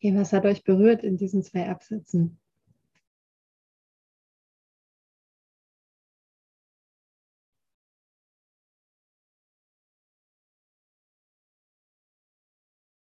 Okay, 0.02 0.16
was 0.16 0.32
hat 0.32 0.46
euch 0.46 0.64
berührt 0.64 1.04
in 1.04 1.18
diesen 1.18 1.44
zwei 1.44 1.68
Absätzen? 1.70 2.40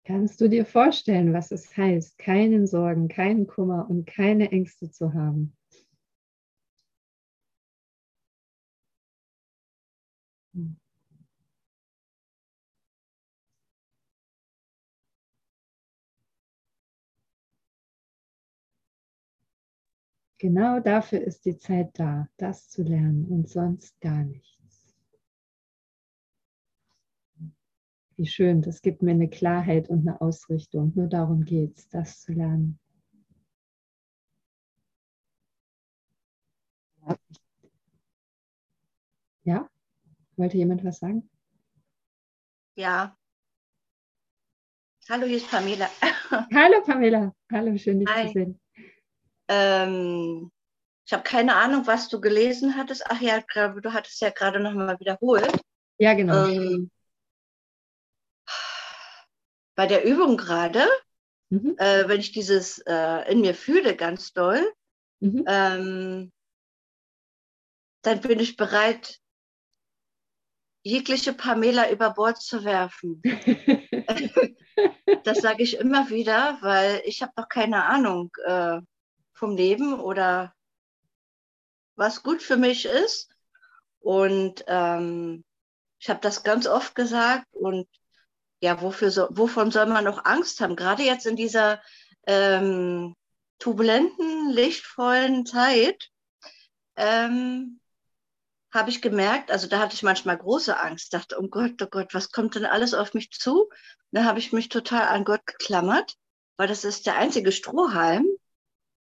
Kannst 0.05 0.41
du 0.41 0.49
dir 0.49 0.67
vorstellen, 0.67 1.33
was 1.33 1.51
es 1.51 1.77
heißt, 1.77 2.19
keinen 2.19 2.67
Sorgen, 2.67 3.09
keinen 3.09 3.47
Kummer 3.47 3.89
und 3.89 4.05
keine 4.07 4.51
Ängste 4.53 4.91
zu 4.91 5.15
haben? 5.15 5.57
Hm. 10.55 10.82
Genau 20.43 20.81
dafür 20.81 21.21
ist 21.21 21.45
die 21.45 21.57
Zeit 21.57 21.97
da, 22.01 22.29
das 22.37 22.69
zu 22.69 22.83
lernen 22.83 23.27
und 23.27 23.49
sonst 23.49 24.01
gar 24.01 24.25
nichts. 24.25 24.93
Wie 28.17 28.27
schön, 28.27 28.61
das 28.61 28.83
gibt 28.83 29.03
mir 29.03 29.13
eine 29.13 29.31
Klarheit 29.31 29.89
und 29.89 30.01
eine 30.01 30.21
Ausrichtung. 30.21 30.91
Nur 30.97 31.07
darum 31.07 31.45
geht 31.45 31.79
es, 31.79 31.89
das 31.91 32.23
zu 32.23 32.33
lernen. 32.33 32.81
Ja? 39.45 39.71
Wollte 40.35 40.57
jemand 40.57 40.83
was 40.83 40.99
sagen? 40.99 41.31
Ja. 42.75 43.17
Hallo, 45.09 45.25
hier 45.25 45.37
ist 45.37 45.49
Pamela. 45.49 45.89
Hallo 46.53 46.83
Pamela. 46.85 47.33
Hallo, 47.53 47.77
schön 47.79 48.01
dich 48.01 48.09
Hi. 48.09 48.27
zu 48.27 48.33
sehen. 48.33 48.61
Ähm, 49.53 50.51
ich 51.05 51.13
habe 51.13 51.23
keine 51.25 51.57
Ahnung, 51.57 51.87
was 51.87 52.09
du 52.09 52.21
gelesen 52.21 52.77
hattest. 52.77 53.05
Ach 53.07 53.21
ja, 53.21 53.41
du 53.41 53.93
hattest 53.93 54.21
ja 54.21 54.31
gerade 54.31 54.61
noch 54.61 54.73
mal 54.73 54.99
wiederholt. 54.99 55.53
Ja, 55.99 56.15
genau. 56.15 56.47
Ähm, 56.47 56.91
bei 59.75 59.87
der 59.87 60.05
Übung 60.05 60.37
gerade, 60.39 60.87
mhm. 61.51 61.75
äh, 61.79 62.09
wenn 62.09 62.21
ich 62.21 62.33
dieses 62.33 62.79
äh, 62.87 63.31
in 63.31 63.41
mir 63.41 63.55
fühle 63.55 63.95
ganz 63.95 64.33
doll, 64.33 64.67
mhm. 65.21 65.45
ähm, 65.47 66.33
dann 68.03 68.21
bin 68.21 68.41
ich 68.41 68.57
bereit, 68.57 69.19
jegliche 70.83 71.35
Pamela 71.35 71.91
über 71.91 72.15
Bord 72.15 72.41
zu 72.41 72.65
werfen. 72.65 73.23
das 75.25 75.39
sage 75.39 75.63
ich 75.63 75.77
immer 75.79 76.09
wieder, 76.09 76.59
weil 76.63 77.03
ich 77.05 77.23
habe 77.23 77.33
noch 77.37 77.49
keine 77.49 77.85
Ahnung. 77.85 78.31
Äh, 78.45 78.81
vom 79.43 79.57
Leben 79.57 79.99
oder 79.99 80.55
was 81.97 82.23
gut 82.23 82.43
für 82.43 82.57
mich 82.57 82.87
ist. 82.87 83.29
Und 83.99 84.65
ähm, 84.69 85.43
ich 85.99 86.09
habe 86.09 86.21
das 86.21 86.45
ganz 86.45 86.69
oft 86.69 86.95
gesagt 86.95 87.49
und 87.51 87.89
ja, 88.61 88.81
wofür 88.81 89.11
so, 89.11 89.27
wovon 89.31 89.73
soll 89.73 89.87
man 89.87 90.05
noch 90.05 90.25
Angst 90.25 90.61
haben? 90.61 90.77
Gerade 90.77 91.03
jetzt 91.03 91.27
in 91.27 91.35
dieser 91.35 91.83
ähm, 92.29 93.17
turbulenten, 93.59 94.51
lichtvollen 94.51 95.45
Zeit 95.45 96.11
ähm, 96.95 97.81
habe 98.73 98.91
ich 98.91 99.03
gemerkt, 99.03 99.51
also 99.51 99.67
da 99.67 99.81
hatte 99.81 99.97
ich 99.97 100.05
manchmal 100.05 100.39
große 100.39 100.79
Angst, 100.79 101.15
dachte, 101.15 101.37
oh 101.41 101.49
Gott, 101.49 101.83
oh 101.83 101.87
Gott, 101.91 102.15
was 102.15 102.31
kommt 102.31 102.55
denn 102.55 102.65
alles 102.65 102.95
auf 102.95 103.13
mich 103.13 103.33
zu? 103.33 103.69
Da 104.13 104.23
habe 104.23 104.39
ich 104.39 104.53
mich 104.53 104.69
total 104.69 105.09
an 105.09 105.25
Gott 105.25 105.45
geklammert, 105.47 106.15
weil 106.57 106.69
das 106.69 106.85
ist 106.85 107.07
der 107.07 107.17
einzige 107.17 107.51
Strohhalm, 107.51 108.25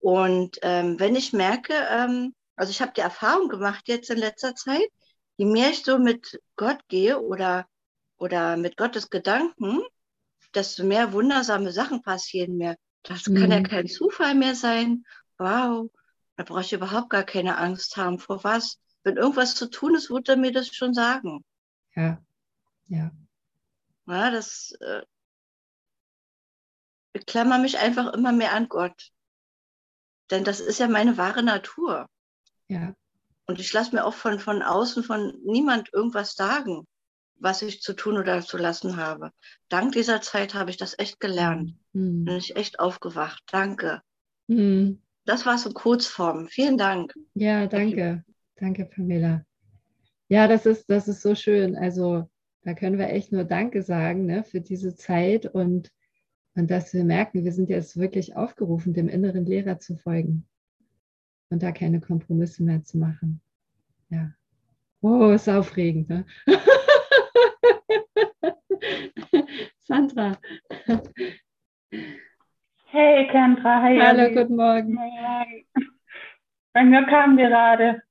und 0.01 0.57
ähm, 0.63 0.99
wenn 0.99 1.15
ich 1.15 1.31
merke, 1.31 1.73
ähm, 1.73 2.35
also 2.55 2.71
ich 2.71 2.81
habe 2.81 2.91
die 2.95 3.01
Erfahrung 3.01 3.49
gemacht 3.49 3.87
jetzt 3.87 4.09
in 4.09 4.17
letzter 4.17 4.55
Zeit, 4.55 4.89
je 5.37 5.45
mehr 5.45 5.69
ich 5.69 5.83
so 5.83 5.99
mit 5.99 6.41
Gott 6.55 6.79
gehe 6.87 7.21
oder, 7.21 7.67
oder 8.17 8.57
mit 8.57 8.77
Gottes 8.77 9.09
Gedanken, 9.09 9.81
desto 10.53 10.83
mehr 10.83 11.13
wundersame 11.13 11.71
Sachen 11.71 12.01
passieren 12.01 12.57
mir. 12.57 12.75
Das 13.03 13.27
mhm. 13.27 13.35
kann 13.35 13.51
ja 13.51 13.59
mhm. 13.59 13.63
kein 13.63 13.87
Zufall 13.87 14.35
mehr 14.35 14.55
sein. 14.55 15.05
Wow, 15.37 15.89
da 16.35 16.43
brauche 16.43 16.61
ich 16.61 16.73
überhaupt 16.73 17.11
gar 17.11 17.23
keine 17.23 17.57
Angst 17.57 17.95
haben. 17.95 18.19
Vor 18.19 18.43
was? 18.43 18.79
Wenn 19.03 19.17
irgendwas 19.17 19.55
zu 19.55 19.69
tun 19.69 19.95
ist, 19.95 20.09
wird 20.09 20.29
er 20.29 20.37
mir 20.37 20.51
das 20.51 20.67
schon 20.67 20.93
sagen. 20.93 21.43
Ja, 21.95 22.21
ja. 22.87 23.11
Ja, 24.07 24.31
das 24.31 24.73
äh, 24.81 25.03
ich 27.13 27.25
klammer 27.25 27.59
mich 27.59 27.77
einfach 27.77 28.13
immer 28.13 28.31
mehr 28.31 28.53
an 28.53 28.67
Gott. 28.67 29.11
Denn 30.31 30.43
das 30.43 30.59
ist 30.59 30.79
ja 30.79 30.87
meine 30.87 31.17
wahre 31.17 31.43
Natur. 31.43 32.07
Ja. 32.67 32.93
Und 33.45 33.59
ich 33.59 33.73
lasse 33.73 33.93
mir 33.93 34.05
auch 34.05 34.13
von, 34.13 34.39
von 34.39 34.61
außen 34.61 35.03
von 35.03 35.33
niemand 35.43 35.89
irgendwas 35.93 36.35
sagen, 36.35 36.87
was 37.35 37.61
ich 37.61 37.81
zu 37.81 37.93
tun 37.93 38.17
oder 38.17 38.41
zu 38.41 38.57
lassen 38.57 38.97
habe. 38.97 39.31
Dank 39.67 39.93
dieser 39.93 40.21
Zeit 40.21 40.53
habe 40.53 40.69
ich 40.69 40.77
das 40.77 40.97
echt 40.97 41.19
gelernt. 41.19 41.75
Mhm. 41.93 42.25
Bin 42.25 42.37
ich 42.37 42.55
echt 42.55 42.79
aufgewacht. 42.79 43.43
Danke. 43.51 44.01
Mhm. 44.47 45.01
Das 45.25 45.45
war 45.45 45.57
so 45.57 45.71
Kurzform. 45.71 46.47
Vielen 46.47 46.77
Dank. 46.77 47.13
Ja, 47.33 47.67
danke. 47.67 48.23
Danke, 48.55 48.85
Pamela. 48.85 49.43
Ja, 50.29 50.47
das 50.47 50.65
ist, 50.65 50.89
das 50.89 51.07
ist 51.07 51.21
so 51.21 51.35
schön. 51.35 51.75
Also 51.75 52.29
da 52.63 52.73
können 52.73 52.97
wir 52.97 53.09
echt 53.09 53.31
nur 53.31 53.43
Danke 53.43 53.81
sagen 53.81 54.25
ne, 54.25 54.43
für 54.43 54.61
diese 54.61 54.95
Zeit 54.95 55.45
und 55.47 55.91
und 56.55 56.69
dass 56.69 56.93
wir 56.93 57.03
merken, 57.03 57.43
wir 57.43 57.51
sind 57.51 57.69
jetzt 57.69 57.97
wirklich 57.97 58.35
aufgerufen, 58.35 58.93
dem 58.93 59.07
inneren 59.07 59.45
Lehrer 59.45 59.79
zu 59.79 59.95
folgen 59.95 60.47
und 61.49 61.63
da 61.63 61.71
keine 61.71 61.99
Kompromisse 61.99 62.63
mehr 62.63 62.83
zu 62.83 62.97
machen. 62.97 63.41
Ja. 64.09 64.31
Oh, 65.01 65.31
ist 65.31 65.49
aufregend. 65.49 66.09
Ne? 66.09 66.25
Sandra. 69.79 70.37
Hey 72.85 73.27
Kendra, 73.31 73.81
hi. 73.81 73.99
Hallo, 73.99 74.23
Abby. 74.25 74.35
guten 74.35 74.55
Morgen. 74.55 74.99
Bei 76.73 76.83
mir 76.83 77.05
kam 77.05 77.37
gerade, 77.37 78.01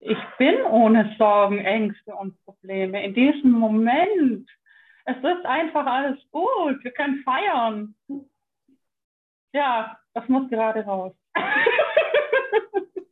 ich 0.00 0.18
bin 0.38 0.62
ohne 0.62 1.14
Sorgen, 1.18 1.58
Ängste 1.58 2.14
und. 2.14 2.36
Probleme. 2.44 3.04
In 3.04 3.14
diesem 3.14 3.52
Moment. 3.52 4.48
Es 5.08 5.16
ist 5.16 5.44
einfach 5.46 5.86
alles 5.86 6.18
gut. 6.30 6.84
Wir 6.84 6.90
können 6.90 7.22
feiern. 7.22 7.94
Ja, 9.54 9.98
das 10.12 10.28
muss 10.28 10.50
gerade 10.50 10.84
raus. 10.84 11.14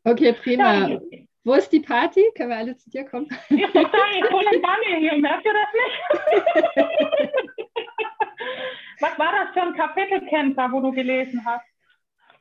Okay, 0.04 0.34
prima. 0.34 0.86
Ja, 0.86 1.00
Wo 1.42 1.54
ist 1.54 1.70
die 1.70 1.80
Party? 1.80 2.22
Können 2.36 2.50
wir 2.50 2.58
alle 2.58 2.76
zu 2.76 2.90
dir 2.90 3.06
kommen? 3.06 3.26
Ich 3.48 3.60
ich 3.60 3.70
voll 3.72 4.44
im 4.52 4.62
Gange 4.62 4.98
hier. 5.00 5.18
Merkt 5.18 5.44
ihr 5.44 5.52
das 5.52 5.68
nicht? 5.72 6.00
Was 9.00 9.18
war 9.18 9.32
das 9.32 9.50
für 9.52 9.62
ein 9.62 9.74
Kapitelkenntner, 9.74 10.70
wo 10.70 10.80
du 10.80 10.92
gelesen 10.92 11.44
hast? 11.44 11.66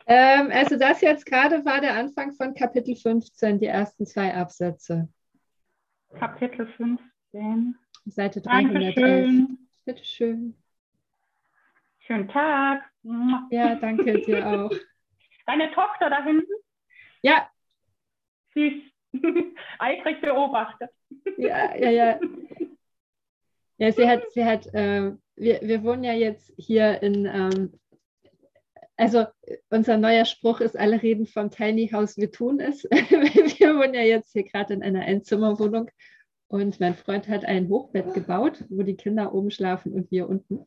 Ähm, 0.05 0.51
also 0.53 0.77
das 0.77 1.01
jetzt 1.01 1.25
gerade 1.25 1.65
war 1.65 1.81
der 1.81 1.95
Anfang 1.95 2.35
von 2.35 2.53
Kapitel 2.53 2.95
15, 2.95 3.57
die 3.57 3.65
ersten 3.65 4.05
zwei 4.05 4.35
Absätze. 4.35 5.09
Kapitel 6.19 6.67
15. 6.67 7.75
Seite 8.05 8.41
311. 8.41 9.57
Bitte 9.85 10.05
schön. 10.05 10.55
Schönen 11.99 12.27
Tag. 12.27 12.83
Ja, 13.49 13.75
danke 13.75 14.21
dir 14.21 14.47
auch. 14.47 14.71
Deine 15.47 15.71
Tochter 15.71 16.09
da 16.09 16.23
hinten? 16.23 16.51
Ja. 17.21 17.49
Süß. 18.53 18.73
Eifrig 19.79 20.21
beobachtet. 20.21 20.89
Ja, 21.37 21.75
ja, 21.75 21.89
ja. 21.89 22.19
Ja, 23.77 23.91
sie 23.91 24.07
hat, 24.07 24.23
sie 24.31 24.45
hat, 24.45 24.67
äh, 24.73 25.11
wir, 25.35 25.61
wir 25.61 25.83
wohnen 25.83 26.03
ja 26.03 26.13
jetzt 26.13 26.53
hier 26.57 27.01
in, 27.01 27.25
ähm, 27.25 27.79
also 28.95 29.25
unser 29.69 29.97
neuer 29.97 30.25
Spruch 30.25 30.61
ist, 30.61 30.77
alle 30.77 31.01
reden 31.01 31.25
vom 31.25 31.51
Tiny 31.51 31.89
House, 31.89 32.17
wir 32.17 32.31
tun 32.31 32.59
es. 32.59 32.83
wir 32.91 33.75
wohnen 33.75 33.93
ja 33.93 34.01
jetzt 34.01 34.31
hier 34.31 34.43
gerade 34.43 34.73
in 34.73 34.83
einer 34.83 35.01
Einzimmerwohnung 35.01 35.89
und 36.47 36.79
mein 36.79 36.95
Freund 36.95 37.27
hat 37.27 37.45
ein 37.45 37.69
Hochbett 37.69 38.13
gebaut, 38.13 38.63
wo 38.69 38.83
die 38.83 38.95
Kinder 38.95 39.33
oben 39.33 39.51
schlafen 39.51 39.93
und 39.93 40.11
wir 40.11 40.29
unten. 40.29 40.65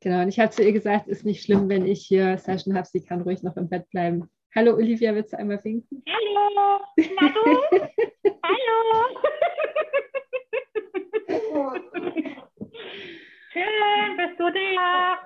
Genau, 0.00 0.22
und 0.22 0.28
ich 0.28 0.38
habe 0.38 0.50
zu 0.50 0.62
ihr 0.62 0.72
gesagt, 0.72 1.08
ist 1.08 1.24
nicht 1.24 1.42
schlimm, 1.44 1.68
wenn 1.68 1.86
ich 1.86 2.06
hier 2.06 2.38
Session 2.38 2.76
habe, 2.76 2.86
sie 2.86 3.02
kann 3.02 3.22
ruhig 3.22 3.42
noch 3.42 3.56
im 3.56 3.68
Bett 3.68 3.88
bleiben. 3.90 4.30
Hallo 4.54 4.74
Olivia, 4.74 5.14
willst 5.14 5.32
du 5.32 5.38
einmal 5.38 5.62
winken? 5.64 6.02
Hallo, 6.08 6.80
na 6.96 7.28
du? 7.28 7.40
Hallo. 8.42 9.20
Schön, 13.52 14.16
bist 14.16 14.38
du 14.38 14.50
da? 14.52 15.18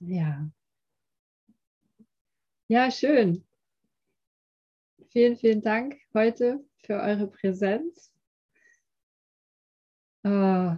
ja. 0.00 0.50
Ja, 2.70 2.90
schön. 2.90 3.46
Vielen, 5.08 5.38
vielen 5.38 5.62
Dank 5.62 5.96
heute 6.12 6.62
für 6.84 7.00
eure 7.00 7.26
Präsenz, 7.26 8.12
oh, 10.22 10.76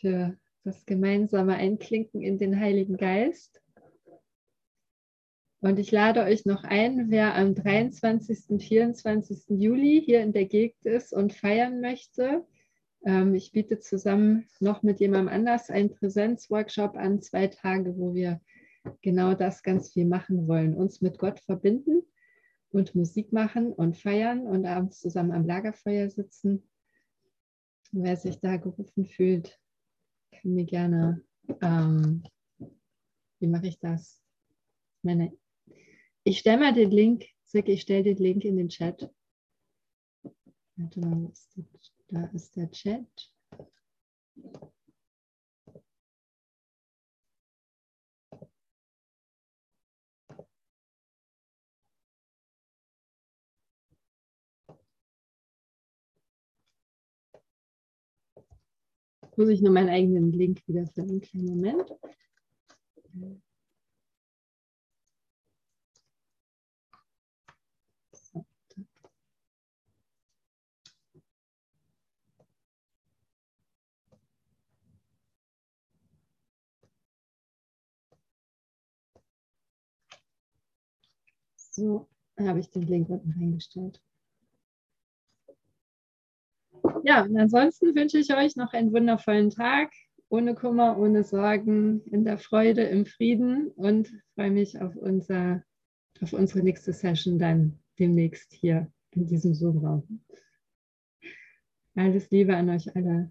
für 0.00 0.36
das 0.64 0.84
gemeinsame 0.84 1.54
Einklinken 1.54 2.22
in 2.22 2.38
den 2.38 2.58
Heiligen 2.58 2.96
Geist. 2.96 3.62
Und 5.60 5.78
ich 5.78 5.92
lade 5.92 6.24
euch 6.24 6.44
noch 6.44 6.64
ein, 6.64 7.08
wer 7.12 7.36
am 7.36 7.54
23. 7.54 8.60
24. 8.60 9.44
Juli 9.50 10.02
hier 10.04 10.22
in 10.22 10.32
der 10.32 10.46
Gegend 10.46 10.84
ist 10.86 11.12
und 11.12 11.32
feiern 11.32 11.80
möchte. 11.80 12.44
Ähm, 13.04 13.32
ich 13.36 13.52
biete 13.52 13.78
zusammen 13.78 14.48
noch 14.58 14.82
mit 14.82 14.98
jemandem 14.98 15.32
anders 15.32 15.70
einen 15.70 15.94
Präsenzworkshop 15.94 16.96
an, 16.96 17.22
zwei 17.22 17.46
Tage, 17.46 17.96
wo 17.96 18.12
wir 18.12 18.40
genau 19.00 19.34
das 19.34 19.62
ganz 19.62 19.92
viel 19.92 20.06
machen 20.06 20.48
wollen. 20.48 20.74
Uns 20.74 21.00
mit 21.00 21.18
Gott 21.18 21.40
verbinden 21.40 22.02
und 22.70 22.94
Musik 22.94 23.32
machen 23.32 23.72
und 23.72 23.96
feiern 23.96 24.46
und 24.46 24.66
abends 24.66 25.00
zusammen 25.00 25.32
am 25.32 25.46
Lagerfeuer 25.46 26.08
sitzen. 26.08 26.68
Wer 27.92 28.16
sich 28.16 28.40
da 28.40 28.56
gerufen 28.56 29.06
fühlt, 29.06 29.58
kann 30.30 30.54
mir 30.54 30.64
gerne, 30.64 31.22
ähm, 31.60 32.22
wie 33.38 33.46
mache 33.46 33.66
ich 33.66 33.78
das? 33.78 34.22
Meine 35.02 35.32
ich 36.24 36.38
stelle 36.38 36.58
mal 36.58 36.72
den 36.72 36.90
Link, 36.90 37.26
Zick, 37.44 37.68
ich 37.68 37.82
stelle 37.82 38.04
den 38.04 38.16
Link 38.16 38.44
in 38.44 38.56
den 38.56 38.68
Chat. 38.68 39.10
Warte 40.76 41.00
mal, 41.00 41.32
da 42.08 42.24
ist 42.32 42.56
der 42.56 42.70
Chat. 42.70 43.34
Muss 59.36 59.48
ich 59.48 59.62
nur 59.62 59.72
meinen 59.72 59.88
eigenen 59.88 60.32
Link 60.32 60.62
wieder 60.68 60.86
finden? 60.86 61.20
Kleinen 61.20 61.46
Moment. 61.46 61.90
So, 81.56 82.06
habe 82.38 82.60
ich 82.60 82.70
den 82.70 82.82
Link 82.82 83.08
unten 83.08 83.30
reingestellt. 83.30 84.02
Ja, 87.04 87.24
und 87.24 87.36
ansonsten 87.36 87.94
wünsche 87.94 88.18
ich 88.18 88.34
euch 88.34 88.56
noch 88.56 88.72
einen 88.72 88.92
wundervollen 88.92 89.50
Tag, 89.50 89.92
ohne 90.28 90.54
Kummer, 90.54 90.98
ohne 90.98 91.24
Sorgen, 91.24 92.02
in 92.10 92.24
der 92.24 92.38
Freude, 92.38 92.82
im 92.82 93.06
Frieden 93.06 93.68
und 93.68 94.10
freue 94.34 94.50
mich 94.50 94.80
auf, 94.80 94.96
unser, 94.96 95.62
auf 96.20 96.32
unsere 96.32 96.62
nächste 96.62 96.92
Session 96.92 97.38
dann 97.38 97.78
demnächst 97.98 98.52
hier 98.52 98.90
in 99.10 99.26
diesem 99.26 99.54
Zoom-Raum. 99.54 100.24
Alles 101.94 102.30
Liebe 102.30 102.56
an 102.56 102.70
euch 102.70 102.94
alle. 102.96 103.30